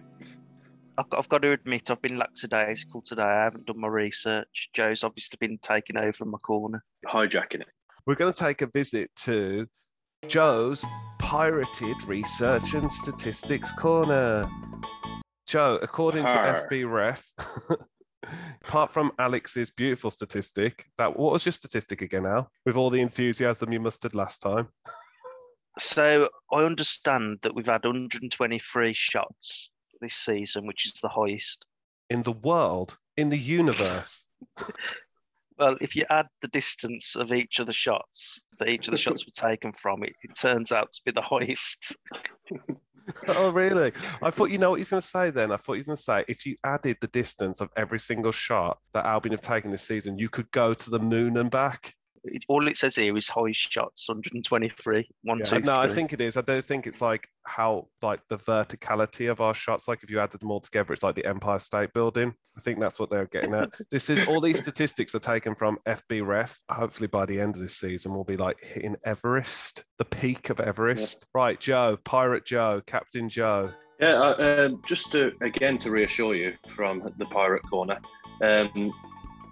I've 0.98 1.28
got 1.28 1.42
to 1.42 1.52
admit, 1.52 1.90
I've 1.90 2.02
been 2.02 2.18
lackadaisical 2.18 3.02
today. 3.02 3.22
I 3.22 3.44
haven't 3.44 3.66
done 3.66 3.80
my 3.80 3.88
research. 3.88 4.70
Joe's 4.74 5.04
obviously 5.04 5.38
been 5.40 5.58
taking 5.58 5.96
over 5.96 6.24
in 6.24 6.30
my 6.30 6.38
corner, 6.38 6.84
hijacking 7.06 7.62
it. 7.62 7.68
We're 8.06 8.14
going 8.14 8.32
to 8.32 8.38
take 8.38 8.62
a 8.62 8.66
visit 8.66 9.10
to 9.24 9.66
Joe's 10.28 10.84
pirated 11.32 11.96
research 12.04 12.74
and 12.74 12.92
statistics 12.92 13.72
corner. 13.72 14.46
Joe, 15.46 15.78
according 15.80 16.26
Arr. 16.26 16.68
to 16.68 16.68
FB 16.68 16.92
Ref, 16.92 17.26
apart 18.66 18.90
from 18.90 19.12
Alex's 19.18 19.70
beautiful 19.70 20.10
statistic, 20.10 20.84
that 20.98 21.18
what 21.18 21.32
was 21.32 21.46
your 21.46 21.54
statistic 21.54 22.02
again, 22.02 22.26
Al? 22.26 22.50
With 22.66 22.76
all 22.76 22.90
the 22.90 23.00
enthusiasm 23.00 23.72
you 23.72 23.80
mustered 23.80 24.14
last 24.14 24.42
time. 24.42 24.68
so 25.80 26.28
I 26.52 26.64
understand 26.64 27.38
that 27.40 27.54
we've 27.54 27.64
had 27.64 27.82
123 27.82 28.92
shots 28.92 29.70
this 30.02 30.12
season, 30.12 30.66
which 30.66 30.84
is 30.84 31.00
the 31.00 31.08
highest 31.08 31.64
in 32.10 32.24
the 32.24 32.32
world, 32.32 32.98
in 33.16 33.30
the 33.30 33.38
universe. 33.38 34.26
well, 35.62 35.76
if 35.80 35.94
you 35.94 36.04
add 36.10 36.26
the 36.40 36.48
distance 36.48 37.14
of 37.14 37.32
each 37.32 37.60
of 37.60 37.66
the 37.66 37.72
shots 37.72 38.42
that 38.58 38.68
each 38.68 38.88
of 38.88 38.92
the 38.92 38.98
shots 38.98 39.24
were 39.24 39.48
taken 39.48 39.72
from, 39.72 40.02
it, 40.02 40.14
it 40.22 40.34
turns 40.34 40.72
out 40.72 40.92
to 40.92 41.00
be 41.04 41.12
the 41.12 41.22
highest. 41.22 41.96
oh, 43.28 43.50
really? 43.50 43.92
I 44.22 44.30
thought 44.30 44.50
you 44.50 44.58
know 44.58 44.70
what 44.70 44.80
he's 44.80 44.90
going 44.90 45.00
to 45.00 45.06
say 45.06 45.30
then. 45.30 45.52
I 45.52 45.56
thought 45.56 45.74
he's 45.74 45.86
going 45.86 45.96
to 45.96 46.02
say 46.02 46.24
if 46.26 46.44
you 46.44 46.56
added 46.64 46.96
the 47.00 47.06
distance 47.08 47.60
of 47.60 47.70
every 47.76 48.00
single 48.00 48.32
shot 48.32 48.78
that 48.92 49.06
Albion 49.06 49.32
have 49.32 49.40
taken 49.40 49.70
this 49.70 49.86
season, 49.86 50.18
you 50.18 50.28
could 50.28 50.50
go 50.50 50.74
to 50.74 50.90
the 50.90 50.98
moon 50.98 51.36
and 51.36 51.50
back 51.50 51.94
all 52.48 52.66
it 52.68 52.76
says 52.76 52.96
here 52.96 53.16
is 53.16 53.28
high 53.28 53.52
shots 53.52 54.08
123 54.08 55.08
one 55.22 55.38
yeah, 55.38 55.44
two, 55.44 55.60
no 55.60 55.80
i 55.80 55.88
think 55.88 56.12
it 56.12 56.20
is. 56.20 56.36
I 56.36 56.42
don't 56.42 56.64
think 56.64 56.86
it's 56.86 57.00
like 57.00 57.28
how 57.44 57.88
like 58.00 58.20
the 58.28 58.38
verticality 58.38 59.30
of 59.30 59.40
our 59.40 59.54
shots 59.54 59.88
like 59.88 60.02
if 60.02 60.10
you 60.10 60.20
added 60.20 60.40
them 60.40 60.50
all 60.50 60.60
together 60.60 60.92
it's 60.92 61.02
like 61.02 61.14
the 61.14 61.26
empire 61.26 61.58
state 61.58 61.92
building. 61.92 62.34
I 62.56 62.60
think 62.60 62.80
that's 62.80 63.00
what 63.00 63.08
they're 63.08 63.26
getting 63.26 63.54
at. 63.54 63.70
This 63.90 64.10
is 64.10 64.26
all 64.28 64.40
these 64.40 64.58
statistics 64.58 65.14
are 65.14 65.20
taken 65.20 65.54
from 65.54 65.78
fb 65.86 66.24
ref. 66.24 66.60
Hopefully 66.70 67.08
by 67.08 67.26
the 67.26 67.40
end 67.40 67.56
of 67.56 67.62
this 67.62 67.76
season 67.76 68.12
we'll 68.14 68.24
be 68.24 68.36
like 68.36 68.60
hitting 68.60 68.96
everest 69.04 69.84
the 69.98 70.04
peak 70.04 70.50
of 70.50 70.60
everest. 70.60 71.26
Yeah. 71.34 71.40
right 71.40 71.60
joe 71.60 71.98
pirate 72.04 72.44
joe 72.44 72.82
captain 72.86 73.28
joe. 73.28 73.70
Yeah 74.00 74.14
uh, 74.14 74.66
um, 74.68 74.82
just 74.86 75.12
to 75.12 75.32
again 75.40 75.78
to 75.78 75.90
reassure 75.90 76.34
you 76.34 76.54
from 76.76 77.12
the 77.18 77.26
pirate 77.26 77.62
corner 77.68 77.98
um, 78.42 78.92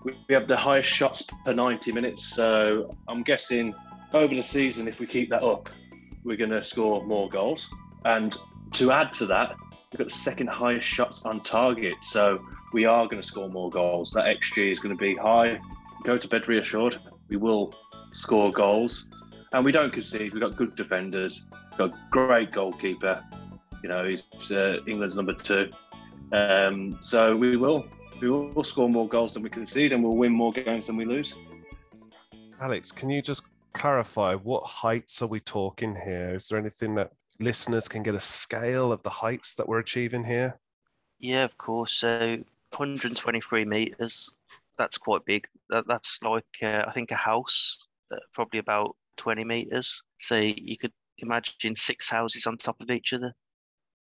we 0.04 0.34
have 0.34 0.48
the 0.48 0.56
highest 0.56 0.88
shots 0.88 1.26
per 1.44 1.52
90 1.52 1.92
minutes. 1.92 2.24
So 2.34 2.96
I'm 3.08 3.22
guessing 3.22 3.74
over 4.12 4.34
the 4.34 4.42
season, 4.42 4.88
if 4.88 4.98
we 4.98 5.06
keep 5.06 5.30
that 5.30 5.42
up, 5.42 5.68
we're 6.24 6.36
going 6.36 6.50
to 6.50 6.64
score 6.64 7.04
more 7.04 7.28
goals. 7.28 7.68
And 8.04 8.36
to 8.74 8.92
add 8.92 9.12
to 9.14 9.26
that, 9.26 9.56
we've 9.92 9.98
got 9.98 10.08
the 10.08 10.16
second 10.16 10.48
highest 10.48 10.88
shots 10.88 11.24
on 11.24 11.42
target. 11.42 11.94
So 12.02 12.44
we 12.72 12.84
are 12.84 13.06
going 13.06 13.20
to 13.20 13.26
score 13.26 13.48
more 13.48 13.70
goals. 13.70 14.12
That 14.12 14.24
XG 14.24 14.72
is 14.72 14.80
going 14.80 14.96
to 14.96 15.00
be 15.00 15.16
high. 15.16 15.60
Go 16.04 16.16
to 16.16 16.28
bed 16.28 16.48
reassured. 16.48 16.98
We 17.28 17.36
will 17.36 17.74
score 18.10 18.50
goals. 18.50 19.06
And 19.52 19.64
we 19.64 19.72
don't 19.72 19.92
concede. 19.92 20.32
We've 20.32 20.40
got 20.40 20.56
good 20.56 20.76
defenders. 20.76 21.46
Got 21.76 21.90
a 21.90 21.98
great 22.10 22.52
goalkeeper. 22.52 23.22
You 23.82 23.88
know, 23.88 24.06
he's 24.06 24.50
uh, 24.50 24.76
England's 24.86 25.16
number 25.16 25.34
two. 25.34 25.70
Um, 26.32 26.98
so 27.00 27.36
we 27.36 27.56
will 27.56 27.86
we 28.20 28.30
will 28.30 28.64
score 28.64 28.88
more 28.88 29.08
goals 29.08 29.34
than 29.34 29.42
we 29.42 29.50
concede 29.50 29.92
and 29.92 30.02
we'll 30.02 30.16
win 30.16 30.32
more 30.32 30.52
games 30.52 30.86
than 30.86 30.96
we 30.96 31.04
lose. 31.04 31.34
Alex, 32.60 32.92
can 32.92 33.08
you 33.08 33.22
just 33.22 33.42
clarify 33.72 34.34
what 34.34 34.62
heights 34.64 35.22
are 35.22 35.26
we 35.26 35.40
talking 35.40 35.94
here? 35.94 36.34
Is 36.34 36.48
there 36.48 36.58
anything 36.58 36.94
that 36.96 37.12
listeners 37.38 37.88
can 37.88 38.02
get 38.02 38.14
a 38.14 38.20
scale 38.20 38.92
of 38.92 39.02
the 39.02 39.10
heights 39.10 39.54
that 39.54 39.68
we're 39.68 39.78
achieving 39.78 40.24
here? 40.24 40.58
Yeah, 41.18 41.44
of 41.44 41.56
course. 41.56 41.92
So 41.92 42.36
123 42.70 43.64
meters. 43.64 44.28
That's 44.78 44.98
quite 44.98 45.24
big. 45.24 45.46
That, 45.70 45.86
that's 45.86 46.22
like 46.22 46.44
uh, 46.62 46.84
I 46.86 46.92
think 46.92 47.10
a 47.10 47.16
house, 47.16 47.86
uh, 48.12 48.18
probably 48.32 48.60
about 48.60 48.96
20 49.16 49.44
meters. 49.44 50.02
So 50.18 50.36
you 50.36 50.76
could 50.76 50.92
imagine 51.18 51.74
six 51.74 52.08
houses 52.08 52.46
on 52.46 52.56
top 52.56 52.80
of 52.80 52.90
each 52.90 53.12
other. 53.12 53.34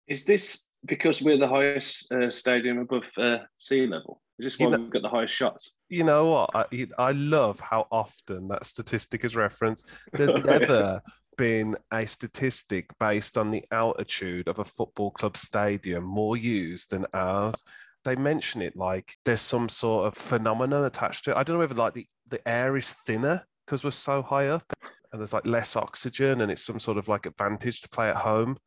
Is 0.07 0.25
this 0.25 0.65
because 0.85 1.21
we're 1.21 1.37
the 1.37 1.47
highest 1.47 2.11
uh, 2.11 2.31
stadium 2.31 2.79
above 2.79 3.09
uh, 3.17 3.39
sea 3.57 3.87
level? 3.87 4.21
Is 4.39 4.45
this 4.45 4.59
why 4.59 4.65
You 4.65 4.71
know- 4.71 4.77
we've 4.79 4.89
got 4.89 5.01
the 5.01 5.09
highest 5.09 5.33
shots? 5.33 5.73
You 5.89 6.03
know 6.03 6.29
what? 6.31 6.49
I, 6.53 6.87
I 6.97 7.11
love 7.11 7.59
how 7.59 7.87
often 7.91 8.47
that 8.49 8.65
statistic 8.65 9.23
is 9.23 9.35
referenced. 9.35 9.91
There's 10.13 10.35
never 10.45 11.01
been 11.37 11.75
a 11.91 12.05
statistic 12.05 12.87
based 12.99 13.37
on 13.37 13.51
the 13.51 13.63
altitude 13.71 14.47
of 14.47 14.59
a 14.59 14.65
football 14.65 15.11
club 15.11 15.37
stadium 15.37 16.03
more 16.03 16.37
used 16.37 16.91
than 16.91 17.05
ours. 17.13 17.63
They 18.03 18.15
mention 18.15 18.61
it 18.61 18.75
like 18.75 19.15
there's 19.25 19.41
some 19.41 19.67
sort 19.67 20.07
of 20.07 20.15
phenomenon 20.15 20.85
attached 20.85 21.25
to 21.25 21.31
it. 21.31 21.37
I 21.37 21.43
don't 21.43 21.55
know 21.55 21.59
whether 21.61 21.75
like 21.75 21.93
the, 21.93 22.05
the 22.29 22.47
air 22.47 22.77
is 22.77 22.93
thinner 22.93 23.43
because 23.65 23.83
we're 23.83 23.91
so 23.91 24.21
high 24.21 24.47
up 24.47 24.71
and 25.11 25.19
there's 25.19 25.33
like 25.33 25.45
less 25.45 25.75
oxygen 25.75 26.41
and 26.41 26.51
it's 26.51 26.65
some 26.65 26.79
sort 26.79 26.97
of 26.97 27.07
like 27.07 27.25
advantage 27.25 27.81
to 27.81 27.89
play 27.89 28.09
at 28.09 28.15
home. 28.15 28.57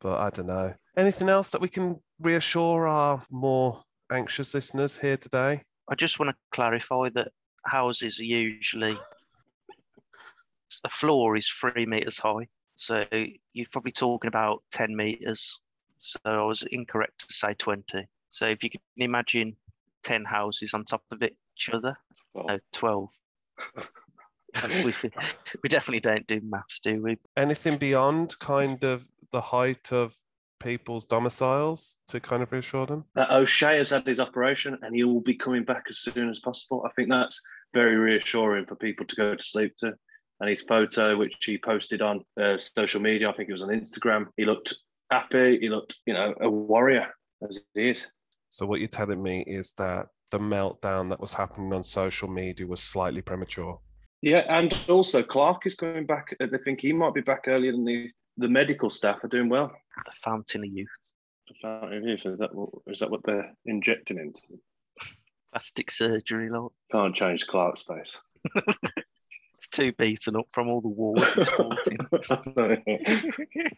But 0.00 0.18
I 0.18 0.30
don't 0.30 0.46
know. 0.46 0.74
Anything 0.96 1.28
else 1.28 1.50
that 1.50 1.60
we 1.60 1.68
can 1.68 2.00
reassure 2.20 2.86
our 2.86 3.22
more 3.30 3.82
anxious 4.10 4.54
listeners 4.54 4.96
here 4.96 5.16
today? 5.16 5.62
I 5.88 5.94
just 5.94 6.18
want 6.18 6.30
to 6.30 6.36
clarify 6.52 7.08
that 7.10 7.32
houses 7.66 8.20
are 8.20 8.24
usually 8.24 8.94
the 10.82 10.88
floor 10.88 11.36
is 11.36 11.48
three 11.48 11.86
meters 11.86 12.18
high, 12.18 12.46
so 12.74 13.04
you're 13.52 13.66
probably 13.72 13.92
talking 13.92 14.28
about 14.28 14.62
ten 14.70 14.94
meters. 14.94 15.60
So 15.98 16.18
I 16.24 16.42
was 16.42 16.62
incorrect 16.70 17.26
to 17.26 17.32
say 17.32 17.54
twenty. 17.54 18.06
So 18.28 18.46
if 18.46 18.62
you 18.62 18.70
can 18.70 18.80
imagine 18.96 19.56
ten 20.02 20.24
houses 20.24 20.74
on 20.74 20.84
top 20.84 21.02
of 21.10 21.22
each 21.22 21.70
other, 21.72 21.96
Well, 22.34 22.46
no, 22.48 22.58
twelve. 22.72 23.10
we, 24.84 24.94
we 25.62 25.68
definitely 25.68 26.00
don't 26.00 26.26
do 26.26 26.40
maths, 26.44 26.80
do 26.80 27.02
we? 27.02 27.18
anything 27.36 27.76
beyond 27.76 28.38
kind 28.38 28.82
of 28.84 29.06
the 29.32 29.40
height 29.40 29.92
of 29.92 30.16
people's 30.60 31.06
domiciles 31.06 31.98
to 32.08 32.18
kind 32.18 32.42
of 32.42 32.50
reassure 32.52 32.86
them? 32.86 33.04
that 33.14 33.30
O'Shea 33.30 33.78
has 33.78 33.90
had 33.90 34.06
his 34.06 34.20
operation 34.20 34.76
and 34.82 34.94
he 34.94 35.04
will 35.04 35.20
be 35.20 35.36
coming 35.36 35.64
back 35.64 35.84
as 35.88 36.00
soon 36.00 36.28
as 36.30 36.40
possible. 36.40 36.84
I 36.86 36.90
think 36.96 37.08
that's 37.08 37.40
very 37.74 37.96
reassuring 37.96 38.66
for 38.66 38.74
people 38.76 39.06
to 39.06 39.16
go 39.16 39.34
to 39.34 39.44
sleep 39.44 39.76
to. 39.78 39.92
And 40.40 40.48
his 40.48 40.62
photo, 40.62 41.16
which 41.16 41.34
he 41.44 41.58
posted 41.58 42.00
on 42.00 42.24
uh, 42.40 42.58
social 42.58 43.00
media, 43.00 43.28
I 43.28 43.32
think 43.32 43.48
it 43.48 43.52
was 43.52 43.62
on 43.62 43.70
Instagram, 43.70 44.26
he 44.36 44.44
looked 44.44 44.74
happy. 45.10 45.58
He 45.60 45.68
looked, 45.68 45.96
you 46.06 46.14
know, 46.14 46.34
a 46.40 46.48
warrior 46.48 47.08
as 47.48 47.60
he 47.74 47.90
is. 47.90 48.06
So 48.50 48.66
what 48.66 48.80
you're 48.80 48.88
telling 48.88 49.22
me 49.22 49.44
is 49.46 49.72
that 49.74 50.06
the 50.30 50.38
meltdown 50.38 51.10
that 51.10 51.20
was 51.20 51.32
happening 51.32 51.72
on 51.72 51.82
social 51.82 52.28
media 52.28 52.66
was 52.66 52.82
slightly 52.82 53.22
premature. 53.22 53.80
Yeah, 54.22 54.44
and 54.48 54.76
also 54.88 55.22
Clarke 55.22 55.66
is 55.66 55.76
coming 55.76 56.06
back. 56.06 56.34
uh, 56.40 56.46
They 56.50 56.58
think 56.58 56.80
he 56.80 56.92
might 56.92 57.14
be 57.14 57.20
back 57.20 57.44
earlier 57.46 57.72
than 57.72 57.84
the 57.84 58.10
the 58.36 58.48
medical 58.48 58.88
staff 58.88 59.22
are 59.24 59.28
doing 59.28 59.48
well. 59.48 59.72
The 60.04 60.12
fountain 60.12 60.62
of 60.64 60.70
youth, 60.70 60.88
The 61.48 61.54
fountain 61.60 61.98
of 61.98 62.04
youth. 62.04 62.24
Is 62.24 62.38
that 62.38 62.54
what, 62.54 62.68
is 62.86 63.00
that 63.00 63.10
what 63.10 63.20
they're 63.24 63.52
injecting 63.66 64.18
into? 64.18 64.40
plastic 65.52 65.90
surgery, 65.90 66.48
Lord. 66.50 66.72
Can't 66.92 67.14
change 67.16 67.46
Clarke's 67.48 67.82
face. 67.82 68.16
it's 69.56 69.68
too 69.68 69.92
beaten 69.94 70.36
up 70.36 70.46
from 70.52 70.68
all 70.68 70.80
the 70.80 70.88
wars 70.88 71.34
he's 71.34 71.48
fought 71.48 71.76
in. 71.86 71.98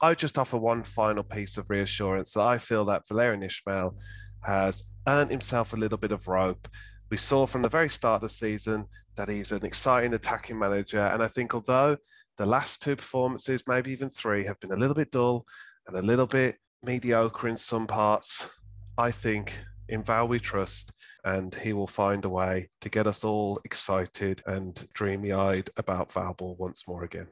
I 0.00 0.14
just 0.14 0.36
offer 0.36 0.58
one 0.58 0.82
final 0.82 1.22
piece 1.22 1.56
of 1.58 1.70
reassurance 1.70 2.32
that 2.34 2.42
I 2.46 2.58
feel 2.58 2.84
that 2.86 3.06
Valérien 3.06 3.44
Ismaël 3.44 3.94
has 4.42 4.88
earned 5.06 5.30
himself 5.30 5.72
a 5.72 5.76
little 5.76 5.98
bit 5.98 6.12
of 6.12 6.26
rope. 6.26 6.68
We 7.12 7.18
saw 7.18 7.44
from 7.44 7.60
the 7.60 7.68
very 7.68 7.90
start 7.90 8.14
of 8.14 8.20
the 8.22 8.30
season 8.30 8.86
that 9.16 9.28
he's 9.28 9.52
an 9.52 9.66
exciting 9.66 10.14
attacking 10.14 10.58
manager. 10.58 10.98
And 10.98 11.22
I 11.22 11.28
think 11.28 11.54
although 11.54 11.98
the 12.38 12.46
last 12.46 12.80
two 12.82 12.96
performances, 12.96 13.64
maybe 13.66 13.92
even 13.92 14.08
three, 14.08 14.44
have 14.44 14.58
been 14.60 14.72
a 14.72 14.76
little 14.76 14.94
bit 14.94 15.10
dull 15.10 15.44
and 15.86 15.94
a 15.94 16.00
little 16.00 16.26
bit 16.26 16.56
mediocre 16.82 17.48
in 17.48 17.56
some 17.58 17.86
parts, 17.86 18.48
I 18.96 19.10
think 19.10 19.52
in 19.90 20.02
Val 20.02 20.26
we 20.26 20.40
trust 20.40 20.94
and 21.22 21.54
he 21.54 21.74
will 21.74 21.86
find 21.86 22.24
a 22.24 22.30
way 22.30 22.70
to 22.80 22.88
get 22.88 23.06
us 23.06 23.24
all 23.24 23.60
excited 23.66 24.42
and 24.46 24.82
dreamy 24.94 25.32
eyed 25.32 25.68
about 25.76 26.08
Valball 26.08 26.58
once 26.58 26.88
more 26.88 27.04
again. 27.04 27.28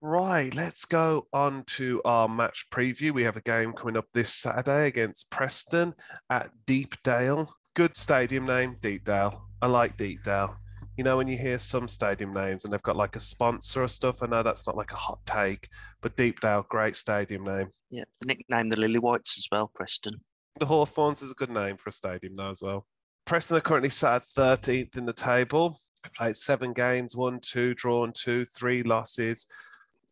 Right, 0.00 0.54
let's 0.54 0.86
go 0.86 1.26
on 1.34 1.64
to 1.76 2.00
our 2.06 2.28
match 2.30 2.68
preview. 2.70 3.10
We 3.10 3.24
have 3.24 3.36
a 3.36 3.42
game 3.42 3.74
coming 3.74 3.98
up 3.98 4.06
this 4.14 4.32
Saturday 4.32 4.86
against 4.86 5.30
Preston 5.30 5.92
at 6.30 6.48
Deepdale. 6.66 7.52
Good 7.78 7.96
stadium 7.96 8.44
name, 8.44 8.76
Deepdale. 8.80 9.40
I 9.62 9.68
like 9.68 9.96
Deepdale. 9.96 10.56
You 10.96 11.04
know, 11.04 11.16
when 11.16 11.28
you 11.28 11.38
hear 11.38 11.60
some 11.60 11.86
stadium 11.86 12.34
names 12.34 12.64
and 12.64 12.72
they've 12.72 12.82
got 12.82 12.96
like 12.96 13.14
a 13.14 13.20
sponsor 13.20 13.84
or 13.84 13.86
stuff, 13.86 14.20
I 14.20 14.26
know 14.26 14.42
that's 14.42 14.66
not 14.66 14.76
like 14.76 14.90
a 14.90 14.96
hot 14.96 15.20
take, 15.26 15.68
but 16.00 16.16
Deepdale, 16.16 16.66
great 16.68 16.96
stadium 16.96 17.44
name. 17.44 17.68
Yeah, 17.88 18.02
nickname 18.26 18.68
the 18.68 18.80
Lily 18.80 18.98
Whites 18.98 19.38
as 19.38 19.46
well, 19.52 19.70
Preston. 19.76 20.20
The 20.58 20.66
Hawthorns 20.66 21.22
is 21.22 21.30
a 21.30 21.34
good 21.34 21.50
name 21.50 21.76
for 21.76 21.90
a 21.90 21.92
stadium, 21.92 22.34
though, 22.34 22.50
as 22.50 22.60
well. 22.60 22.84
Preston 23.26 23.58
are 23.58 23.60
currently 23.60 23.90
sat 23.90 24.22
at 24.22 24.60
13th 24.60 24.96
in 24.96 25.06
the 25.06 25.12
table. 25.12 25.78
Played 26.16 26.36
seven 26.36 26.72
games, 26.72 27.14
one, 27.14 27.38
two, 27.38 27.74
drawn 27.74 28.12
two, 28.12 28.44
three 28.44 28.82
losses, 28.82 29.46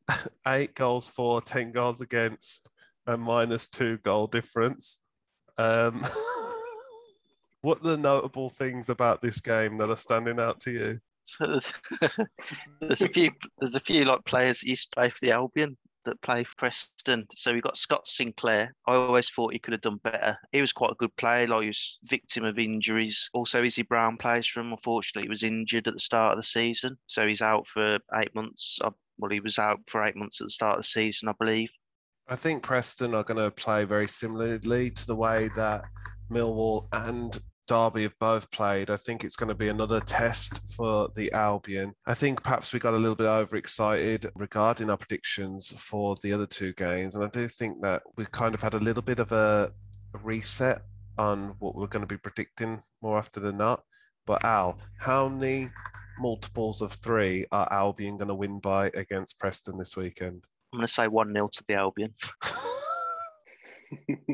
eight 0.46 0.76
goals 0.76 1.08
for, 1.08 1.40
10 1.40 1.72
goals 1.72 2.00
against, 2.00 2.70
and 3.08 3.20
minus 3.20 3.66
two 3.66 3.98
goal 4.04 4.28
difference. 4.28 5.00
Um, 5.58 6.06
what 7.66 7.78
are 7.78 7.88
the 7.88 7.96
notable 7.96 8.48
things 8.48 8.90
about 8.90 9.20
this 9.20 9.40
game 9.40 9.76
that 9.76 9.90
are 9.90 9.96
standing 9.96 10.38
out 10.38 10.60
to 10.60 10.70
you? 10.70 11.00
So 11.24 11.46
there's, 11.46 11.72
there's 12.80 13.02
a 13.02 13.08
few 13.08 13.32
there's 13.58 13.74
a 13.74 13.80
few 13.80 14.04
like 14.04 14.24
players 14.24 14.60
that 14.60 14.68
used 14.68 14.92
to 14.92 14.96
play 14.96 15.10
for 15.10 15.18
the 15.20 15.32
Albion 15.32 15.76
that 16.04 16.22
play 16.22 16.44
for 16.44 16.54
Preston. 16.58 17.26
So 17.34 17.52
we've 17.52 17.64
got 17.64 17.76
Scott 17.76 18.06
Sinclair. 18.06 18.72
I 18.86 18.94
always 18.94 19.28
thought 19.28 19.52
he 19.52 19.58
could 19.58 19.72
have 19.72 19.80
done 19.80 19.98
better. 20.04 20.38
He 20.52 20.60
was 20.60 20.72
quite 20.72 20.92
a 20.92 21.00
good 21.00 21.16
player. 21.16 21.48
Like 21.48 21.62
he 21.62 21.66
was 21.66 21.98
victim 22.04 22.44
of 22.44 22.56
injuries. 22.56 23.28
Also, 23.32 23.64
Izzy 23.64 23.82
Brown 23.82 24.16
plays 24.16 24.46
for 24.46 24.60
him. 24.60 24.70
Unfortunately, 24.70 25.26
he 25.26 25.28
was 25.28 25.42
injured 25.42 25.88
at 25.88 25.94
the 25.94 25.98
start 25.98 26.34
of 26.34 26.38
the 26.38 26.46
season, 26.46 26.96
so 27.06 27.26
he's 27.26 27.42
out 27.42 27.66
for 27.66 27.98
eight 28.14 28.32
months. 28.36 28.78
Uh, 28.80 28.90
Well, 29.18 29.32
he 29.32 29.40
was 29.40 29.58
out 29.58 29.80
for 29.88 30.04
eight 30.04 30.14
months 30.14 30.40
at 30.40 30.46
the 30.46 30.50
start 30.50 30.76
of 30.76 30.84
the 30.84 30.88
season, 30.88 31.28
I 31.28 31.32
believe. 31.36 31.72
I 32.28 32.36
think 32.36 32.62
Preston 32.62 33.12
are 33.12 33.24
going 33.24 33.44
to 33.44 33.50
play 33.50 33.82
very 33.84 34.06
similarly 34.06 34.92
to 34.92 35.06
the 35.08 35.16
way 35.16 35.50
that 35.56 35.82
Millwall 36.30 36.86
and 36.92 37.40
Derby 37.66 38.04
have 38.04 38.18
both 38.18 38.50
played. 38.50 38.90
I 38.90 38.96
think 38.96 39.24
it's 39.24 39.36
going 39.36 39.48
to 39.48 39.54
be 39.54 39.68
another 39.68 40.00
test 40.00 40.74
for 40.74 41.08
the 41.14 41.32
Albion. 41.32 41.92
I 42.06 42.14
think 42.14 42.42
perhaps 42.42 42.72
we 42.72 42.78
got 42.78 42.94
a 42.94 42.98
little 42.98 43.16
bit 43.16 43.26
overexcited 43.26 44.30
regarding 44.34 44.90
our 44.90 44.96
predictions 44.96 45.72
for 45.76 46.16
the 46.22 46.32
other 46.32 46.46
two 46.46 46.72
games. 46.74 47.14
And 47.14 47.24
I 47.24 47.28
do 47.28 47.48
think 47.48 47.82
that 47.82 48.02
we've 48.16 48.30
kind 48.30 48.54
of 48.54 48.62
had 48.62 48.74
a 48.74 48.78
little 48.78 49.02
bit 49.02 49.18
of 49.18 49.32
a, 49.32 49.72
reset 50.22 50.80
on 51.18 51.54
what 51.58 51.74
we're 51.74 51.86
going 51.86 52.02
to 52.02 52.06
be 52.06 52.16
predicting 52.16 52.80
more 53.02 53.18
often 53.18 53.42
than 53.42 53.58
not. 53.58 53.82
But 54.26 54.42
Al, 54.44 54.78
how 54.98 55.28
many 55.28 55.68
multiples 56.18 56.80
of 56.80 56.92
three 56.92 57.44
are 57.52 57.70
Albion 57.70 58.16
going 58.16 58.28
to 58.28 58.34
win 58.34 58.58
by 58.58 58.90
against 58.94 59.38
Preston 59.38 59.76
this 59.76 59.94
weekend? 59.94 60.42
I'm 60.72 60.78
going 60.78 60.86
to 60.86 60.92
say 60.92 61.06
1 61.06 61.32
0 61.32 61.48
to 61.52 61.64
the 61.68 61.74
Albion. 61.74 62.14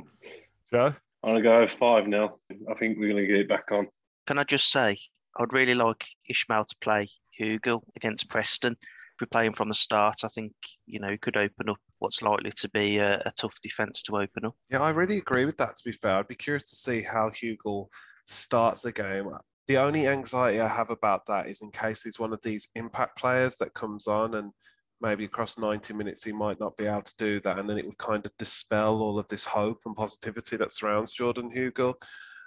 Joe? 0.73 0.95
I'm 1.25 1.31
gonna 1.31 1.43
go 1.43 1.69
five 1.69 2.05
0 2.05 2.39
I 2.71 2.75
think 2.75 2.99
we're 2.99 3.09
gonna 3.09 3.27
get 3.27 3.41
it 3.41 3.49
back 3.49 3.71
on. 3.71 3.89
Can 4.27 4.39
I 4.39 4.45
just 4.45 4.71
say, 4.71 4.97
I'd 5.39 5.53
really 5.53 5.75
like 5.75 6.05
Ismaël 6.31 6.67
to 6.67 6.77
play 6.81 7.09
Hugill 7.39 7.83
against 7.97 8.29
Preston. 8.29 8.73
If 8.73 9.21
we 9.21 9.27
play 9.27 9.47
him 9.47 9.53
from 9.53 9.69
the 9.69 9.75
start, 9.75 10.25
I 10.25 10.29
think, 10.29 10.53
you 10.87 11.01
know, 11.01 11.11
he 11.11 11.19
could 11.19 11.37
open 11.37 11.69
up 11.69 11.77
what's 11.99 12.23
likely 12.23 12.51
to 12.57 12.69
be 12.71 12.99
a, 12.99 13.21
a 13.25 13.33
tough 13.39 13.57
defence 13.63 14.03
to 14.03 14.17
open 14.17 14.47
up. 14.47 14.55
Yeah, 14.71 14.81
I 14.81 14.91
really 14.91 15.19
agree 15.19 15.45
with 15.45 15.57
that. 15.59 15.77
To 15.77 15.83
be 15.85 15.93
fair, 15.93 16.19
I'd 16.19 16.29
be 16.29 16.35
curious 16.35 16.65
to 16.65 16.77
see 16.77 17.03
how 17.03 17.31
Hugill 17.31 17.89
starts 18.27 18.83
the 18.83 18.93
game. 18.93 19.29
The 19.69 19.77
only 19.77 20.09
anxiety 20.09 20.61
I 20.61 20.69
have 20.69 20.91
about 20.91 21.27
that 21.27 21.47
is 21.47 21.63
in 21.63 21.71
case 21.71 22.03
he's 22.03 22.19
one 22.19 22.33
of 22.33 22.41
these 22.43 22.69
impact 22.75 23.17
players 23.19 23.57
that 23.59 23.75
comes 23.75 24.07
on 24.07 24.35
and 24.35 24.51
maybe 25.03 25.25
across 25.25 25.59
90 25.59 25.93
minutes 25.95 26.25
he 26.25 26.33
might 26.33 26.61
not 26.61 26.77
be 26.77 26.87
able 26.87 27.03
to 27.03 27.17
do 27.19 27.41
that, 27.41 27.59
and 27.59 27.69
then 27.69 27.79
it 27.79 27.85
would 27.85 27.99
kind 27.99 28.25
of 28.25 28.37
dispel 28.39 29.01
all 29.01 29.19
of 29.19 29.29
this 29.29 29.45
hope 29.45 29.81
and 29.85 29.95
positivity 29.95 30.57
that 30.57 30.73
surrounds 30.73 31.13
Jordan 31.13 31.51
Hugill. 31.51 31.95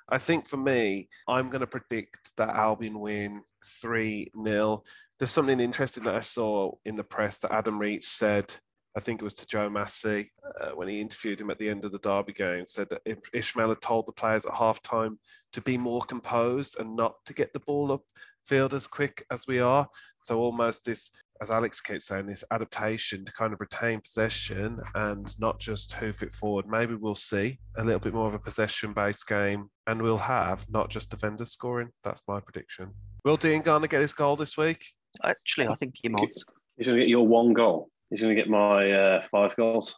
I 0.10 0.18
think 0.18 0.48
for 0.48 0.58
me, 0.58 1.10
I'm 1.28 1.50
going 1.50 1.62
to 1.62 1.68
predict 1.68 2.36
that 2.38 2.56
Albion 2.56 3.00
win 3.00 3.42
3 3.82 4.32
0. 4.44 4.84
There's 5.18 5.32
something 5.32 5.60
interesting 5.60 6.04
that 6.04 6.16
I 6.16 6.22
saw 6.22 6.72
in 6.86 6.96
the 6.96 7.04
press 7.04 7.40
that 7.40 7.52
Adam 7.52 7.80
Reach 7.80 8.06
said 8.06 8.54
I 8.96 9.02
think 9.02 9.22
it 9.22 9.26
was 9.26 9.34
to 9.36 9.46
Joe 9.46 9.70
Massey 9.70 10.32
uh, 10.62 10.70
when 10.70 10.88
he 10.88 11.02
interviewed 11.02 11.42
him 11.42 11.50
at 11.50 11.60
the 11.60 11.70
end 11.70 11.84
of 11.84 11.92
the 11.92 12.00
Derby 12.00 12.32
game, 12.32 12.66
said 12.66 12.90
that 12.90 13.04
Ismaël 13.06 13.70
had 13.70 13.82
told 13.82 14.08
the 14.08 14.14
players 14.14 14.46
at 14.46 14.54
halftime 14.54 15.18
to 15.52 15.62
be 15.62 15.78
more 15.78 16.02
composed 16.02 16.80
and 16.80 16.96
not 16.96 17.16
to 17.26 17.34
get 17.34 17.52
the 17.52 17.60
ball 17.60 17.92
up 17.92 18.04
field 18.46 18.74
as 18.74 18.88
quick 18.88 19.26
as 19.32 19.48
we 19.48 19.60
are. 19.60 19.88
So 20.20 20.40
almost 20.40 20.86
this, 20.86 21.12
as 21.42 21.52
Alex 21.52 21.82
keeps 21.82 22.06
saying, 22.06 22.28
this 22.28 22.44
adaptation 22.52 23.26
to 23.26 23.32
kind 23.34 23.54
of 23.54 23.60
retain 23.60 24.02
possession 24.02 24.80
and 24.96 25.40
not 25.40 25.60
just 25.60 25.94
hoof 25.94 26.24
it 26.24 26.34
forward. 26.34 26.68
Maybe 26.68 26.96
we'll 26.96 27.16
see 27.16 27.60
a 27.78 27.84
little 27.84 28.00
bit 28.00 28.14
more 28.14 28.28
of 28.28 28.34
a 28.34 28.40
possession-based 28.40 29.28
game, 29.28 29.70
and 29.88 30.02
we'll 30.02 30.18
have 30.18 30.66
not 30.70 30.90
just 30.90 31.12
defenders 31.12 31.52
scoring. 31.52 31.90
That's 32.04 32.24
my 32.28 32.40
prediction. 32.40 32.92
Will 33.24 33.38
Dean 33.38 33.62
Garner 33.62 33.88
get 33.88 34.02
his 34.02 34.14
goal 34.14 34.36
this 34.36 34.58
week? 34.58 34.86
Actually, 35.24 35.68
I 35.68 35.74
think 35.74 35.96
he 36.02 36.10
might. 36.10 36.30
He's 36.78 36.88
going 36.88 37.00
to 37.00 37.04
get 37.04 37.10
your 37.10 37.28
one 37.28 37.54
goal. 37.54 37.90
He's 38.10 38.22
going 38.22 38.36
to 38.36 38.42
get 38.42 38.50
my 38.50 38.92
uh, 38.92 39.22
five 39.32 39.56
goals. 39.56 39.96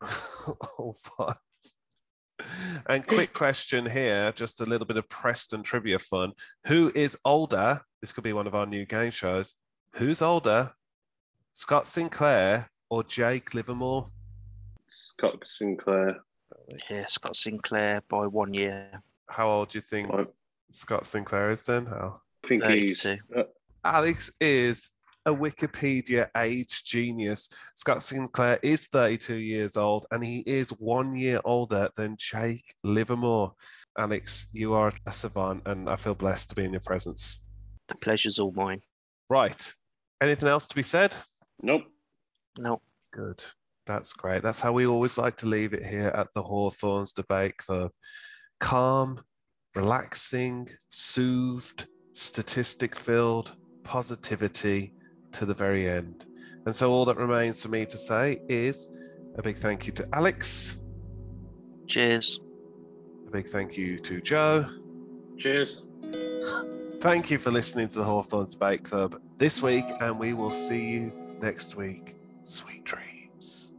All 0.78 0.94
five. 1.16 1.36
And 2.88 3.06
quick 3.06 3.32
question 3.32 3.86
here, 3.86 4.32
just 4.32 4.60
a 4.60 4.64
little 4.64 4.86
bit 4.86 4.96
of 4.96 5.08
Preston 5.08 5.62
trivia 5.62 5.98
fun. 5.98 6.32
Who 6.66 6.92
is 6.94 7.16
older? 7.24 7.80
This 8.00 8.12
could 8.12 8.24
be 8.24 8.32
one 8.32 8.46
of 8.46 8.54
our 8.54 8.66
new 8.66 8.84
game 8.84 9.10
shows. 9.10 9.54
Who's 9.94 10.22
older, 10.22 10.72
Scott 11.52 11.86
Sinclair 11.86 12.70
or 12.90 13.02
Jake 13.02 13.54
Livermore? 13.54 14.08
Scott 14.88 15.46
Sinclair. 15.46 16.18
Yeah, 16.68 17.00
Scott 17.00 17.36
Sinclair 17.36 18.02
by 18.08 18.26
one 18.26 18.52
year. 18.54 19.02
How 19.28 19.48
old 19.48 19.70
do 19.70 19.78
you 19.78 19.82
think 19.82 20.10
I 20.12 20.24
Scott 20.70 21.06
Sinclair 21.06 21.50
is 21.50 21.62
then? 21.62 21.86
How? 21.86 22.20
I 22.44 22.48
think 22.48 22.64
he's. 22.64 23.06
Uh, 23.06 23.16
Alex 23.84 24.32
is 24.40 24.90
a 25.26 25.34
Wikipedia 25.34 26.28
age 26.36 26.84
genius. 26.84 27.48
Scott 27.74 28.02
Sinclair 28.02 28.58
is 28.62 28.86
32 28.86 29.36
years 29.36 29.76
old 29.76 30.06
and 30.10 30.24
he 30.24 30.38
is 30.46 30.70
one 30.70 31.14
year 31.16 31.40
older 31.44 31.90
than 31.96 32.16
Jake 32.18 32.74
Livermore. 32.84 33.52
Alex, 33.98 34.48
you 34.52 34.72
are 34.72 34.92
a 35.06 35.12
savant 35.12 35.62
and 35.66 35.90
I 35.90 35.96
feel 35.96 36.14
blessed 36.14 36.50
to 36.50 36.54
be 36.54 36.64
in 36.64 36.72
your 36.72 36.80
presence. 36.80 37.44
The 37.88 37.96
pleasure's 37.96 38.38
all 38.38 38.52
mine. 38.52 38.80
Right. 39.28 39.72
Anything 40.20 40.48
else 40.48 40.66
to 40.68 40.74
be 40.74 40.82
said? 40.82 41.14
nope. 41.62 41.82
No, 42.58 42.80
Good. 43.12 43.44
That's 43.86 44.12
great. 44.12 44.42
That's 44.42 44.60
how 44.60 44.72
we 44.72 44.86
always 44.86 45.16
like 45.16 45.36
to 45.36 45.46
leave 45.46 45.72
it 45.72 45.82
here 45.84 46.08
at 46.08 46.28
the 46.34 46.42
Hawthorns 46.42 47.12
Debate 47.12 47.56
Club. 47.56 47.90
Calm, 48.58 49.20
relaxing, 49.74 50.68
soothed, 50.88 51.86
statistic 52.12 52.98
filled, 52.98 53.54
positivity 53.84 54.92
to 55.36 55.46
the 55.46 55.54
very 55.54 55.88
end. 55.88 56.26
And 56.64 56.74
so 56.74 56.90
all 56.90 57.04
that 57.04 57.16
remains 57.16 57.62
for 57.62 57.68
me 57.68 57.86
to 57.86 57.98
say 57.98 58.38
is 58.48 58.96
a 59.36 59.42
big 59.42 59.56
thank 59.56 59.86
you 59.86 59.92
to 59.92 60.08
Alex, 60.12 60.82
cheers. 61.88 62.40
a 63.28 63.30
big 63.30 63.46
thank 63.46 63.76
you 63.76 63.98
to 63.98 64.20
Joe. 64.20 64.64
Cheers. 65.38 65.84
Thank 67.00 67.30
you 67.30 67.38
for 67.38 67.50
listening 67.50 67.88
to 67.88 67.98
the 67.98 68.04
Hawthorns 68.04 68.54
Debate 68.54 68.82
Club 68.82 69.20
this 69.36 69.62
week, 69.62 69.84
and 70.00 70.18
we 70.18 70.32
will 70.32 70.50
see 70.50 70.92
you 70.92 71.12
next 71.40 71.76
week. 71.76 72.16
Sweet 72.42 72.82
dreams. 72.84 73.72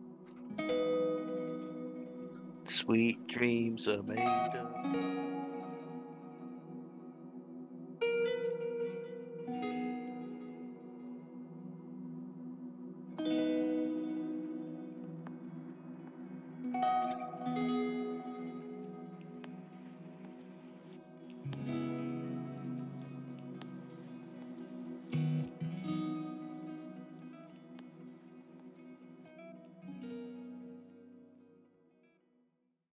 Sweet 2.66 3.28
dreams 3.28 3.88
are 3.88 4.04
made 4.04 4.20
of. 4.20 5.47